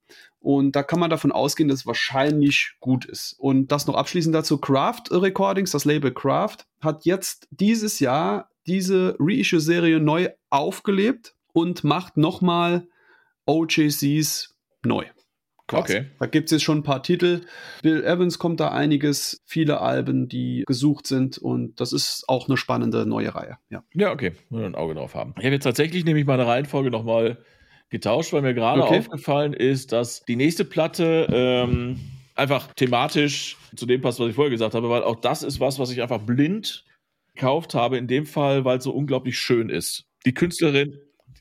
Und 0.47 0.77
da 0.77 0.85
kann 0.85 1.01
man 1.01 1.11
davon 1.11 1.33
ausgehen, 1.33 1.69
dass 1.69 1.81
es 1.81 1.87
wahrscheinlich 1.89 2.77
gut 2.79 3.05
ist. 3.05 3.35
Und 3.37 3.73
das 3.73 3.89
noch 3.89 3.97
abschließend 3.97 4.33
dazu: 4.33 4.59
Craft 4.59 5.11
Recordings, 5.11 5.73
das 5.73 5.85
Label 5.85 6.15
Craft, 6.15 6.59
hat 6.81 7.05
jetzt 7.05 7.49
dieses 7.51 7.99
Jahr 7.99 8.49
diese 8.65 9.17
Reissue-Serie 9.19 9.99
neu 9.99 10.29
aufgelebt 10.49 11.35
und 11.53 11.83
macht 11.83 12.17
nochmal 12.17 12.87
OJCs 13.47 14.55
neu. 14.85 15.07
Quasi. 15.67 15.95
Okay. 15.97 16.07
Da 16.21 16.27
gibt 16.27 16.45
es 16.45 16.53
jetzt 16.53 16.63
schon 16.63 16.79
ein 16.79 16.85
paar 16.85 17.03
Titel. 17.03 17.41
Bill 17.83 18.05
Evans 18.05 18.39
kommt 18.39 18.61
da 18.61 18.69
einiges, 18.69 19.43
viele 19.47 19.81
Alben, 19.81 20.29
die 20.29 20.63
gesucht 20.69 21.09
sind 21.09 21.39
und 21.39 21.81
das 21.81 21.93
ist 21.93 22.23
auch 22.29 22.49
eine 22.49 22.57
spannende 22.57 23.05
neue 23.05 23.35
Reihe. 23.35 23.59
Ja, 23.69 23.83
ja 23.95 24.13
okay, 24.13 24.31
wir 24.51 24.65
ein 24.65 24.77
Auge 24.77 24.95
drauf 24.95 25.17
haben. 25.17 25.35
Ich 25.39 25.45
habe 25.45 25.55
jetzt 25.55 25.65
tatsächlich 25.65 26.05
nämlich 26.05 26.25
meine 26.25 26.47
Reihenfolge 26.47 26.93
nochmal 26.93 27.39
getauscht, 27.91 28.33
weil 28.33 28.43
mir 28.43 28.55
gerade 28.55 28.83
okay. 28.83 28.99
aufgefallen 28.99 29.53
ist, 29.53 29.93
dass 29.93 30.25
die 30.25 30.37
nächste 30.37 30.65
Platte 30.65 31.27
ähm, 31.31 32.01
einfach 32.35 32.73
thematisch 32.75 33.57
zu 33.75 33.87
dem 33.87 34.01
passt, 34.01 34.21
was 34.21 34.29
ich 34.29 34.35
vorher 34.35 34.51
gesagt 34.51 34.75
habe, 34.75 34.91
weil 34.91 35.03
auch 35.03 35.21
das 35.21 35.43
ist 35.43 35.61
was, 35.61 35.79
was 35.79 35.91
ich 35.91 36.03
einfach 36.03 36.21
blind 36.21 36.85
gekauft 37.35 37.75
habe, 37.75 37.99
in 37.99 38.09
dem 38.09 38.27
Fall, 38.27 38.65
weil 38.65 38.79
es 38.79 38.85
so 38.85 38.93
unglaublich 38.93 39.39
schön 39.39 39.69
ist. 39.69 40.05
Die 40.25 40.35
Künstlerin 40.35 40.99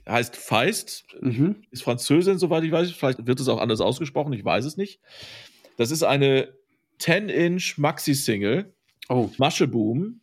heißt 0.07 0.35
Feist, 0.35 1.05
mhm. 1.21 1.63
ist 1.71 1.83
Französin, 1.83 2.37
soweit 2.37 2.63
ich 2.63 2.71
weiß. 2.71 2.91
Vielleicht 2.91 3.25
wird 3.25 3.39
es 3.39 3.47
auch 3.47 3.59
anders 3.59 3.81
ausgesprochen, 3.81 4.33
ich 4.33 4.45
weiß 4.45 4.65
es 4.65 4.77
nicht. 4.77 4.99
Das 5.77 5.91
ist 5.91 6.03
eine 6.03 6.53
10-Inch 6.99 7.77
Maxi-Single. 7.77 8.73
Oh. 9.09 9.29
Mascheboom. 9.37 10.21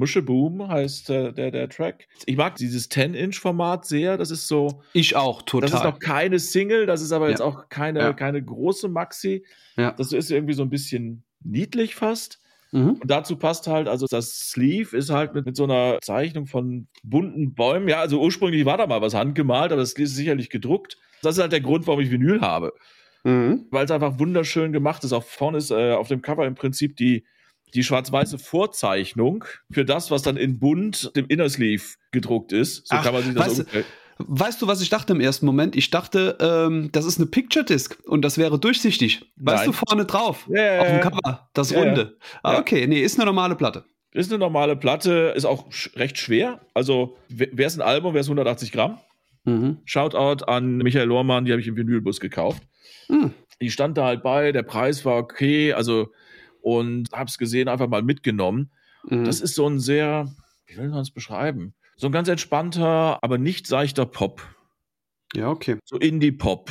Muscheboom 0.00 0.66
heißt 0.66 1.10
äh, 1.10 1.32
der, 1.32 1.52
der 1.52 1.68
Track. 1.68 2.08
Ich 2.26 2.36
mag 2.36 2.56
dieses 2.56 2.90
10-Inch-Format 2.90 3.86
sehr. 3.86 4.16
Das 4.16 4.32
ist 4.32 4.48
so. 4.48 4.82
Ich 4.92 5.14
auch, 5.14 5.42
total. 5.42 5.70
Das 5.70 5.80
ist 5.80 5.84
noch 5.84 5.98
keine 6.00 6.40
Single, 6.40 6.86
das 6.86 7.02
ist 7.02 7.12
aber 7.12 7.26
ja. 7.26 7.30
jetzt 7.30 7.42
auch 7.42 7.68
keine, 7.68 8.00
ja. 8.00 8.12
keine 8.12 8.42
große 8.42 8.88
Maxi. 8.88 9.44
Ja. 9.76 9.92
Das 9.92 10.12
ist 10.12 10.30
irgendwie 10.30 10.54
so 10.54 10.62
ein 10.62 10.70
bisschen 10.70 11.22
niedlich 11.44 11.94
fast. 11.94 12.40
Mhm. 12.72 12.94
Und 13.00 13.10
dazu 13.10 13.36
passt 13.36 13.66
halt, 13.66 13.88
also 13.88 14.06
das 14.08 14.50
Sleeve 14.50 14.96
ist 14.96 15.10
halt 15.10 15.34
mit, 15.34 15.46
mit 15.46 15.56
so 15.56 15.64
einer 15.64 15.98
Zeichnung 16.00 16.46
von 16.46 16.88
bunten 17.02 17.54
Bäumen. 17.54 17.88
Ja, 17.88 18.00
also 18.00 18.20
ursprünglich 18.20 18.64
war 18.64 18.78
da 18.78 18.86
mal 18.86 19.02
was 19.02 19.14
handgemalt, 19.14 19.72
aber 19.72 19.80
das 19.80 19.92
ist 19.92 20.16
sicherlich 20.16 20.50
gedruckt. 20.50 20.98
Das 21.22 21.36
ist 21.36 21.42
halt 21.42 21.52
der 21.52 21.60
Grund, 21.60 21.86
warum 21.86 22.00
ich 22.00 22.10
Vinyl 22.10 22.40
habe. 22.40 22.72
Mhm. 23.24 23.66
Weil 23.70 23.84
es 23.84 23.90
einfach 23.90 24.18
wunderschön 24.18 24.72
gemacht 24.72 25.04
ist. 25.04 25.12
Auch 25.12 25.24
vorne 25.24 25.58
ist 25.58 25.70
äh, 25.70 25.92
auf 25.92 26.08
dem 26.08 26.22
Cover 26.22 26.46
im 26.46 26.54
Prinzip 26.54 26.96
die, 26.96 27.24
die 27.70 27.84
schwarz-weiße 27.84 28.38
Vorzeichnung 28.38 29.44
für 29.70 29.84
das, 29.84 30.10
was 30.10 30.22
dann 30.22 30.36
in 30.36 30.58
bunt 30.58 31.14
dem 31.16 31.26
Inner 31.26 31.48
Sleeve 31.48 31.82
gedruckt 32.12 32.52
ist. 32.52 32.88
So 32.88 32.96
Ach, 32.96 33.04
kann 33.04 33.14
man 33.14 33.22
sich 33.22 33.34
das 33.34 33.58
weißt, 33.58 33.84
Weißt 34.26 34.60
du, 34.60 34.66
was 34.66 34.82
ich 34.82 34.90
dachte 34.90 35.14
im 35.14 35.20
ersten 35.20 35.46
Moment? 35.46 35.74
Ich 35.76 35.90
dachte, 35.90 36.36
ähm, 36.40 36.90
das 36.92 37.06
ist 37.06 37.18
eine 37.18 37.26
Picture 37.26 37.64
Disc 37.64 37.98
und 38.06 38.22
das 38.22 38.36
wäre 38.36 38.58
durchsichtig. 38.58 39.32
Weißt 39.36 39.64
Nein. 39.64 39.66
du, 39.66 39.72
vorne 39.72 40.04
drauf, 40.04 40.46
ja, 40.50 40.80
auf 40.80 40.86
dem 40.88 41.00
Cover, 41.00 41.48
das 41.54 41.70
ja, 41.70 41.78
Runde. 41.78 42.18
Ah, 42.42 42.58
okay, 42.58 42.86
nee, 42.86 43.00
ist 43.00 43.18
eine 43.18 43.24
normale 43.24 43.54
Platte. 43.56 43.84
Ist 44.12 44.30
eine 44.30 44.38
normale 44.38 44.76
Platte, 44.76 45.32
ist 45.36 45.44
auch 45.44 45.68
recht 45.94 46.18
schwer. 46.18 46.60
Also, 46.74 47.16
wäre 47.28 47.62
es 47.62 47.78
ein 47.78 47.82
Album, 47.82 48.12
wäre 48.12 48.20
es 48.20 48.26
180 48.26 48.72
Gramm. 48.72 48.98
Mhm. 49.44 49.78
Shoutout 49.84 50.44
an 50.44 50.78
Michael 50.78 51.06
Lohrmann, 51.06 51.44
die 51.44 51.52
habe 51.52 51.62
ich 51.62 51.68
im 51.68 51.76
Vinylbus 51.76 52.20
gekauft. 52.20 52.62
Mhm. 53.08 53.32
Die 53.62 53.70
stand 53.70 53.96
da 53.96 54.04
halt 54.04 54.22
bei, 54.22 54.52
der 54.52 54.64
Preis 54.64 55.04
war 55.04 55.16
okay, 55.16 55.72
also 55.72 56.08
und 56.62 57.10
hab's 57.12 57.38
gesehen, 57.38 57.68
einfach 57.68 57.88
mal 57.88 58.02
mitgenommen. 58.02 58.70
Mhm. 59.04 59.24
Das 59.24 59.40
ist 59.40 59.54
so 59.54 59.66
ein 59.68 59.78
sehr, 59.78 60.28
wie 60.66 60.76
will 60.76 60.88
man 60.88 61.00
es 61.00 61.10
beschreiben? 61.10 61.74
So 61.96 62.06
ein 62.06 62.12
ganz 62.12 62.28
entspannter, 62.28 63.18
aber 63.22 63.38
nicht 63.38 63.66
seichter 63.66 64.06
Pop. 64.06 64.42
Ja, 65.34 65.48
okay. 65.48 65.78
So 65.84 65.96
Indie-Pop. 65.96 66.70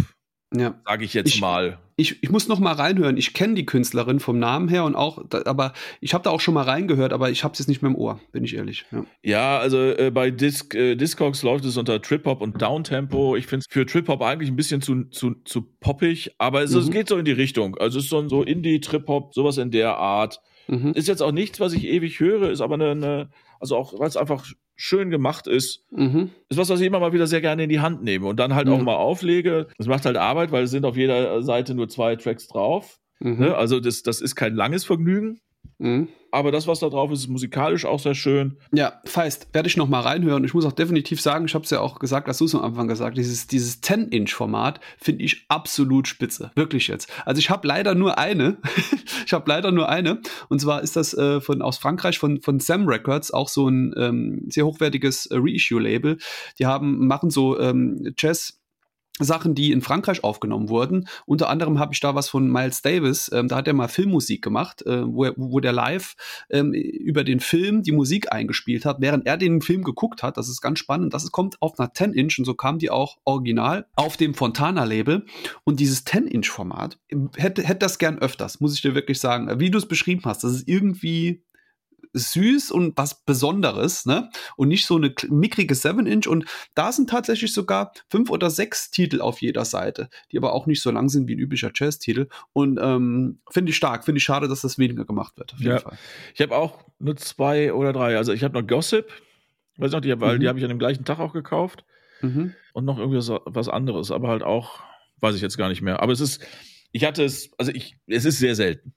Ja. 0.54 0.80
Sage 0.86 1.06
ich 1.06 1.14
jetzt 1.14 1.36
ich, 1.36 1.42
mal. 1.42 1.78
Ich, 1.96 2.24
ich 2.24 2.30
muss 2.32 2.48
noch 2.48 2.60
mal 2.60 2.74
reinhören. 2.74 3.18
Ich 3.18 3.34
kenne 3.34 3.54
die 3.54 3.66
Künstlerin 3.66 4.20
vom 4.20 4.40
Namen 4.40 4.68
her 4.68 4.84
und 4.84 4.96
auch, 4.96 5.24
aber 5.46 5.74
ich 6.02 6.14
habe 6.14 6.24
da 6.24 6.32
auch 6.32 6.40
schon 6.40 6.56
mal 6.56 6.64
reingehört, 6.64 7.14
aber 7.14 7.30
ich 7.30 7.44
habe 7.44 7.54
es 7.54 7.60
jetzt 7.60 7.68
nicht 7.68 7.82
mehr 7.82 7.92
im 7.92 7.96
Ohr, 7.96 8.20
bin 8.32 8.44
ich 8.44 8.56
ehrlich. 8.56 8.86
Ja, 8.92 9.06
ja 9.22 9.60
also 9.60 9.78
äh, 9.78 10.10
bei 10.12 10.32
Disc, 10.32 10.74
äh, 10.74 10.96
Discogs 10.96 11.44
läuft 11.44 11.66
es 11.66 11.78
unter 11.78 12.02
Trip 12.02 12.26
Hop 12.26 12.42
und 12.42 12.62
Downtempo. 12.62 13.36
Ich 13.36 13.46
finde 13.46 13.66
es 13.68 13.72
für 13.72 13.86
Trip 13.86 14.08
Hop 14.08 14.22
eigentlich 14.22 14.50
ein 14.50 14.56
bisschen 14.56 14.82
zu, 14.82 15.04
zu, 15.06 15.36
zu 15.46 15.62
poppig, 15.80 16.34
aber 16.40 16.64
es, 16.64 16.72
mhm. 16.72 16.80
es 16.80 16.90
geht 16.90 17.10
so 17.10 17.18
in 17.18 17.26
die 17.26 17.32
Richtung. 17.32 17.78
Also 17.78 18.00
es 18.00 18.06
ist 18.06 18.10
so 18.10 18.20
ein 18.20 18.30
so 18.30 18.42
Indie 18.42 18.80
Trip 18.80 19.08
Hop, 19.08 19.36
sowas 19.36 19.58
in 19.58 19.70
der 19.70 19.98
Art. 19.98 20.42
Mhm. 20.68 20.94
Ist 20.94 21.08
jetzt 21.08 21.22
auch 21.22 21.32
nichts, 21.32 21.60
was 21.60 21.74
ich 21.74 21.86
ewig 21.86 22.20
höre, 22.20 22.50
ist 22.50 22.62
aber 22.62 22.76
eine, 22.76 22.92
eine 22.92 23.30
also 23.60 23.76
auch 23.76 24.00
weil 24.00 24.08
es 24.08 24.18
einfach 24.18 24.46
schön 24.82 25.10
gemacht 25.10 25.46
ist, 25.46 25.84
mhm. 25.92 26.30
ist 26.48 26.58
was, 26.58 26.70
was 26.70 26.80
ich 26.80 26.88
immer 26.88 27.02
mal 27.02 27.12
wieder 27.12 27.28
sehr 27.28 27.42
gerne 27.42 27.64
in 27.64 27.70
die 27.70 27.82
Hand 27.82 28.02
nehme 28.02 28.28
und 28.28 28.40
dann 28.40 28.56
halt 28.56 28.68
mhm. 28.68 28.74
auch 28.74 28.82
mal 28.82 28.96
auflege. 28.96 29.68
Das 29.78 29.88
macht 29.88 30.06
halt 30.06 30.16
Arbeit, 30.16 30.54
weil 30.54 30.64
es 30.64 30.72
sind 30.72 30.86
auf 30.86 30.96
jeder 30.96 31.44
Seite 31.44 31.76
nur 31.76 31.90
zwei 31.90 32.16
Tracks 32.16 32.48
drauf. 32.48 32.98
Mhm. 33.20 33.40
Ne? 33.40 33.56
Also 33.56 33.82
das, 33.82 34.04
das 34.04 34.22
ist 34.22 34.36
kein 34.36 34.56
langes 34.56 34.86
Vergnügen. 34.86 35.42
Mhm. 35.80 36.10
Aber 36.32 36.52
das, 36.52 36.68
was 36.68 36.80
da 36.80 36.90
drauf 36.90 37.12
ist, 37.12 37.22
ist 37.22 37.28
musikalisch 37.28 37.86
auch 37.86 38.00
sehr 38.00 38.14
schön. 38.14 38.58
Ja, 38.72 39.02
Feist, 39.06 39.48
werde 39.54 39.68
ich 39.68 39.78
noch 39.78 39.90
mal 39.90 40.02
reinhören. 40.02 40.44
Ich 40.44 40.54
muss 40.54 40.66
auch 40.66 40.74
definitiv 40.74 41.20
sagen, 41.22 41.46
ich 41.46 41.56
habe 41.56 41.64
es 41.64 41.72
ja 41.72 41.80
auch 41.80 42.00
gesagt, 42.00 42.28
hast 42.28 42.40
du 42.42 42.46
es 42.46 42.54
am 42.54 42.62
Anfang 42.62 42.88
gesagt, 42.88 43.18
dieses, 43.18 43.48
dieses 43.48 43.82
10-Inch-Format 43.82 44.80
finde 45.00 45.24
ich 45.24 45.46
absolut 45.48 46.08
spitze. 46.08 46.52
Wirklich 46.56 46.88
jetzt. 46.88 47.12
Also 47.26 47.40
ich 47.40 47.50
habe 47.50 47.68
leider 47.68 47.96
nur 47.96 48.20
eine. 48.20 48.58
ich 49.26 49.34
habe 49.34 49.50
leider 49.50 49.72
nur 49.72 49.90
eine. 49.90 50.22
Und 50.50 50.62
zwar 50.62 50.82
ist 50.82 50.96
das 50.96 51.14
äh, 51.16 51.42
von, 51.42 51.62
aus 51.62 51.78
Frankreich 51.78 52.20
von, 52.20 52.42
von 52.42 52.60
Sam 52.60 52.88
Records, 52.88 53.32
auch 53.32 53.50
so 53.50 53.68
ein 53.68 53.94
ähm, 53.98 54.46
sehr 54.50 54.66
hochwertiges 54.66 55.26
äh, 55.28 55.38
Reissue-Label. 55.38 56.18
Die 56.60 56.66
haben, 56.66 57.08
machen 57.08 57.32
so 57.32 57.60
ähm, 57.60 58.14
Jazz- 58.18 58.59
Sachen, 59.20 59.56
die 59.56 59.72
in 59.72 59.82
Frankreich 59.82 60.24
aufgenommen 60.24 60.70
wurden. 60.70 61.08
Unter 61.26 61.50
anderem 61.50 61.80
habe 61.80 61.94
ich 61.94 62.00
da 62.00 62.16
was 62.16 62.30
von 62.30 62.50
Miles 62.50 62.82
Davis, 62.82 63.30
ähm, 63.34 63.48
da 63.48 63.58
hat 63.58 63.68
er 63.68 63.74
mal 63.74 63.88
Filmmusik 63.88 64.42
gemacht, 64.42 64.86
äh, 64.86 65.06
wo, 65.06 65.26
er, 65.26 65.34
wo 65.38 65.60
der 65.60 65.74
live 65.74 66.16
ähm, 66.50 66.74
über 66.74 67.24
den 67.24 67.40
Film 67.40 67.84
die 67.84 67.92
Musik 67.92 68.32
eingespielt 68.32 68.86
hat, 68.86 68.98
während 69.00 69.26
er 69.26 69.38
den 69.38 69.62
Film 69.62 69.84
geguckt 69.84 70.24
hat. 70.24 70.38
Das 70.38 70.50
ist 70.50 70.62
ganz 70.62 70.80
spannend. 70.80 71.14
Das 71.14 71.30
kommt 71.32 71.62
auf 71.62 71.80
einer 71.80 71.90
10-Inch 71.90 72.40
und 72.40 72.46
so 72.46 72.54
kam 72.54 72.80
die 72.80 72.90
auch 72.90 73.18
original 73.26 73.86
auf 73.96 74.18
dem 74.18 74.34
Fontana-Label. 74.34 75.26
Und 75.64 75.80
dieses 75.80 76.06
10-Inch-Format 76.06 77.00
hätte, 77.36 77.64
hätte 77.64 77.80
das 77.80 78.00
gern 78.00 78.20
öfters, 78.20 78.60
muss 78.60 78.74
ich 78.74 78.82
dir 78.82 78.96
wirklich 78.96 79.20
sagen. 79.20 79.60
Wie 79.60 79.70
du 79.70 79.78
es 79.78 79.88
beschrieben 79.88 80.22
hast, 80.26 80.44
das 80.44 80.54
ist 80.54 80.68
irgendwie 80.68 81.44
süß 82.14 82.72
und 82.72 82.98
was 82.98 83.24
Besonderes, 83.24 84.06
ne? 84.06 84.30
Und 84.58 84.70
nicht 84.70 84.86
so 84.86 84.96
eine 84.96 85.14
mickrige 85.30 85.76
7-Inch. 85.76 86.28
Und 86.28 86.46
da 86.76 86.92
sind 86.92 87.10
tatsächlich 87.10 87.54
sogar 87.54 87.94
fünf 88.10 88.30
oder 88.30 88.50
sechs 88.50 88.92
Titel 88.92 89.22
auf 89.22 89.42
jeder 89.42 89.66
Seite, 89.66 90.10
die 90.32 90.38
aber 90.38 90.54
auch 90.54 90.66
nicht 90.66 90.82
so 90.82 90.92
lang 90.92 91.10
sind 91.10 91.28
wie 91.28 91.36
ein 91.36 91.40
üblicher 91.40 91.72
Jazz-Titel. 91.74 92.28
Und 92.54 92.80
ähm, 92.82 93.40
finde 93.50 93.72
ich 93.72 93.76
stark, 93.76 94.06
finde 94.06 94.18
ich 94.18 94.24
schade, 94.24 94.48
dass 94.48 94.62
das 94.62 94.78
weniger 94.78 95.06
gemacht 95.06 95.38
wird. 95.38 95.56
ja. 95.60 95.82
Ich 96.34 96.42
habe 96.42 96.56
auch 96.56 96.86
nur 97.00 97.16
zwei 97.18 97.74
oder 97.74 97.94
drei. 97.94 98.18
Also 98.18 98.34
ich 98.34 98.44
habe 98.44 98.60
noch 98.60 98.68
Gossip, 98.68 99.08
weiß 99.78 99.92
noch, 99.92 100.02
die, 100.02 100.20
weil 100.20 100.36
mhm. 100.36 100.42
die 100.42 100.48
habe 100.48 100.60
ich 100.60 100.66
an 100.66 100.70
dem 100.70 100.80
gleichen 100.80 101.06
Tag 101.06 101.20
auch 101.20 101.34
gekauft. 101.34 101.84
Mhm. 102.22 102.54
Und 102.74 102.86
noch 102.86 102.98
irgendwie 102.98 103.20
was 103.20 103.70
anderes, 103.70 104.12
aber 104.12 104.28
halt 104.28 104.44
auch, 104.44 104.82
weiß 105.20 105.36
ich 105.36 105.42
jetzt 105.42 105.58
gar 105.58 105.70
nicht 105.70 105.82
mehr. 105.82 106.02
Aber 106.02 106.12
es 106.12 106.20
ist, 106.20 106.42
ich 106.92 107.06
hatte 107.06 107.24
es, 107.24 107.52
also 107.58 107.72
ich, 107.72 107.98
es 108.08 108.26
ist 108.26 108.40
sehr 108.40 108.56
selten. 108.56 108.94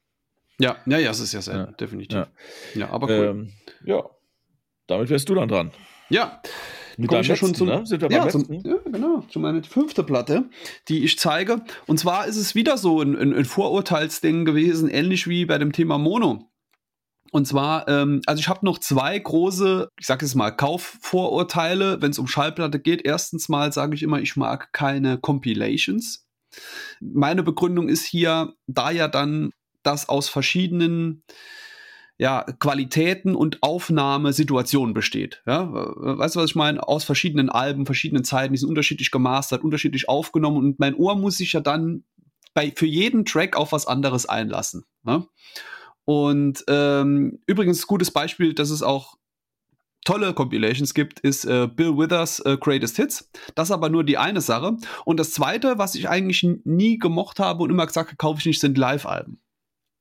Ja, 0.63 0.77
ja, 0.87 0.99
ja, 0.99 1.11
es 1.11 1.21
ist 1.21 1.33
ja 1.33 1.43
selten, 1.43 1.71
ja. 1.73 1.77
definitiv. 1.77 2.17
Ja, 2.17 2.29
ja 2.75 2.91
aber 2.91 3.09
cool. 3.09 3.27
Ähm, 3.27 3.53
ja, 3.85 4.05
damit 4.87 5.11
wärst 5.11 5.29
du 5.29 5.35
dann 5.35 5.49
dran. 5.49 5.73
Ja. 6.09 6.41
Mit 6.99 7.11
deinem 7.11 7.25
ja 7.25 7.37
schon 7.37 7.55
zum, 7.55 7.69
ne? 7.69 7.87
Sind 7.87 8.03
wir 8.03 8.11
ja, 8.11 8.29
zum, 8.29 8.47
ja, 8.51 8.77
genau, 8.85 9.23
zu 9.23 9.41
meiner 9.41 9.63
fünfte 9.65 10.05
Platte, 10.05 10.45
die 10.89 11.05
ich 11.05 11.19
zeige. 11.19 11.63
Und 11.87 11.99
zwar 11.99 12.27
ist 12.27 12.37
es 12.37 12.55
wieder 12.55 12.77
so 12.77 13.01
ein, 13.01 13.17
ein, 13.17 13.35
ein 13.35 13.45
Vorurteilsding 13.47 14.45
gewesen, 14.45 14.91
ähnlich 14.91 15.27
wie 15.27 15.47
bei 15.47 15.57
dem 15.59 15.73
Thema 15.73 15.97
Mono. 15.99 16.51
Und 17.33 17.49
zwar, 17.49 17.89
ähm, 17.89 18.21
also 18.27 18.41
ich 18.41 18.49
habe 18.49 18.65
noch 18.67 18.79
zwei 18.79 19.19
große, 19.19 19.89
ich 19.99 20.07
sage 20.07 20.27
jetzt 20.27 20.35
mal, 20.35 20.51
Kaufvorurteile, 20.51 22.03
wenn 22.03 22.11
es 22.11 22.19
um 22.19 22.29
Schallplatte 22.29 22.79
geht. 22.79 23.07
Erstens 23.07 23.49
mal 23.49 23.73
sage 23.73 23.95
ich 23.95 24.03
immer, 24.03 24.21
ich 24.21 24.37
mag 24.37 24.71
keine 24.75 25.17
Compilations. 25.17 26.27
Meine 27.01 27.43
Begründung 27.43 27.89
ist 27.89 28.05
hier, 28.05 28.53
da 28.67 28.91
ja 28.91 29.09
dann 29.09 29.51
das 29.83 30.09
aus 30.09 30.29
verschiedenen 30.29 31.23
ja, 32.19 32.45
Qualitäten 32.61 33.35
und 33.35 33.63
Aufnahmesituationen 33.63 34.95
besteht. 34.95 35.43
Ja? 35.47 35.69
Weißt 35.73 36.37
du, 36.37 36.41
was 36.41 36.51
ich 36.51 36.57
meine? 36.57 36.87
Aus 36.87 37.05
verschiedenen 37.05 37.51
Alben, 37.51 37.87
verschiedenen 37.87 38.25
Zeiten, 38.25 38.53
die 38.53 38.59
sind 38.59 38.69
unterschiedlich 38.69 39.11
gemastert, 39.11 39.65
unterschiedlich 39.65 40.09
aufgenommen 40.09 40.59
und 40.59 40.79
mein 40.79 40.95
Ohr 40.95 41.17
muss 41.17 41.39
sich 41.39 41.53
ja 41.53 41.61
dann 41.61 42.05
bei, 42.55 42.73
für 42.77 42.87
jeden 42.87 43.25
Track 43.25 43.57
auf 43.57 43.73
was 43.73 43.87
anderes 43.87 44.27
einlassen. 44.27 44.85
Ja? 45.07 45.27
Und 46.05 46.65
ähm, 46.69 47.41
übrigens, 47.47 47.87
gutes 47.87 48.11
Beispiel, 48.11 48.55
dass 48.55 48.71
es 48.71 48.83
auch 48.83 49.17
tolle 50.05 50.35
Compilations 50.35 50.95
gibt, 50.95 51.21
ist 51.21 51.45
äh, 51.45 51.69
Bill 51.69 51.97
Withers 51.97 52.41
äh, 52.41 52.57
Greatest 52.59 52.97
Hits. 52.97 53.31
Das 53.55 53.69
ist 53.69 53.73
aber 53.73 53.89
nur 53.89 54.05
die 54.05 54.19
eine 54.19 54.41
Sache. 54.41 54.77
Und 55.05 55.21
das 55.21 55.33
zweite, 55.33 55.79
was 55.79 55.95
ich 55.95 56.09
eigentlich 56.09 56.47
nie 56.65 56.99
gemocht 56.99 57.39
habe 57.39 57.63
und 57.63 57.71
immer 57.71 57.87
gesagt 57.87 58.09
habe, 58.09 58.17
kaufe 58.17 58.41
ich 58.41 58.47
nicht, 58.47 58.61
sind 58.61 58.79
Live-Alben. 58.79 59.41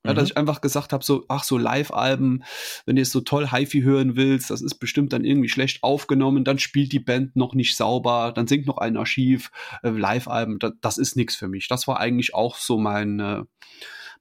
Ja, 0.05 0.13
dass 0.13 0.23
mhm. 0.23 0.31
ich 0.31 0.37
einfach 0.37 0.61
gesagt 0.61 0.93
habe, 0.93 1.03
so, 1.03 1.25
ach, 1.27 1.43
so 1.43 1.57
Live-Alben, 1.57 2.43
wenn 2.85 2.95
du 2.95 3.01
jetzt 3.01 3.11
so 3.11 3.21
toll 3.21 3.51
HiFi 3.51 3.81
hören 3.81 4.15
willst, 4.15 4.49
das 4.49 4.61
ist 4.61 4.75
bestimmt 4.75 5.13
dann 5.13 5.23
irgendwie 5.23 5.49
schlecht 5.49 5.83
aufgenommen, 5.83 6.43
dann 6.43 6.57
spielt 6.57 6.91
die 6.91 6.99
Band 6.99 7.35
noch 7.35 7.53
nicht 7.53 7.75
sauber, 7.75 8.31
dann 8.35 8.47
singt 8.47 8.65
noch 8.65 8.79
ein 8.79 8.97
Archiv, 8.97 9.51
äh, 9.83 9.89
Live-Alben, 9.89 10.57
da, 10.57 10.71
das 10.81 10.97
ist 10.97 11.15
nichts 11.15 11.35
für 11.35 11.47
mich. 11.47 11.67
Das 11.67 11.87
war 11.87 11.99
eigentlich 11.99 12.33
auch 12.33 12.55
so 12.55 12.79
mein, 12.79 13.45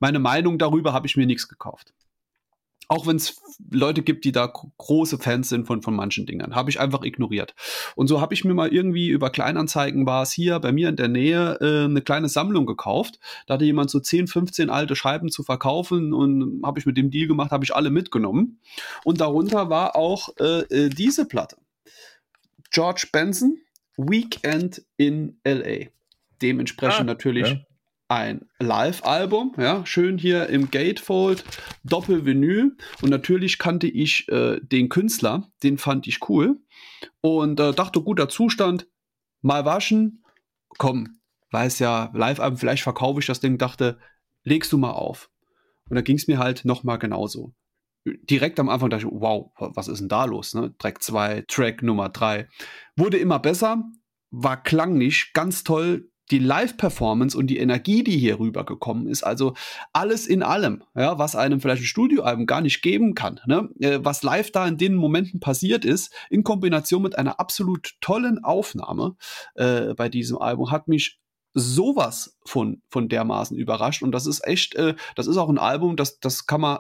meine 0.01 0.19
Meinung 0.19 0.59
darüber, 0.59 0.93
habe 0.93 1.07
ich 1.07 1.17
mir 1.17 1.27
nichts 1.27 1.49
gekauft. 1.49 1.95
Auch 2.91 3.07
wenn 3.07 3.15
es 3.15 3.41
Leute 3.71 4.03
gibt, 4.03 4.25
die 4.25 4.33
da 4.33 4.49
große 4.49 5.19
Fans 5.19 5.49
sind 5.49 5.69
von, 5.69 5.81
von 5.81 5.95
manchen 5.95 6.27
Dingern. 6.27 6.57
Habe 6.57 6.71
ich 6.71 6.81
einfach 6.81 7.05
ignoriert. 7.05 7.55
Und 7.95 8.09
so 8.09 8.21
habe 8.21 8.35
ich 8.35 8.45
mir 8.45 8.53
mal 8.53 8.73
irgendwie 8.73 9.11
über 9.11 9.31
Kleinanzeigen 9.31 10.07
war 10.07 10.25
es 10.25 10.33
hier 10.33 10.59
bei 10.59 10.73
mir 10.73 10.89
in 10.89 10.97
der 10.97 11.07
Nähe 11.07 11.57
äh, 11.61 11.85
eine 11.85 12.03
kleine 12.03 12.29
Sammlung 12.29 12.67
gekauft. 12.67 13.21
Da 13.47 13.55
hatte 13.55 13.65
jemand 13.65 13.91
so 13.91 14.01
10, 14.01 14.27
15 14.27 14.71
alte 14.71 14.97
Scheiben 14.97 15.29
zu 15.29 15.45
verkaufen 15.45 16.13
und 16.13 16.63
habe 16.65 16.81
ich 16.81 16.87
mit 16.87 16.97
dem 16.97 17.13
Deal 17.13 17.29
gemacht, 17.29 17.53
habe 17.53 17.63
ich 17.63 17.73
alle 17.73 17.91
mitgenommen. 17.91 18.59
Und 19.05 19.21
darunter 19.21 19.71
war 19.71 19.95
auch 19.95 20.31
äh, 20.41 20.63
äh 20.63 20.89
diese 20.89 21.27
Platte. 21.27 21.59
George 22.73 23.07
Benson, 23.13 23.59
Weekend 23.97 24.83
in 24.97 25.39
LA. 25.45 25.91
Dementsprechend 26.43 27.03
ah, 27.03 27.05
natürlich 27.05 27.51
ja 27.51 27.61
ein 28.11 28.49
Live-Album, 28.59 29.55
ja, 29.57 29.87
schön 29.87 30.19
hier 30.19 30.49
im 30.49 30.73
Gatefold, 30.73 31.45
Doppel-Vinyl 31.85 32.77
und 33.03 33.09
natürlich 33.09 33.59
kannte 33.61 33.87
ich 33.87 34.29
äh, 34.29 34.59
den 34.61 34.89
Künstler, 34.89 35.49
den 35.63 35.79
fand 35.79 36.09
ich 36.09 36.29
cool 36.29 36.59
und 37.21 37.61
äh, 37.61 37.73
dachte, 37.73 38.03
guter 38.03 38.29
Zustand, 38.29 38.89
mal 39.43 39.65
waschen, 39.65 40.25
komm, 40.77 41.21
weiß 41.53 41.79
ja, 41.79 42.11
Live-Album, 42.13 42.59
vielleicht 42.59 42.83
verkaufe 42.83 43.21
ich 43.21 43.27
das 43.27 43.39
Ding, 43.39 43.59
dachte, 43.59 44.01
legst 44.43 44.73
du 44.73 44.79
mal 44.79 44.93
auf. 44.93 45.31
Und 45.89 45.95
da 45.95 46.03
ging 46.03 46.17
es 46.17 46.27
mir 46.27 46.39
halt 46.39 46.65
nochmal 46.65 46.99
genauso. 46.99 47.55
Direkt 48.05 48.59
am 48.59 48.69
Anfang 48.69 48.91
dachte 48.91 49.07
ich, 49.07 49.13
wow, 49.13 49.53
was 49.57 49.87
ist 49.87 50.01
denn 50.01 50.09
da 50.09 50.25
los? 50.25 50.55
Ne? 50.55 50.75
Track 50.79 51.01
2, 51.01 51.45
Track 51.47 51.83
Nummer 51.83 52.09
3. 52.09 52.49
Wurde 52.97 53.19
immer 53.19 53.39
besser, 53.39 53.85
war 54.31 54.61
klanglich 54.61 55.33
ganz 55.33 55.63
toll, 55.63 56.10
die 56.31 56.39
Live-Performance 56.39 57.37
und 57.37 57.49
die 57.49 57.59
Energie, 57.59 58.05
die 58.05 58.17
hier 58.19 58.39
rübergekommen 58.39 59.07
ist, 59.07 59.23
also 59.23 59.55
alles 59.93 60.27
in 60.27 60.43
allem, 60.43 60.83
ja, 60.95 61.19
was 61.19 61.37
einem 61.37 61.61
vielleicht 61.61 61.83
ein 61.83 61.87
Studioalbum 61.87 62.47
gar 62.47 62.61
nicht 62.61 62.83
geben 62.83 63.15
kann, 63.15 63.41
ne? 63.47 63.69
Äh, 63.81 64.01
was 64.03 64.23
live 64.23 64.51
da 64.53 64.67
in 64.67 64.79
den 64.79 64.95
Momenten 64.95 65.41
passiert 65.41 65.85
ist, 65.85 66.13
in 66.31 66.45
Kombination 66.45 67.03
mit 67.03 67.19
einer 67.19 67.41
absolut 67.41 67.95
tollen 68.01 68.45
Aufnahme 68.45 69.17
äh, 69.55 69.95
bei 69.95 70.09
diesem 70.09 70.39
Album, 70.39 70.71
hat 70.71 70.89
mich 70.89 71.21
sowas 71.53 72.39
von, 72.45 72.83
von 72.89 73.09
dermaßen 73.09 73.57
überrascht. 73.57 74.03
Und 74.03 74.13
das 74.13 74.27
ist 74.27 74.47
echt, 74.47 74.75
äh, 74.77 74.95
das 75.17 75.27
ist 75.27 75.37
auch 75.37 75.49
ein 75.49 75.59
Album, 75.59 75.97
das, 75.97 76.21
das 76.21 76.47
kann 76.47 76.61
man 76.61 76.79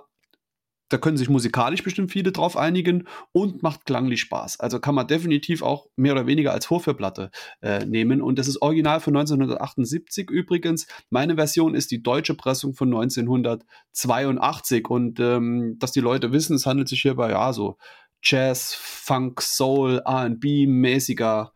da 0.90 0.98
können 0.98 1.16
sich 1.16 1.28
musikalisch 1.28 1.82
bestimmt 1.82 2.10
viele 2.10 2.32
drauf 2.32 2.56
einigen 2.56 3.04
und 3.32 3.62
macht 3.62 3.86
klanglich 3.86 4.20
Spaß. 4.20 4.60
Also 4.60 4.80
kann 4.80 4.94
man 4.94 5.06
definitiv 5.06 5.62
auch 5.62 5.86
mehr 5.96 6.12
oder 6.12 6.26
weniger 6.26 6.52
als 6.52 6.66
Vorführplatte 6.66 7.30
äh, 7.62 7.86
nehmen. 7.86 8.20
Und 8.20 8.38
das 8.38 8.48
ist 8.48 8.60
original 8.60 9.00
von 9.00 9.16
1978 9.16 10.30
übrigens. 10.30 10.86
Meine 11.08 11.36
Version 11.36 11.74
ist 11.74 11.92
die 11.92 12.02
deutsche 12.02 12.34
Pressung 12.34 12.74
von 12.74 12.88
1982. 12.88 14.88
Und 14.88 15.20
ähm, 15.20 15.76
dass 15.78 15.92
die 15.92 16.00
Leute 16.00 16.32
wissen, 16.32 16.56
es 16.56 16.66
handelt 16.66 16.88
sich 16.88 17.02
hierbei 17.02 17.30
ja 17.30 17.52
so 17.52 17.78
Jazz, 18.22 18.74
Funk, 18.74 19.40
Soul, 19.40 20.02
RB-mäßiger 20.04 21.52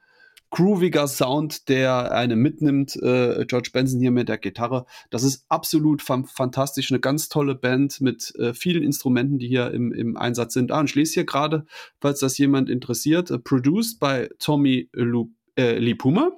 grooviger 0.55 1.09
Sound, 1.09 1.69
der 1.69 2.13
einen 2.13 2.39
mitnimmt. 2.39 2.95
Äh, 3.03 3.45
George 3.47 3.71
Benson 3.73 3.99
hier 3.99 4.13
mit 4.13 4.29
der 4.29 4.39
Gitarre. 4.39 4.87
Das 5.11 5.25
ist 5.25 5.45
absolut 5.49 6.01
fantastisch. 6.01 6.93
Eine 6.93 7.01
ganz 7.01 7.29
tolle 7.29 7.57
Band 7.57 8.01
mit 8.01 8.33
äh, 8.37 8.55
vielen 8.55 8.85
Instrumenten, 8.85 9.41
die 9.41 9.49
hier 9.49 9.73
im, 9.73 9.93
im 9.93 10.17
Einsatz 10.17 10.55
sind. 10.55 10.71
Ah, 10.71 10.79
und 10.79 10.89
ich 10.89 10.95
lese 10.95 11.15
hier 11.15 11.27
gerade, 11.27 11.67
falls 12.01 12.21
das 12.21 12.39
jemand 12.39 12.71
interessiert, 12.71 13.33
uh, 13.33 13.39
produced 13.41 13.99
by 13.99 14.29
Tommy 14.39 14.89
Lu 14.93 15.33
äh, 15.59 15.77
Lipuma 15.79 16.31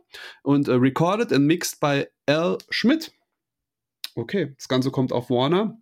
und 0.43 0.71
uh, 0.71 0.77
recorded 0.77 1.31
and 1.31 1.45
mixed 1.45 1.79
by 1.79 2.07
L. 2.25 2.57
Schmidt. 2.71 3.13
Okay, 4.15 4.55
das 4.57 4.69
Ganze 4.69 4.91
kommt 4.91 5.13
auf 5.13 5.29
Warner 5.29 5.79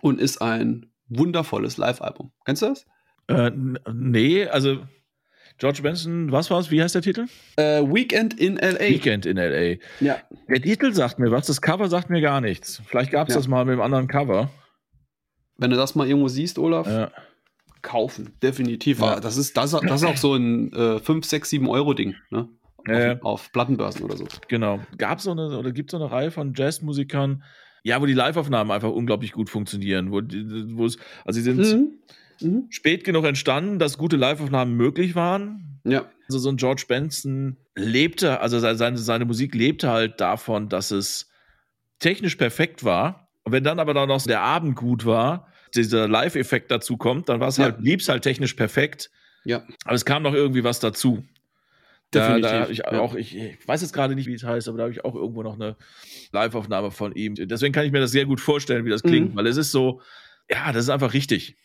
und 0.00 0.20
ist 0.20 0.42
ein 0.42 0.90
wundervolles 1.06 1.76
Live-Album. 1.76 2.32
Kennst 2.44 2.62
du 2.62 2.66
das? 2.66 2.86
Äh, 3.28 3.52
nee, 3.92 4.46
also 4.46 4.78
George 5.58 5.82
Benson, 5.82 6.30
was 6.30 6.50
war's? 6.50 6.70
Wie 6.70 6.80
heißt 6.80 6.94
der 6.94 7.02
Titel? 7.02 7.26
Uh, 7.58 7.92
Weekend 7.92 8.38
in 8.38 8.56
LA. 8.56 8.78
Weekend 8.78 9.26
in 9.26 9.36
LA. 9.36 9.76
Ja. 10.00 10.18
Der 10.48 10.62
Titel 10.62 10.92
sagt 10.92 11.18
mir 11.18 11.32
was, 11.32 11.48
das 11.48 11.60
Cover 11.60 11.88
sagt 11.88 12.10
mir 12.10 12.20
gar 12.20 12.40
nichts. 12.40 12.80
Vielleicht 12.86 13.10
gab 13.10 13.28
es 13.28 13.34
ja. 13.34 13.40
das 13.40 13.48
mal 13.48 13.64
mit 13.64 13.72
einem 13.72 13.82
anderen 13.82 14.06
Cover. 14.06 14.50
Wenn 15.56 15.70
du 15.70 15.76
das 15.76 15.96
mal 15.96 16.06
irgendwo 16.06 16.28
siehst, 16.28 16.60
Olaf, 16.60 16.86
ja. 16.86 17.10
kaufen. 17.82 18.36
Definitiv. 18.40 19.00
Ja. 19.00 19.18
Das, 19.18 19.36
ist, 19.36 19.56
das, 19.56 19.72
das 19.72 20.02
ist 20.02 20.06
auch 20.06 20.16
so 20.16 20.36
ein 20.36 20.72
äh, 20.72 21.00
5, 21.00 21.26
6, 21.26 21.50
7 21.50 21.68
Euro 21.68 21.92
Ding. 21.92 22.14
Ne? 22.30 22.48
Auf, 22.78 22.86
äh, 22.88 23.18
auf, 23.22 23.52
Plattenbörsen 23.52 24.04
oder 24.04 24.16
so. 24.16 24.28
Genau. 24.46 24.78
Gab 24.96 25.18
es 25.18 25.24
so 25.24 25.32
eine, 25.32 25.58
oder 25.58 25.72
gibt 25.72 25.90
es 25.90 25.98
so 25.98 26.04
eine 26.04 26.12
Reihe 26.12 26.30
von 26.30 26.54
Jazzmusikern, 26.54 27.42
ja, 27.82 28.00
wo 28.00 28.06
die 28.06 28.14
Live-Aufnahmen 28.14 28.70
einfach 28.70 28.90
unglaublich 28.90 29.32
gut 29.32 29.50
funktionieren. 29.50 30.12
Wo, 30.12 30.20
wo 30.76 30.86
es, 30.86 30.98
also 31.24 31.40
sie 31.40 31.42
sind. 31.42 31.58
Mhm 31.58 31.98
mhm. 32.40 32.66
spät 32.70 33.04
genug 33.04 33.24
entstanden, 33.24 33.78
dass 33.78 33.98
gute 33.98 34.16
Live-Aufnahmen 34.16 34.76
möglich 34.76 35.14
waren. 35.14 35.80
Ja. 35.84 36.06
Also 36.28 36.38
so 36.38 36.50
ein 36.50 36.56
George 36.56 36.84
Benson 36.88 37.56
lebte, 37.74 38.40
also 38.40 38.58
seine, 38.58 38.98
seine 38.98 39.24
Musik 39.24 39.54
lebte 39.54 39.88
halt 39.90 40.20
davon, 40.20 40.68
dass 40.68 40.90
es 40.90 41.30
technisch 41.98 42.36
perfekt 42.36 42.84
war. 42.84 43.28
Und 43.44 43.52
wenn 43.52 43.64
dann 43.64 43.78
aber 43.78 43.94
dann 43.94 44.08
noch 44.08 44.22
der 44.22 44.40
Abend 44.40 44.76
gut 44.76 45.06
war, 45.06 45.48
dieser 45.74 46.08
Live-Effekt 46.08 46.70
dazu 46.70 46.96
kommt, 46.96 47.28
dann 47.28 47.40
war 47.40 47.48
es 47.48 47.56
ja. 47.56 47.64
halt, 47.64 47.78
blieb 47.78 48.00
es 48.00 48.08
halt 48.08 48.22
technisch 48.22 48.54
perfekt. 48.54 49.10
Ja. 49.44 49.64
Aber 49.84 49.94
es 49.94 50.04
kam 50.04 50.22
noch 50.22 50.34
irgendwie 50.34 50.64
was 50.64 50.80
dazu. 50.80 51.24
Da, 52.10 52.38
da 52.38 52.68
ich, 52.68 52.78
ja. 52.78 53.00
auch, 53.00 53.14
ich, 53.14 53.36
ich, 53.36 53.68
weiß 53.68 53.82
jetzt 53.82 53.92
gerade 53.92 54.14
nicht, 54.14 54.26
wie 54.26 54.34
es 54.34 54.42
heißt, 54.42 54.68
aber 54.68 54.78
da 54.78 54.84
habe 54.84 54.92
ich 54.92 55.04
auch 55.04 55.14
irgendwo 55.14 55.42
noch 55.42 55.54
eine 55.54 55.76
Live-Aufnahme 56.32 56.90
von 56.90 57.12
ihm. 57.14 57.34
Deswegen 57.34 57.72
kann 57.72 57.84
ich 57.84 57.92
mir 57.92 58.00
das 58.00 58.12
sehr 58.12 58.24
gut 58.24 58.40
vorstellen, 58.40 58.86
wie 58.86 58.90
das 58.90 59.02
klingt, 59.02 59.32
mhm. 59.32 59.36
weil 59.36 59.46
es 59.46 59.58
ist 59.58 59.72
so, 59.72 60.00
ja, 60.50 60.72
das 60.72 60.84
ist 60.84 60.90
einfach 60.90 61.12
richtig. 61.12 61.56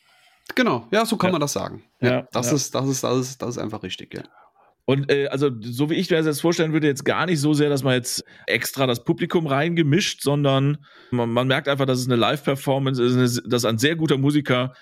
Genau, 0.55 0.87
ja, 0.91 1.05
so 1.05 1.17
kann 1.17 1.29
ja. 1.29 1.31
man 1.33 1.41
das 1.41 1.53
sagen. 1.53 1.83
Ja, 2.01 2.09
ja 2.09 2.27
das. 2.31 2.51
Ist, 2.51 2.75
das, 2.75 2.87
ist, 2.87 3.03
das, 3.03 3.17
ist, 3.17 3.41
das 3.41 3.49
ist 3.51 3.57
einfach 3.57 3.83
richtig, 3.83 4.13
ja. 4.13 4.23
Und 4.85 5.09
äh, 5.09 5.27
also, 5.27 5.49
so 5.61 5.89
wie 5.89 5.95
ich 5.95 6.09
mir 6.09 6.17
das 6.17 6.25
jetzt 6.25 6.41
vorstellen 6.41 6.73
würde, 6.73 6.87
jetzt 6.87 7.05
gar 7.05 7.25
nicht 7.25 7.39
so 7.39 7.53
sehr, 7.53 7.69
dass 7.69 7.83
man 7.83 7.93
jetzt 7.93 8.25
extra 8.47 8.85
das 8.85 9.05
Publikum 9.05 9.47
reingemischt, 9.47 10.21
sondern 10.21 10.77
man, 11.11 11.31
man 11.31 11.47
merkt 11.47 11.69
einfach, 11.69 11.85
dass 11.85 11.99
es 11.99 12.05
eine 12.05 12.17
Live-Performance 12.17 13.01
ist, 13.01 13.41
dass 13.45 13.63
ein 13.63 13.77
sehr 13.77 13.95
guter 13.95 14.17
Musiker 14.17 14.73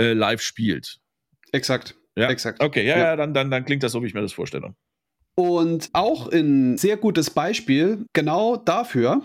äh, 0.00 0.12
live 0.12 0.40
spielt. 0.40 1.00
Exakt. 1.50 1.96
Ja, 2.16 2.28
exakt. 2.28 2.62
Okay, 2.62 2.86
ja, 2.86 2.96
ja, 2.96 3.04
ja, 3.04 3.16
dann, 3.16 3.34
dann, 3.34 3.50
dann 3.50 3.64
klingt 3.64 3.82
das 3.82 3.92
so, 3.92 4.02
wie 4.02 4.06
ich 4.06 4.14
mir 4.14 4.20
das 4.20 4.32
vorstelle. 4.32 4.74
Und 5.34 5.90
auch 5.92 6.30
ein 6.30 6.76
sehr 6.76 6.96
gutes 6.96 7.30
Beispiel 7.30 8.04
genau 8.12 8.56
dafür 8.56 9.22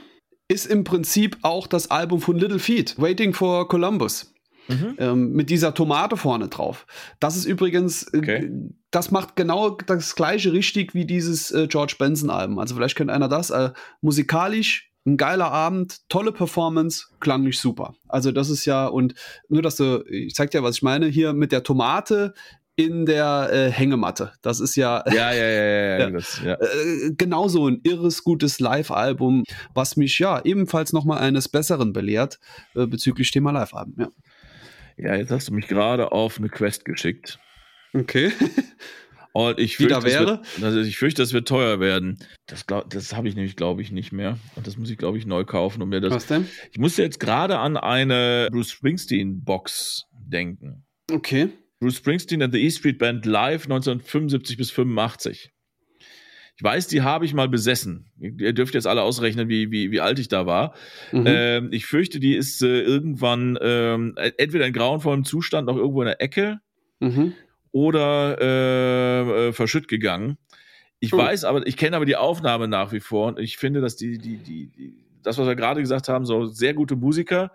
ist 0.47 0.65
im 0.65 0.83
Prinzip 0.83 1.37
auch 1.41 1.67
das 1.67 1.89
Album 1.91 2.21
von 2.21 2.37
Little 2.37 2.59
Feet, 2.59 2.99
Waiting 2.99 3.33
for 3.33 3.67
Columbus. 3.67 4.34
Mhm. 4.67 4.95
Ähm, 4.97 5.31
mit 5.31 5.49
dieser 5.49 5.73
Tomate 5.73 6.17
vorne 6.17 6.47
drauf. 6.47 6.85
Das 7.19 7.35
ist 7.35 7.45
übrigens, 7.45 8.03
äh, 8.13 8.17
okay. 8.17 8.51
das 8.91 9.11
macht 9.11 9.35
genau 9.35 9.71
das 9.71 10.15
gleiche 10.15 10.53
richtig 10.53 10.93
wie 10.95 11.05
dieses 11.05 11.51
äh, 11.51 11.67
George 11.67 11.95
Benson-Album. 11.99 12.59
Also 12.59 12.75
vielleicht 12.75 12.95
kennt 12.95 13.11
einer 13.11 13.27
das. 13.27 13.49
Äh, 13.49 13.71
musikalisch 14.01 14.91
ein 15.05 15.17
geiler 15.17 15.51
Abend, 15.51 16.09
tolle 16.09 16.31
Performance, 16.31 17.05
klang 17.19 17.43
nicht 17.43 17.59
super. 17.59 17.93
Also 18.07 18.31
das 18.31 18.49
ist 18.49 18.65
ja, 18.65 18.87
und 18.87 19.13
nur, 19.49 19.61
dass 19.61 19.75
du, 19.75 20.03
ich 20.09 20.33
zeig 20.33 20.51
dir, 20.51 20.63
was 20.63 20.77
ich 20.77 20.81
meine, 20.81 21.05
hier 21.05 21.33
mit 21.33 21.51
der 21.51 21.61
Tomate 21.61 22.33
in 22.75 23.05
der 23.05 23.49
äh, 23.51 23.71
Hängematte. 23.71 24.33
Das 24.41 24.59
ist 24.59 24.75
ja, 24.75 25.03
ja, 25.07 25.31
ja, 25.31 25.45
ja, 25.45 25.63
ja, 25.63 25.99
ja, 25.99 26.09
das, 26.11 26.41
ja. 26.43 26.53
Äh, 26.55 27.11
genauso 27.17 27.67
ein 27.67 27.79
irres 27.83 28.23
gutes 28.23 28.59
Live-Album, 28.59 29.43
was 29.73 29.95
mich 29.95 30.19
ja 30.19 30.43
ebenfalls 30.43 30.91
nochmal 30.91 31.19
eines 31.19 31.47
Besseren 31.47 31.93
belehrt 31.93 32.39
äh, 32.75 32.85
bezüglich 32.85 33.31
Thema 33.31 33.51
Live-Alben. 33.51 33.95
Ja. 33.97 34.09
Ja, 34.97 35.15
jetzt 35.15 35.31
hast 35.31 35.49
du 35.49 35.53
mich 35.53 35.67
gerade 35.67 36.11
auf 36.11 36.37
eine 36.37 36.49
Quest 36.49 36.85
geschickt. 36.85 37.39
Okay. 37.93 38.31
Und 39.33 39.59
ich 39.59 39.75
fürchte, 39.75 40.01
wäre? 40.03 40.39
Wird, 40.55 40.63
also 40.63 40.79
ich 40.79 40.97
fürchte, 40.97 41.21
das 41.21 41.33
wird 41.33 41.45
teuer 41.45 41.81
werden. 41.81 42.19
Das, 42.45 42.65
das 42.87 43.13
habe 43.13 43.27
ich 43.27 43.35
nämlich, 43.35 43.57
glaube 43.57 43.81
ich, 43.81 43.91
nicht 43.91 44.13
mehr. 44.13 44.39
Und 44.55 44.65
das 44.65 44.77
muss 44.77 44.89
ich, 44.89 44.97
glaube 44.97 45.17
ich, 45.17 45.25
neu 45.25 45.43
kaufen, 45.43 45.81
um 45.81 45.89
mir 45.89 45.99
das. 45.99 46.13
Was 46.13 46.27
denn? 46.27 46.47
Ich 46.71 46.77
musste 46.77 47.03
jetzt 47.03 47.19
gerade 47.19 47.59
an 47.59 47.75
eine 47.75 48.47
Bruce 48.49 48.71
Springsteen-Box 48.71 50.05
denken. 50.13 50.85
Okay. 51.11 51.49
Bruce 51.81 51.97
Springsteen 51.97 52.41
and 52.43 52.53
the 52.53 52.61
E 52.63 52.71
Street 52.71 52.97
Band 52.97 53.25
live 53.25 53.65
1975 53.65 54.55
bis 54.55 54.71
85. 54.71 55.51
Ich 56.57 56.63
weiß, 56.63 56.87
die 56.87 57.01
habe 57.01 57.25
ich 57.25 57.33
mal 57.33 57.49
besessen. 57.49 58.05
Ihr 58.17 58.53
dürft 58.53 58.75
jetzt 58.75 58.87
alle 58.87 59.01
ausrechnen, 59.01 59.49
wie, 59.49 59.71
wie, 59.71 59.91
wie 59.91 59.99
alt 59.99 60.19
ich 60.19 60.29
da 60.29 60.45
war. 60.45 60.73
Mhm. 61.11 61.23
Ähm, 61.27 61.69
ich 61.71 61.85
fürchte, 61.85 62.19
die 62.19 62.35
ist 62.35 62.61
äh, 62.61 62.81
irgendwann 62.81 63.57
ähm, 63.61 64.15
entweder 64.37 64.65
in 64.65 64.73
grauenvollem 64.73 65.25
Zustand 65.25 65.67
noch 65.67 65.75
irgendwo 65.75 66.01
in 66.01 66.07
der 66.07 66.21
Ecke 66.21 66.59
mhm 66.99 67.33
oder 67.75 68.37
äh, 68.39 69.47
äh, 69.47 69.51
verschütt 69.51 69.89
gegangen. 69.89 70.37
Ich 71.01 71.13
oh. 71.13 71.17
weiß 71.17 71.43
aber, 71.43 71.67
ich 71.67 71.75
kenne 71.75 71.97
aber 71.97 72.05
die 72.05 72.15
Aufnahme 72.15 72.69
nach 72.69 72.93
wie 72.93 73.01
vor 73.01 73.27
und 73.27 73.37
ich 73.37 73.57
finde, 73.57 73.81
dass 73.81 73.97
die, 73.97 74.17
die, 74.17 74.37
die, 74.37 74.67
die 74.67 75.05
das, 75.23 75.37
was 75.37 75.45
wir 75.45 75.57
gerade 75.57 75.81
gesagt 75.81 76.07
haben, 76.07 76.25
so 76.25 76.45
sehr 76.45 76.73
gute 76.73 76.95
Musiker, 76.95 77.51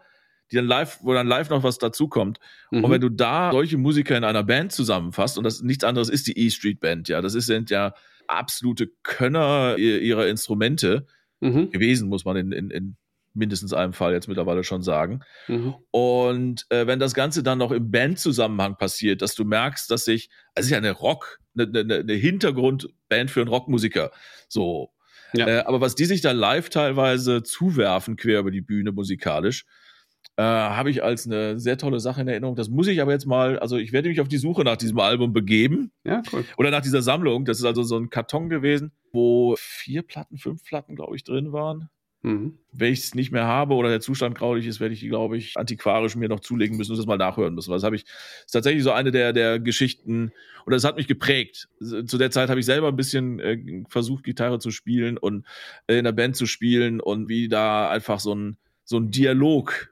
die 0.52 0.56
dann 0.56 0.66
live, 0.66 0.98
wo 1.00 1.14
dann 1.14 1.26
live 1.26 1.48
noch 1.48 1.62
was 1.62 1.78
dazukommt. 1.78 2.38
Mhm. 2.70 2.84
Und 2.84 2.90
wenn 2.90 3.00
du 3.00 3.08
da 3.08 3.50
solche 3.50 3.78
Musiker 3.78 4.14
in 4.14 4.24
einer 4.24 4.42
Band 4.42 4.72
zusammenfasst, 4.72 5.38
und 5.38 5.44
das 5.44 5.62
nichts 5.62 5.84
anderes 5.84 6.10
ist 6.10 6.26
die 6.26 6.38
E 6.38 6.50
Street 6.50 6.80
Band, 6.80 7.08
ja, 7.08 7.22
das 7.22 7.32
sind 7.32 7.70
ja 7.70 7.94
absolute 8.30 8.88
Könner 9.02 9.76
ihrer 9.78 10.28
Instrumente 10.28 11.06
mhm. 11.40 11.70
gewesen, 11.70 12.08
muss 12.08 12.24
man 12.24 12.36
in, 12.36 12.52
in, 12.52 12.70
in 12.70 12.96
mindestens 13.34 13.72
einem 13.72 13.92
Fall 13.92 14.12
jetzt 14.12 14.28
mittlerweile 14.28 14.64
schon 14.64 14.82
sagen. 14.82 15.20
Mhm. 15.48 15.74
Und 15.90 16.66
äh, 16.70 16.86
wenn 16.86 16.98
das 16.98 17.14
Ganze 17.14 17.42
dann 17.42 17.58
noch 17.58 17.70
im 17.70 17.90
Bandzusammenhang 17.90 18.76
passiert, 18.76 19.22
dass 19.22 19.34
du 19.34 19.44
merkst, 19.44 19.90
dass 19.90 20.04
sich, 20.04 20.30
also 20.54 20.60
es 20.60 20.66
ist 20.66 20.70
ja 20.72 20.78
eine 20.78 20.92
Rock, 20.92 21.40
eine, 21.56 21.78
eine, 21.78 21.94
eine 21.96 22.12
Hintergrundband 22.14 23.30
für 23.30 23.40
einen 23.40 23.48
Rockmusiker, 23.48 24.10
so. 24.48 24.90
Ja. 25.32 25.46
Äh, 25.46 25.58
aber 25.60 25.80
was 25.80 25.94
die 25.94 26.06
sich 26.06 26.22
da 26.22 26.32
live 26.32 26.70
teilweise 26.70 27.44
zuwerfen, 27.44 28.16
quer 28.16 28.40
über 28.40 28.50
die 28.50 28.62
Bühne 28.62 28.90
musikalisch, 28.90 29.64
äh, 30.36 30.42
habe 30.42 30.90
ich 30.90 31.02
als 31.02 31.26
eine 31.26 31.58
sehr 31.58 31.76
tolle 31.76 32.00
Sache 32.00 32.22
in 32.22 32.28
Erinnerung. 32.28 32.56
Das 32.56 32.68
muss 32.68 32.86
ich 32.86 33.00
aber 33.00 33.12
jetzt 33.12 33.26
mal, 33.26 33.58
also 33.58 33.76
ich 33.76 33.92
werde 33.92 34.08
mich 34.08 34.20
auf 34.20 34.28
die 34.28 34.38
Suche 34.38 34.64
nach 34.64 34.76
diesem 34.76 34.98
Album 34.98 35.32
begeben. 35.32 35.92
Ja, 36.04 36.22
cool. 36.32 36.44
Oder 36.56 36.70
nach 36.70 36.82
dieser 36.82 37.02
Sammlung. 37.02 37.44
Das 37.44 37.58
ist 37.58 37.64
also 37.64 37.82
so 37.82 37.96
ein 37.96 38.10
Karton 38.10 38.48
gewesen, 38.48 38.92
wo 39.12 39.54
vier 39.58 40.02
Platten, 40.02 40.38
fünf 40.38 40.64
Platten, 40.64 40.96
glaube 40.96 41.16
ich, 41.16 41.24
drin 41.24 41.52
waren. 41.52 41.90
Mhm. 42.22 42.58
Wenn 42.72 42.92
ich 42.92 43.00
es 43.00 43.14
nicht 43.14 43.32
mehr 43.32 43.46
habe 43.46 43.74
oder 43.74 43.88
der 43.88 44.00
Zustand 44.00 44.36
graulich 44.36 44.66
ist, 44.66 44.78
werde 44.78 44.92
ich 44.92 45.00
die, 45.00 45.08
glaube 45.08 45.38
ich, 45.38 45.56
antiquarisch 45.56 46.16
mir 46.16 46.28
noch 46.28 46.40
zulegen 46.40 46.76
müssen 46.76 46.92
und 46.92 46.98
das 46.98 47.06
mal 47.06 47.16
nachhören 47.16 47.54
müssen. 47.54 47.70
Das 47.70 47.82
habe 47.82 47.96
ich, 47.96 48.04
ist 48.44 48.52
tatsächlich 48.52 48.82
so 48.82 48.92
eine 48.92 49.10
der, 49.10 49.32
der 49.32 49.58
Geschichten, 49.58 50.32
oder 50.66 50.76
es 50.76 50.84
hat 50.84 50.96
mich 50.96 51.06
geprägt. 51.06 51.68
Zu 51.78 52.18
der 52.18 52.30
Zeit 52.30 52.50
habe 52.50 52.60
ich 52.60 52.66
selber 52.66 52.88
ein 52.88 52.96
bisschen 52.96 53.40
äh, 53.40 53.84
versucht, 53.88 54.24
Gitarre 54.24 54.58
zu 54.58 54.70
spielen 54.70 55.16
und 55.16 55.46
äh, 55.86 55.98
in 55.98 56.04
der 56.04 56.12
Band 56.12 56.36
zu 56.36 56.44
spielen 56.44 57.00
und 57.00 57.28
wie 57.28 57.48
da 57.48 57.88
einfach 57.88 58.20
so 58.20 58.34
ein, 58.34 58.58
so 58.84 58.98
ein 58.98 59.10
Dialog 59.10 59.89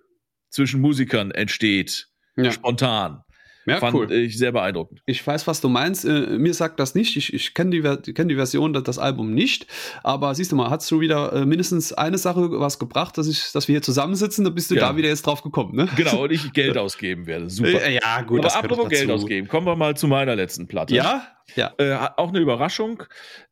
zwischen 0.50 0.80
Musikern 0.80 1.30
entsteht. 1.30 2.08
Ja. 2.36 2.52
Spontan. 2.52 3.24
Ja, 3.68 3.80
Fand 3.80 3.94
cool. 3.94 4.10
ich 4.10 4.38
sehr 4.38 4.52
beeindruckend. 4.52 5.02
Ich 5.04 5.24
weiß, 5.26 5.46
was 5.46 5.60
du 5.60 5.68
meinst. 5.68 6.04
Äh, 6.04 6.38
mir 6.38 6.54
sagt 6.54 6.80
das 6.80 6.94
nicht. 6.94 7.16
Ich, 7.16 7.34
ich 7.34 7.52
kenne 7.52 7.70
die, 7.70 8.12
kenn 8.14 8.28
die 8.28 8.36
Version, 8.36 8.72
das 8.72 8.98
Album 8.98 9.34
nicht. 9.34 9.66
Aber 10.02 10.34
siehst 10.34 10.52
du 10.52 10.56
mal, 10.56 10.70
hast 10.70 10.90
du 10.90 11.00
wieder 11.00 11.32
äh, 11.34 11.44
mindestens 11.44 11.92
eine 11.92 12.16
Sache 12.16 12.50
was 12.52 12.78
gebracht, 12.78 13.18
dass, 13.18 13.28
ich, 13.28 13.52
dass 13.52 13.68
wir 13.68 13.74
hier 13.74 13.82
zusammensitzen, 13.82 14.44
dann 14.44 14.54
bist 14.54 14.70
du 14.70 14.74
ja. 14.74 14.88
da 14.88 14.96
wieder 14.96 15.08
jetzt 15.08 15.26
drauf 15.26 15.42
gekommen. 15.42 15.76
Ne? 15.76 15.88
Genau, 15.96 16.22
und 16.22 16.32
ich 16.32 16.50
Geld 16.54 16.78
ausgeben 16.78 17.26
werde. 17.26 17.50
Super. 17.50 17.82
Äh, 17.84 17.94
ja, 18.02 18.22
gut. 18.22 18.44
Aber 18.44 18.56
apropos 18.56 18.88
Geld 18.88 19.10
ausgeben, 19.10 19.48
kommen 19.48 19.66
wir 19.66 19.76
mal 19.76 19.96
zu 19.96 20.08
meiner 20.08 20.34
letzten 20.34 20.66
Platte. 20.66 20.94
Ja? 20.94 21.26
Ja. 21.54 21.72
Äh, 21.78 21.94
auch 22.16 22.30
eine 22.30 22.38
Überraschung. 22.38 23.02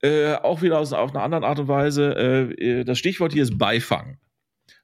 Äh, 0.01 0.35
auch 0.35 0.63
wieder 0.63 0.79
aus, 0.79 0.95
auf 0.95 1.11
eine 1.11 1.23
andere 1.23 1.47
Art 1.47 1.59
und 1.59 1.69
Weise. 1.69 2.85
Das 2.87 2.99
Stichwort 2.99 3.33
hier 3.33 3.43
ist 3.43 3.59
Beifang. 3.59 4.19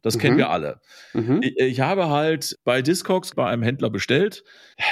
Das 0.03 0.17
mhm. 0.17 0.21
kennen 0.21 0.37
wir 0.37 0.51
alle. 0.51 0.81
Mhm. 1.15 1.41
Ich, 1.43 1.57
ich, 1.59 1.81
habe 1.81 2.11
halt 2.11 2.59
bei 2.65 2.83
Discogs 2.83 3.35
bei 3.35 3.47
einem 3.47 3.63
Händler 3.63 3.89
bestellt. 3.89 4.45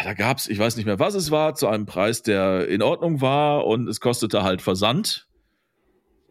Da 0.04 0.14
gab 0.14 0.38
es, 0.38 0.48
ich 0.48 0.58
weiß 0.58 0.76
nicht 0.76 0.86
mehr, 0.86 0.98
was 0.98 1.14
es 1.14 1.30
war, 1.30 1.54
zu 1.54 1.68
einem 1.68 1.86
Preis, 1.86 2.22
der 2.22 2.68
in 2.68 2.80
Ordnung 2.82 3.20
war 3.20 3.66
und 3.66 3.88
es 3.88 4.00
kostete 4.00 4.42
halt 4.42 4.62
Versand. 4.62 5.26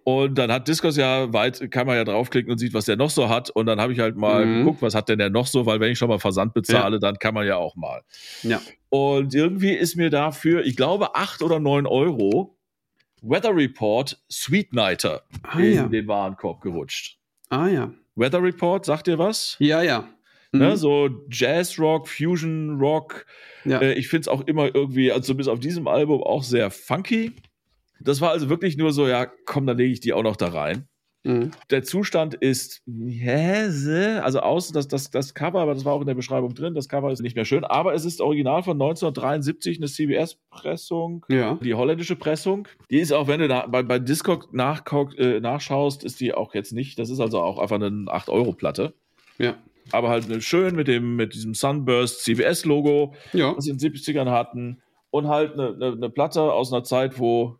Und 0.05 0.39
dann 0.39 0.51
hat 0.51 0.67
Discos 0.67 0.97
ja 0.97 1.31
weit, 1.33 1.69
kann 1.71 1.85
man 1.85 1.95
ja 1.95 2.03
draufklicken 2.03 2.51
und 2.51 2.57
sieht, 2.57 2.73
was 2.73 2.85
der 2.85 2.95
noch 2.95 3.09
so 3.09 3.29
hat. 3.29 3.49
Und 3.49 3.65
dann 3.67 3.79
habe 3.79 3.93
ich 3.93 3.99
halt 3.99 4.15
mal 4.15 4.45
mhm. 4.45 4.59
geguckt, 4.59 4.81
was 4.81 4.95
hat 4.95 5.09
denn 5.09 5.19
der 5.19 5.29
noch 5.29 5.45
so, 5.45 5.65
weil 5.65 5.79
wenn 5.79 5.91
ich 5.91 5.99
schon 5.99 6.09
mal 6.09 6.19
Versand 6.19 6.53
bezahle, 6.53 6.95
ja. 6.95 6.99
dann 6.99 7.19
kann 7.19 7.33
man 7.33 7.45
ja 7.45 7.57
auch 7.57 7.75
mal. 7.75 8.01
Ja. 8.41 8.61
Und 8.89 9.35
irgendwie 9.35 9.73
ist 9.73 9.97
mir 9.97 10.09
dafür, 10.09 10.65
ich 10.65 10.75
glaube, 10.75 11.15
acht 11.15 11.43
oder 11.43 11.59
neun 11.59 11.85
Euro 11.85 12.57
Weather 13.21 13.55
Report 13.55 14.17
Sweet 14.31 14.73
Nighter 14.73 15.23
ah, 15.43 15.59
in 15.59 15.73
ja. 15.73 15.87
den 15.87 16.07
Warenkorb 16.07 16.61
gerutscht. 16.61 17.17
Ah 17.49 17.67
ja. 17.67 17.91
Weather 18.19 18.43
Report, 18.43 18.85
sagt 18.85 19.07
ihr 19.07 19.17
was? 19.17 19.55
Ja, 19.59 19.81
ja. 19.81 20.09
Ne, 20.51 20.59
mhm. 20.59 20.59
Ne, 20.59 20.77
so 20.77 21.09
Jazz 21.31 21.79
Rock, 21.79 22.07
Fusion 22.07 22.77
Rock. 22.79 23.25
Ja. 23.65 23.79
Äh, 23.81 23.93
ich 23.93 24.09
finde 24.09 24.21
es 24.21 24.27
auch 24.27 24.41
immer 24.47 24.73
irgendwie, 24.75 25.11
also 25.11 25.35
bis 25.35 25.47
auf 25.47 25.59
diesem 25.59 25.87
Album 25.87 26.21
auch 26.21 26.43
sehr 26.43 26.69
funky. 26.69 27.31
Das 28.01 28.19
war 28.19 28.31
also 28.31 28.49
wirklich 28.49 28.77
nur 28.77 28.91
so, 28.91 29.07
ja, 29.07 29.25
komm, 29.45 29.65
dann 29.65 29.77
lege 29.77 29.93
ich 29.93 29.99
die 29.99 30.13
auch 30.13 30.23
noch 30.23 30.35
da 30.35 30.47
rein. 30.47 30.88
Mhm. 31.23 31.51
Der 31.69 31.83
Zustand 31.83 32.33
ist, 32.35 32.81
also 32.87 34.39
außen, 34.39 34.73
das, 34.73 34.87
das, 34.87 35.11
das 35.11 35.33
Cover, 35.33 35.59
aber 35.59 35.73
das 35.73 35.83
war 35.83 35.93
auch 35.93 36.01
in 36.01 36.07
der 36.07 36.15
Beschreibung 36.15 36.53
drin, 36.55 36.75
das 36.75 36.87
Cover 36.87 37.11
ist 37.11 37.21
nicht 37.21 37.35
mehr 37.35 37.45
schön, 37.45 37.65
aber 37.65 37.93
es 37.93 38.05
ist 38.05 38.21
original 38.21 38.63
von 38.63 38.73
1973, 38.81 39.77
eine 39.77 39.87
CBS-Pressung, 39.87 41.25
ja. 41.29 41.59
die 41.61 41.73
holländische 41.73 42.15
Pressung. 42.15 42.67
Die 42.89 42.99
ist 42.99 43.11
auch, 43.11 43.27
wenn 43.27 43.41
du 43.41 43.47
da 43.49 43.67
bei, 43.67 43.83
bei 43.83 43.99
Discog 43.99 44.49
äh, 44.53 45.39
nachschaust, 45.39 46.03
ist 46.03 46.19
die 46.21 46.33
auch 46.33 46.53
jetzt 46.53 46.71
nicht, 46.71 46.97
das 46.99 47.09
ist 47.09 47.19
also 47.19 47.41
auch 47.41 47.59
einfach 47.59 47.75
eine 47.75 47.89
8-Euro-Platte. 47.89 48.93
Ja. 49.37 49.55
Aber 49.91 50.09
halt 50.09 50.43
schön 50.43 50.75
mit 50.75 50.87
dem, 50.87 51.15
mit 51.15 51.33
diesem 51.33 51.53
Sunburst 51.53 52.23
CBS-Logo, 52.23 53.13
ja. 53.33 53.55
was 53.57 53.65
sie 53.65 53.71
in 53.71 53.77
den 53.77 53.93
70ern 53.93 54.29
hatten. 54.29 54.81
Und 55.11 55.27
halt 55.27 55.53
eine, 55.53 55.69
eine, 55.69 55.93
eine 55.93 56.09
Platte 56.09 56.41
aus 56.41 56.71
einer 56.71 56.83
Zeit, 56.83 57.19
wo 57.19 57.57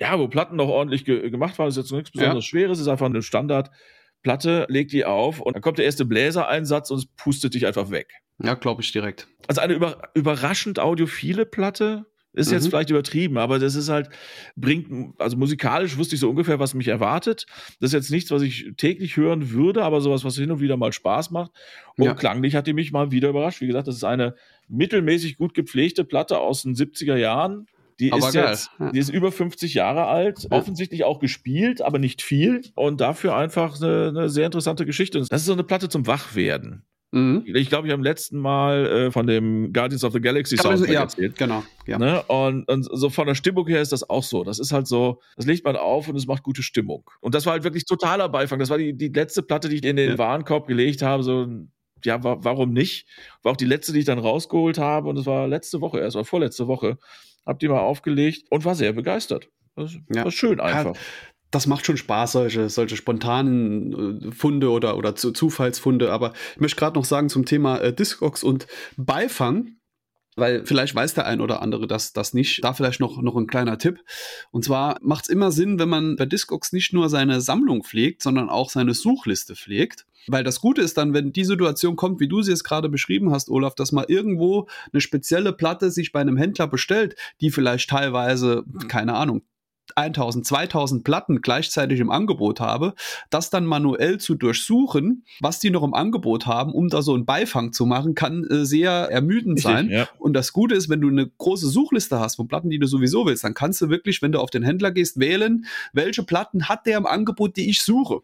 ja, 0.00 0.18
wo 0.18 0.28
Platten 0.28 0.56
noch 0.56 0.68
ordentlich 0.68 1.04
ge 1.04 1.30
gemacht 1.30 1.58
waren, 1.58 1.68
ist 1.68 1.76
jetzt 1.76 1.92
nichts 1.92 2.10
besonders 2.10 2.44
ja. 2.44 2.48
Schweres, 2.48 2.80
ist 2.80 2.88
einfach 2.88 3.06
eine 3.06 3.22
Standardplatte, 3.22 4.66
legt 4.68 4.92
die 4.92 5.04
auf 5.04 5.40
und 5.40 5.54
dann 5.54 5.62
kommt 5.62 5.78
der 5.78 5.84
erste 5.84 6.04
Bläsereinsatz 6.04 6.90
und 6.90 6.98
es 6.98 7.06
pustet 7.06 7.54
dich 7.54 7.66
einfach 7.66 7.90
weg. 7.90 8.12
Ja, 8.42 8.54
glaube 8.54 8.82
ich 8.82 8.90
direkt. 8.92 9.28
Also 9.46 9.60
eine 9.60 9.74
über 9.74 10.10
überraschend 10.14 10.78
audiophile 10.78 11.46
Platte. 11.46 12.06
Ist 12.36 12.48
mhm. 12.48 12.54
jetzt 12.54 12.66
vielleicht 12.66 12.90
übertrieben, 12.90 13.38
aber 13.38 13.60
das 13.60 13.76
ist 13.76 13.88
halt, 13.88 14.10
bringt, 14.56 15.14
also 15.20 15.36
musikalisch 15.36 15.96
wusste 15.96 16.16
ich 16.16 16.20
so 16.20 16.28
ungefähr, 16.28 16.58
was 16.58 16.74
mich 16.74 16.88
erwartet. 16.88 17.46
Das 17.78 17.90
ist 17.90 17.92
jetzt 17.94 18.10
nichts, 18.10 18.32
was 18.32 18.42
ich 18.42 18.72
täglich 18.76 19.16
hören 19.16 19.52
würde, 19.52 19.84
aber 19.84 20.00
sowas, 20.00 20.24
was 20.24 20.34
hin 20.34 20.50
und 20.50 20.58
wieder 20.58 20.76
mal 20.76 20.92
Spaß 20.92 21.30
macht. 21.30 21.52
Und 21.96 22.06
ja. 22.06 22.14
klanglich 22.14 22.56
hat 22.56 22.66
die 22.66 22.72
mich 22.72 22.90
mal 22.90 23.12
wieder 23.12 23.28
überrascht. 23.28 23.60
Wie 23.60 23.68
gesagt, 23.68 23.86
das 23.86 23.94
ist 23.94 24.02
eine 24.02 24.34
mittelmäßig 24.66 25.36
gut 25.36 25.54
gepflegte 25.54 26.04
Platte 26.04 26.40
aus 26.40 26.62
den 26.62 26.74
70er 26.74 27.14
Jahren 27.14 27.68
die 28.00 28.12
aber 28.12 28.28
ist 28.28 28.34
geil. 28.34 28.48
jetzt, 28.50 28.70
die 28.92 28.98
ist 28.98 29.08
über 29.08 29.32
50 29.32 29.74
Jahre 29.74 30.06
alt, 30.06 30.44
ja. 30.44 30.50
offensichtlich 30.50 31.04
auch 31.04 31.20
gespielt, 31.20 31.82
aber 31.82 31.98
nicht 31.98 32.22
viel 32.22 32.62
und 32.74 33.00
dafür 33.00 33.36
einfach 33.36 33.80
eine, 33.80 34.08
eine, 34.08 34.28
sehr 34.28 34.46
interessante 34.46 34.86
Geschichte. 34.86 35.18
Das 35.18 35.42
ist 35.42 35.46
so 35.46 35.52
eine 35.52 35.64
Platte 35.64 35.88
zum 35.88 36.06
Wachwerden. 36.06 36.84
Mhm. 37.12 37.44
Ich 37.46 37.68
glaube, 37.68 37.86
ich 37.86 37.92
habe 37.92 38.00
im 38.00 38.02
letzten 38.02 38.40
Mal 38.40 38.86
äh, 38.86 39.10
von 39.12 39.28
dem 39.28 39.72
Guardians 39.72 40.02
of 40.02 40.12
the 40.12 40.20
Galaxy 40.20 40.56
Soundtrack 40.56 40.90
ja, 40.90 41.02
erzählt. 41.02 41.38
Genau. 41.38 41.62
Ja. 41.86 41.96
Ne? 41.96 42.22
Und, 42.24 42.68
und 42.68 42.82
so 42.90 43.08
von 43.08 43.28
der 43.28 43.36
Stimmung 43.36 43.68
her 43.68 43.80
ist 43.80 43.92
das 43.92 44.08
auch 44.10 44.24
so. 44.24 44.42
Das 44.42 44.58
ist 44.58 44.72
halt 44.72 44.88
so, 44.88 45.20
das 45.36 45.46
legt 45.46 45.64
man 45.64 45.76
auf 45.76 46.08
und 46.08 46.16
es 46.16 46.26
macht 46.26 46.42
gute 46.42 46.64
Stimmung. 46.64 47.08
Und 47.20 47.36
das 47.36 47.46
war 47.46 47.52
halt 47.52 47.62
wirklich 47.62 47.84
totaler 47.84 48.28
Beifang. 48.28 48.58
Das 48.58 48.68
war 48.68 48.78
die, 48.78 48.96
die 48.96 49.08
letzte 49.08 49.44
Platte, 49.44 49.68
die 49.68 49.76
ich 49.76 49.84
in 49.84 49.94
den 49.94 50.10
ja. 50.10 50.18
Warenkorb 50.18 50.66
gelegt 50.66 51.02
habe, 51.02 51.22
so 51.22 51.46
ja, 52.04 52.22
wa 52.22 52.38
warum 52.40 52.72
nicht? 52.72 53.06
War 53.42 53.52
auch 53.52 53.56
die 53.56 53.64
letzte, 53.64 53.92
die 53.92 54.00
ich 54.00 54.04
dann 54.04 54.18
rausgeholt 54.18 54.78
habe 54.78 55.08
und 55.08 55.18
es 55.18 55.26
war 55.26 55.46
letzte 55.46 55.80
Woche 55.80 56.00
erst, 56.00 56.16
oder 56.16 56.24
vorletzte 56.24 56.66
Woche, 56.66 56.98
hab 57.46 57.58
die 57.58 57.68
mal 57.68 57.80
aufgelegt 57.80 58.46
und 58.50 58.64
war 58.64 58.74
sehr 58.74 58.92
begeistert. 58.92 59.48
Das 59.76 59.96
ja. 60.14 60.24
war 60.24 60.30
schön 60.30 60.60
einfach. 60.60 60.94
Ja, 60.94 61.00
das 61.50 61.66
macht 61.66 61.86
schon 61.86 61.96
Spaß, 61.96 62.32
solche, 62.32 62.68
solche 62.68 62.96
spontanen 62.96 64.28
äh, 64.28 64.32
Funde 64.32 64.70
oder, 64.70 64.96
oder 64.96 65.14
Zufallsfunde. 65.14 66.10
Aber 66.10 66.32
ich 66.54 66.60
möchte 66.60 66.78
gerade 66.78 66.98
noch 66.98 67.04
sagen 67.04 67.28
zum 67.28 67.44
Thema 67.44 67.78
äh, 67.78 67.92
Discogs 67.92 68.42
und 68.42 68.66
Beifang 68.96 69.76
weil 70.36 70.64
vielleicht 70.64 70.94
weiß 70.94 71.14
der 71.14 71.26
ein 71.26 71.40
oder 71.40 71.62
andere 71.62 71.86
das, 71.86 72.12
das 72.12 72.34
nicht. 72.34 72.62
Da 72.64 72.72
vielleicht 72.72 73.00
noch, 73.00 73.20
noch 73.22 73.36
ein 73.36 73.46
kleiner 73.46 73.78
Tipp. 73.78 74.00
Und 74.50 74.64
zwar 74.64 74.98
macht 75.02 75.24
es 75.24 75.28
immer 75.28 75.52
Sinn, 75.52 75.78
wenn 75.78 75.88
man 75.88 76.16
bei 76.16 76.26
Discogs 76.26 76.72
nicht 76.72 76.92
nur 76.92 77.08
seine 77.08 77.40
Sammlung 77.40 77.84
pflegt, 77.84 78.22
sondern 78.22 78.48
auch 78.48 78.70
seine 78.70 78.94
Suchliste 78.94 79.54
pflegt. 79.54 80.06
Weil 80.26 80.42
das 80.42 80.60
Gute 80.60 80.80
ist 80.80 80.96
dann, 80.96 81.12
wenn 81.12 81.32
die 81.32 81.44
Situation 81.44 81.96
kommt, 81.96 82.18
wie 82.18 82.28
du 82.28 82.42
sie 82.42 82.50
jetzt 82.50 82.64
gerade 82.64 82.88
beschrieben 82.88 83.30
hast, 83.30 83.50
Olaf, 83.50 83.74
dass 83.74 83.92
mal 83.92 84.06
irgendwo 84.08 84.68
eine 84.92 85.00
spezielle 85.00 85.52
Platte 85.52 85.90
sich 85.90 86.12
bei 86.12 86.20
einem 86.20 86.36
Händler 86.36 86.66
bestellt, 86.66 87.14
die 87.40 87.50
vielleicht 87.50 87.90
teilweise, 87.90 88.64
keine 88.88 89.14
Ahnung, 89.14 89.42
1000, 89.96 90.46
2000 90.46 91.04
Platten 91.04 91.40
gleichzeitig 91.42 92.00
im 92.00 92.10
Angebot 92.10 92.60
habe, 92.60 92.94
das 93.30 93.50
dann 93.50 93.66
manuell 93.66 94.18
zu 94.18 94.34
durchsuchen, 94.34 95.24
was 95.40 95.58
die 95.58 95.70
noch 95.70 95.82
im 95.82 95.94
Angebot 95.94 96.46
haben, 96.46 96.72
um 96.72 96.88
da 96.88 97.02
so 97.02 97.14
einen 97.14 97.26
Beifang 97.26 97.72
zu 97.72 97.86
machen, 97.86 98.14
kann 98.14 98.44
äh, 98.44 98.64
sehr 98.64 98.90
ermüdend 98.90 99.60
sein. 99.60 99.90
Ja. 99.90 100.08
Und 100.18 100.34
das 100.34 100.52
Gute 100.52 100.74
ist, 100.74 100.88
wenn 100.88 101.00
du 101.00 101.08
eine 101.08 101.26
große 101.26 101.68
Suchliste 101.68 102.18
hast 102.18 102.36
von 102.36 102.48
Platten, 102.48 102.70
die 102.70 102.78
du 102.78 102.86
sowieso 102.86 103.26
willst, 103.26 103.44
dann 103.44 103.54
kannst 103.54 103.80
du 103.82 103.88
wirklich, 103.88 104.22
wenn 104.22 104.32
du 104.32 104.40
auf 104.40 104.50
den 104.50 104.62
Händler 104.62 104.90
gehst, 104.90 105.20
wählen, 105.20 105.66
welche 105.92 106.22
Platten 106.22 106.68
hat 106.68 106.86
der 106.86 106.98
im 106.98 107.06
Angebot, 107.06 107.56
die 107.56 107.68
ich 107.70 107.82
suche. 107.82 108.20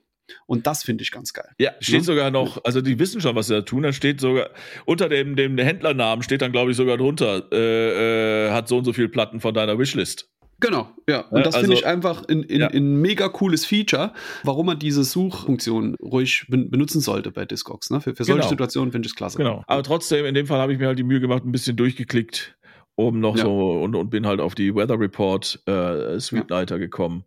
Und 0.47 0.67
das 0.67 0.85
finde 0.85 1.03
ich 1.03 1.11
ganz 1.11 1.33
geil. 1.33 1.49
Ja, 1.59 1.73
steht 1.81 1.97
ja? 1.97 2.03
sogar 2.03 2.31
noch, 2.31 2.65
also 2.65 2.81
die 2.81 2.99
wissen 2.99 3.21
schon, 3.21 3.35
was 3.35 3.49
sie 3.49 3.55
da 3.55 3.63
tun. 3.63 3.83
Da 3.83 3.93
steht 3.93 4.21
sogar, 4.21 4.51
unter 4.87 5.09
dem, 5.09 5.37
dem 5.37 5.59
Händlernamen 5.59 6.23
steht 6.23 6.43
dann, 6.43 6.53
glaube 6.53 6.71
ich, 6.71 6.77
sogar 6.77 6.97
drunter, 6.97 7.49
äh, 7.53 8.47
äh, 8.47 8.51
hat 8.51 8.69
so 8.69 8.79
und 8.79 8.85
so 8.85 8.93
viele 8.93 9.09
Platten 9.09 9.41
von 9.41 9.55
deiner 9.55 9.79
Wishlist. 9.79 10.29
Genau, 10.61 10.91
ja. 11.09 11.21
Und 11.31 11.47
das 11.47 11.55
also, 11.55 11.67
finde 11.67 11.81
ich 11.81 11.87
einfach 11.87 12.29
ein, 12.29 12.45
ein, 12.49 12.61
ja. 12.61 12.69
ein, 12.69 13.01
mega 13.01 13.29
cooles 13.29 13.65
Feature, 13.65 14.13
warum 14.45 14.67
man 14.67 14.79
diese 14.79 15.05
Suchfunktion 15.05 15.97
ruhig 15.97 16.47
benutzen 16.49 17.01
sollte 17.01 17.31
bei 17.31 17.47
Discogs. 17.47 17.91
Ne? 17.91 18.01
Für, 18.01 18.15
für 18.15 18.25
solche 18.25 18.41
genau. 18.41 18.51
Situationen 18.51 18.93
finde 18.93 19.07
ich 19.07 19.13
es 19.13 19.17
klasse. 19.17 19.39
Genau. 19.39 19.65
Aber 19.67 19.83
trotzdem, 19.83 20.27
in 20.27 20.35
dem 20.35 20.47
Fall 20.47 20.61
habe 20.61 20.73
ich 20.73 20.79
mir 20.79 20.89
halt 20.89 20.99
die 20.99 21.05
Mühe 21.05 21.21
gemacht, 21.21 21.45
ein 21.45 21.53
bisschen 21.53 21.77
durchgeklickt, 21.77 22.57
um 22.95 23.21
noch 23.21 23.37
ja. 23.37 23.45
so 23.45 23.83
und, 23.83 23.95
und 23.95 24.11
bin 24.11 24.27
halt 24.27 24.41
auf 24.41 24.55
die 24.55 24.75
Weather 24.75 25.01
Report 25.01 25.61
äh, 25.67 26.21
Suite 26.21 26.51
Leiter 26.51 26.77
ja. 26.77 26.81
gekommen. 26.81 27.25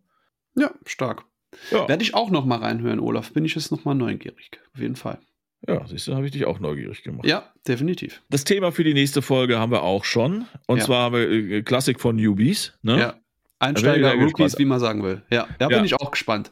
Ja, 0.56 0.70
stark. 0.86 1.24
Werde 1.70 2.02
ich 2.02 2.14
auch 2.14 2.30
noch 2.30 2.44
mal 2.44 2.58
reinhören, 2.58 3.00
Olaf. 3.00 3.32
Bin 3.32 3.44
ich 3.44 3.54
jetzt 3.54 3.70
noch 3.70 3.84
mal 3.84 3.94
neugierig. 3.94 4.50
Auf 4.74 4.80
jeden 4.80 4.96
Fall. 4.96 5.18
Ja, 5.66 5.86
siehst 5.86 6.08
du, 6.08 6.14
habe 6.14 6.26
ich 6.26 6.32
dich 6.32 6.44
auch 6.44 6.60
neugierig 6.60 7.02
gemacht. 7.02 7.26
Ja, 7.26 7.50
definitiv. 7.66 8.22
Das 8.28 8.44
Thema 8.44 8.70
für 8.70 8.84
die 8.84 8.92
nächste 8.92 9.22
Folge 9.22 9.58
haben 9.58 9.72
wir 9.72 9.82
auch 9.82 10.04
schon. 10.04 10.46
Und 10.66 10.78
ja. 10.78 10.84
zwar 10.84 11.04
haben 11.04 11.14
wir 11.14 11.30
äh, 11.30 11.62
Klassik 11.62 12.00
von 12.00 12.16
Newbies. 12.16 12.74
Ne? 12.82 12.98
Ja. 12.98 13.20
Einsteiger, 13.64 14.14
Rookies, 14.14 14.58
wie 14.58 14.64
man 14.64 14.80
sagen 14.80 15.02
will. 15.02 15.22
Ja, 15.30 15.46
da 15.58 15.68
ja. 15.68 15.76
bin 15.76 15.84
ich 15.84 15.94
auch 15.94 16.10
gespannt. 16.10 16.50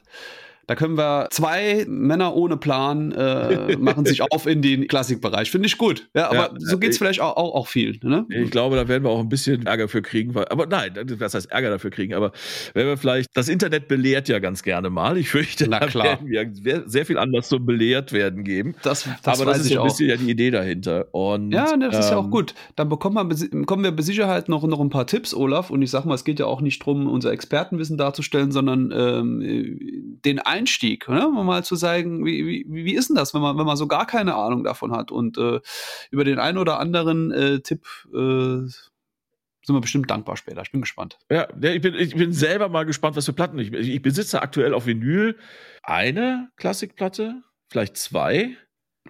Da 0.66 0.74
können 0.74 0.96
wir 0.96 1.28
zwei 1.30 1.84
Männer 1.88 2.34
ohne 2.36 2.56
Plan 2.56 3.12
äh, 3.12 3.76
machen 3.78 4.04
sich 4.04 4.22
auf 4.22 4.46
in 4.46 4.62
den 4.62 4.86
Klassikbereich. 4.86 5.50
Finde 5.50 5.66
ich 5.66 5.78
gut. 5.78 6.08
Ja, 6.14 6.28
aber 6.28 6.36
ja, 6.36 6.54
so 6.58 6.78
geht 6.78 6.90
es 6.90 6.98
vielleicht 6.98 7.20
auch, 7.20 7.36
auch, 7.36 7.54
auch 7.54 7.66
viel. 7.66 7.98
Ne? 8.02 8.26
Ich 8.28 8.50
glaube, 8.50 8.76
da 8.76 8.86
werden 8.86 9.04
wir 9.04 9.10
auch 9.10 9.20
ein 9.20 9.28
bisschen 9.28 9.66
Ärger 9.66 9.88
für 9.88 10.02
kriegen. 10.02 10.34
Weil, 10.34 10.46
aber 10.48 10.66
nein, 10.66 10.94
das 11.18 11.34
heißt 11.34 11.50
Ärger 11.50 11.70
dafür 11.70 11.90
kriegen. 11.90 12.14
Aber 12.14 12.32
wenn 12.74 12.86
wir 12.86 12.96
vielleicht, 12.96 13.30
das 13.34 13.48
Internet 13.48 13.88
belehrt 13.88 14.28
ja 14.28 14.38
ganz 14.38 14.62
gerne 14.62 14.90
mal. 14.90 15.16
Ich 15.16 15.30
fürchte, 15.30 15.68
Na 15.68 15.80
klar. 15.80 16.18
da 16.20 16.28
werden 16.28 16.64
wir 16.64 16.82
sehr 16.86 17.06
viel 17.06 17.18
anders 17.18 17.48
zum 17.48 17.62
belehrt 17.66 18.12
werden 18.12 18.44
geben. 18.44 18.74
Das, 18.82 19.08
das 19.22 19.40
aber 19.40 19.50
das 19.50 19.62
ist 19.62 19.72
so 19.72 19.80
ein 19.80 19.88
bisschen 19.88 20.08
ja 20.08 20.16
die 20.16 20.30
Idee 20.30 20.50
dahinter. 20.50 21.06
Und, 21.12 21.52
ja, 21.52 21.76
das 21.76 21.94
ähm, 21.94 22.00
ist 22.00 22.10
ja 22.10 22.16
auch 22.16 22.24
ähm, 22.24 22.30
gut. 22.30 22.54
Dann 22.76 22.88
bekommen 22.88 23.16
wir, 23.16 23.48
bekommen 23.50 23.84
wir 23.84 23.92
mit 23.92 24.04
Sicherheit 24.04 24.48
noch, 24.48 24.66
noch 24.66 24.80
ein 24.80 24.90
paar 24.90 25.06
Tipps, 25.06 25.34
Olaf. 25.34 25.70
Und 25.70 25.82
ich 25.82 25.90
sag 25.90 26.04
mal, 26.04 26.14
es 26.14 26.24
geht 26.24 26.38
ja 26.38 26.46
auch 26.46 26.60
nicht 26.60 26.82
darum, 26.82 27.08
unser 27.08 27.32
Expertenwissen 27.32 27.96
darzustellen, 27.96 28.52
sondern 28.52 28.92
ähm, 28.94 30.20
den 30.24 30.38
Einstieg. 30.52 31.08
Ne? 31.08 31.26
um 31.26 31.46
mal 31.46 31.64
zu 31.64 31.76
sagen, 31.76 32.24
wie, 32.24 32.46
wie, 32.46 32.84
wie 32.84 32.94
ist 32.94 33.08
denn 33.08 33.16
das, 33.16 33.34
wenn 33.34 33.40
man, 33.40 33.58
wenn 33.58 33.66
man 33.66 33.76
so 33.76 33.86
gar 33.86 34.06
keine 34.06 34.34
Ahnung 34.34 34.64
davon 34.64 34.92
hat? 34.92 35.10
Und 35.10 35.38
äh, 35.38 35.60
über 36.10 36.24
den 36.24 36.38
einen 36.38 36.58
oder 36.58 36.78
anderen 36.78 37.30
äh, 37.32 37.60
Tipp 37.60 37.86
äh, 38.12 38.68
sind 39.64 39.76
wir 39.76 39.80
bestimmt 39.80 40.10
dankbar 40.10 40.36
später. 40.36 40.62
Ich 40.62 40.72
bin 40.72 40.80
gespannt. 40.80 41.18
Ja, 41.30 41.48
ich 41.60 41.80
bin, 41.80 41.94
ich 41.94 42.14
bin 42.14 42.32
selber 42.32 42.68
mal 42.68 42.84
gespannt, 42.84 43.16
was 43.16 43.26
für 43.26 43.32
Platten 43.32 43.58
ich. 43.58 43.72
Ich 43.72 44.02
besitze 44.02 44.42
aktuell 44.42 44.74
auf 44.74 44.86
Vinyl 44.86 45.38
eine 45.82 46.50
Klassikplatte, 46.56 47.42
vielleicht 47.68 47.96
zwei. 47.96 48.56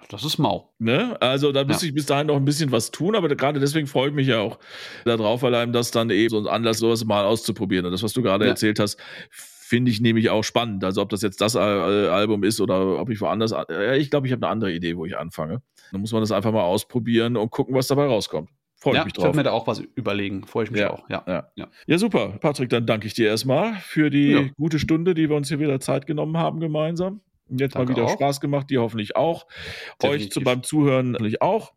Das 0.09 0.25
ist 0.25 0.39
mau. 0.39 0.75
Ne? 0.79 1.21
Also 1.21 1.53
da 1.53 1.65
müsste 1.65 1.85
ja. 1.85 1.91
ich 1.91 1.95
bis 1.95 2.07
dahin 2.07 2.29
noch 2.29 2.37
ein 2.37 2.47
bisschen 2.47 2.73
was 2.73 2.91
tun, 2.91 3.15
aber 3.15 3.29
gerade 3.29 3.61
deswegen 3.61 3.87
freue 3.87 4.09
ich 4.09 4.15
mich 4.15 4.27
ja 4.27 4.41
auch 4.41 4.59
darauf, 5.05 5.45
einem 5.45 5.73
das 5.73 5.91
dann 5.91 6.09
eben 6.11 6.31
so 6.31 6.39
ein 6.39 6.47
Anlass 6.47 6.79
sowas 6.79 7.05
mal 7.05 7.25
auszuprobieren. 7.25 7.87
Und 7.87 7.93
das, 7.93 8.03
was 8.03 8.15
du 8.15 8.23
gerade 8.23 8.45
ja. 8.45 8.51
erzählt 8.51 8.79
hast, 8.79 8.99
finde 9.63 9.91
ich 9.91 10.01
nämlich 10.01 10.29
auch 10.29 10.43
spannend. 10.43 10.85
Also 10.85 11.01
ob 11.03 11.09
das 11.09 11.23
jetzt 11.23 11.41
das 11.41 11.57
Album 11.57 12.43
ist 12.43 12.61
oder 12.61 12.99
ob 12.99 13.09
ich 13.11 13.21
woanders, 13.21 13.53
äh, 13.53 13.97
ich 13.97 14.11
glaube, 14.11 14.27
ich 14.27 14.33
habe 14.33 14.45
eine 14.45 14.53
andere 14.53 14.73
Idee, 14.73 14.97
wo 14.97 15.07
ich 15.07 15.17
anfange. 15.17 15.63
Dann 15.93 16.01
muss 16.01 16.13
man 16.13 16.21
das 16.21 16.33
einfach 16.33 16.53
mal 16.53 16.63
ausprobieren 16.63 17.37
und 17.37 17.51
gucken, 17.51 17.75
was 17.75 17.87
dabei 17.87 18.07
rauskommt. 18.07 18.51
Freue 18.77 18.95
ja, 18.95 19.01
ich 19.01 19.05
mich 19.07 19.13
drauf. 19.13 19.23
Ich 19.23 19.27
werde 19.29 19.37
mir 19.39 19.45
da 19.45 19.53
auch 19.53 19.67
was 19.69 19.79
überlegen. 19.95 20.45
Freue 20.45 20.65
ich 20.65 20.71
mich 20.73 20.81
ja, 20.81 20.91
auch. 20.91 21.09
Ja. 21.09 21.23
Ja. 21.27 21.49
ja. 21.55 21.69
ja, 21.87 21.99
super. 21.99 22.37
Patrick, 22.41 22.69
dann 22.71 22.85
danke 22.85 23.07
ich 23.07 23.15
dir 23.15 23.29
erstmal 23.29 23.75
für 23.75 24.11
die 24.11 24.31
ja. 24.33 24.43
gute 24.57 24.81
Stunde, 24.81 25.15
die 25.15 25.29
wir 25.29 25.37
uns 25.37 25.49
hier 25.49 25.61
wieder 25.61 25.79
Zeit 25.79 26.07
genommen 26.07 26.37
haben 26.37 26.59
gemeinsam. 26.59 27.21
Jetzt 27.49 27.77
danke 27.77 27.93
mal 27.93 27.97
wieder 27.97 28.07
auch. 28.07 28.15
Spaß 28.15 28.41
gemacht, 28.41 28.71
dir 28.71 28.81
hoffentlich 28.81 29.15
auch. 29.15 29.47
Definitiv. 30.03 30.27
Euch 30.27 30.33
zu, 30.33 30.41
beim 30.41 30.63
Zuhören 30.65 31.13
natürlich 31.13 31.41
auch. 31.41 31.73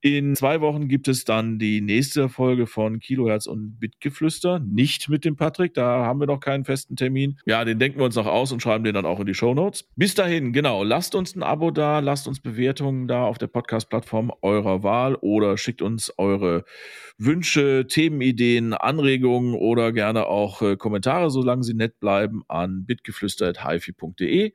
In 0.00 0.34
zwei 0.36 0.60
Wochen 0.60 0.88
gibt 0.88 1.08
es 1.08 1.24
dann 1.24 1.58
die 1.58 1.80
nächste 1.80 2.28
Folge 2.28 2.66
von 2.66 3.00
Kilohertz 3.00 3.46
und 3.46 3.78
Bitgeflüster. 3.78 4.58
Nicht 4.58 5.08
mit 5.08 5.24
dem 5.24 5.36
Patrick, 5.36 5.74
da 5.74 6.04
haben 6.04 6.20
wir 6.20 6.26
noch 6.26 6.40
keinen 6.40 6.64
festen 6.64 6.96
Termin. 6.96 7.38
Ja, 7.46 7.64
den 7.64 7.78
denken 7.78 7.98
wir 7.98 8.04
uns 8.04 8.16
noch 8.16 8.26
aus 8.26 8.52
und 8.52 8.62
schreiben 8.62 8.84
den 8.84 8.94
dann 8.94 9.06
auch 9.06 9.20
in 9.20 9.26
die 9.26 9.34
Show 9.34 9.54
Notes. 9.54 9.88
Bis 9.96 10.14
dahin, 10.14 10.52
genau, 10.52 10.82
lasst 10.82 11.14
uns 11.14 11.34
ein 11.36 11.42
Abo 11.42 11.70
da, 11.70 12.00
lasst 12.00 12.28
uns 12.28 12.40
Bewertungen 12.40 13.08
da 13.08 13.24
auf 13.24 13.38
der 13.38 13.46
Podcast-Plattform 13.46 14.32
eurer 14.42 14.82
Wahl 14.82 15.14
oder 15.16 15.56
schickt 15.56 15.82
uns 15.82 16.12
eure 16.18 16.64
Wünsche, 17.18 17.86
Themenideen, 17.86 18.74
Anregungen 18.74 19.54
oder 19.54 19.92
gerne 19.92 20.26
auch 20.26 20.62
äh, 20.62 20.76
Kommentare, 20.76 21.30
solange 21.30 21.62
sie 21.62 21.74
nett 21.74 22.00
bleiben, 22.00 22.42
an 22.48 22.84
bitgeflüster.hifi.de. 22.86 24.52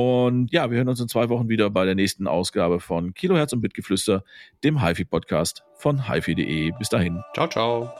Und 0.00 0.50
ja, 0.50 0.70
wir 0.70 0.78
hören 0.78 0.88
uns 0.88 1.00
in 1.00 1.08
zwei 1.08 1.28
Wochen 1.28 1.50
wieder 1.50 1.68
bei 1.68 1.84
der 1.84 1.94
nächsten 1.94 2.26
Ausgabe 2.26 2.80
von 2.80 3.12
Kilohertz 3.12 3.52
und 3.52 3.60
Bitgeflüster, 3.60 4.24
dem 4.64 4.82
HiFi-Podcast 4.82 5.64
von 5.74 6.08
HiFi.de. 6.08 6.72
Bis 6.78 6.88
dahin. 6.88 7.22
Ciao, 7.34 7.48
ciao. 7.48 7.92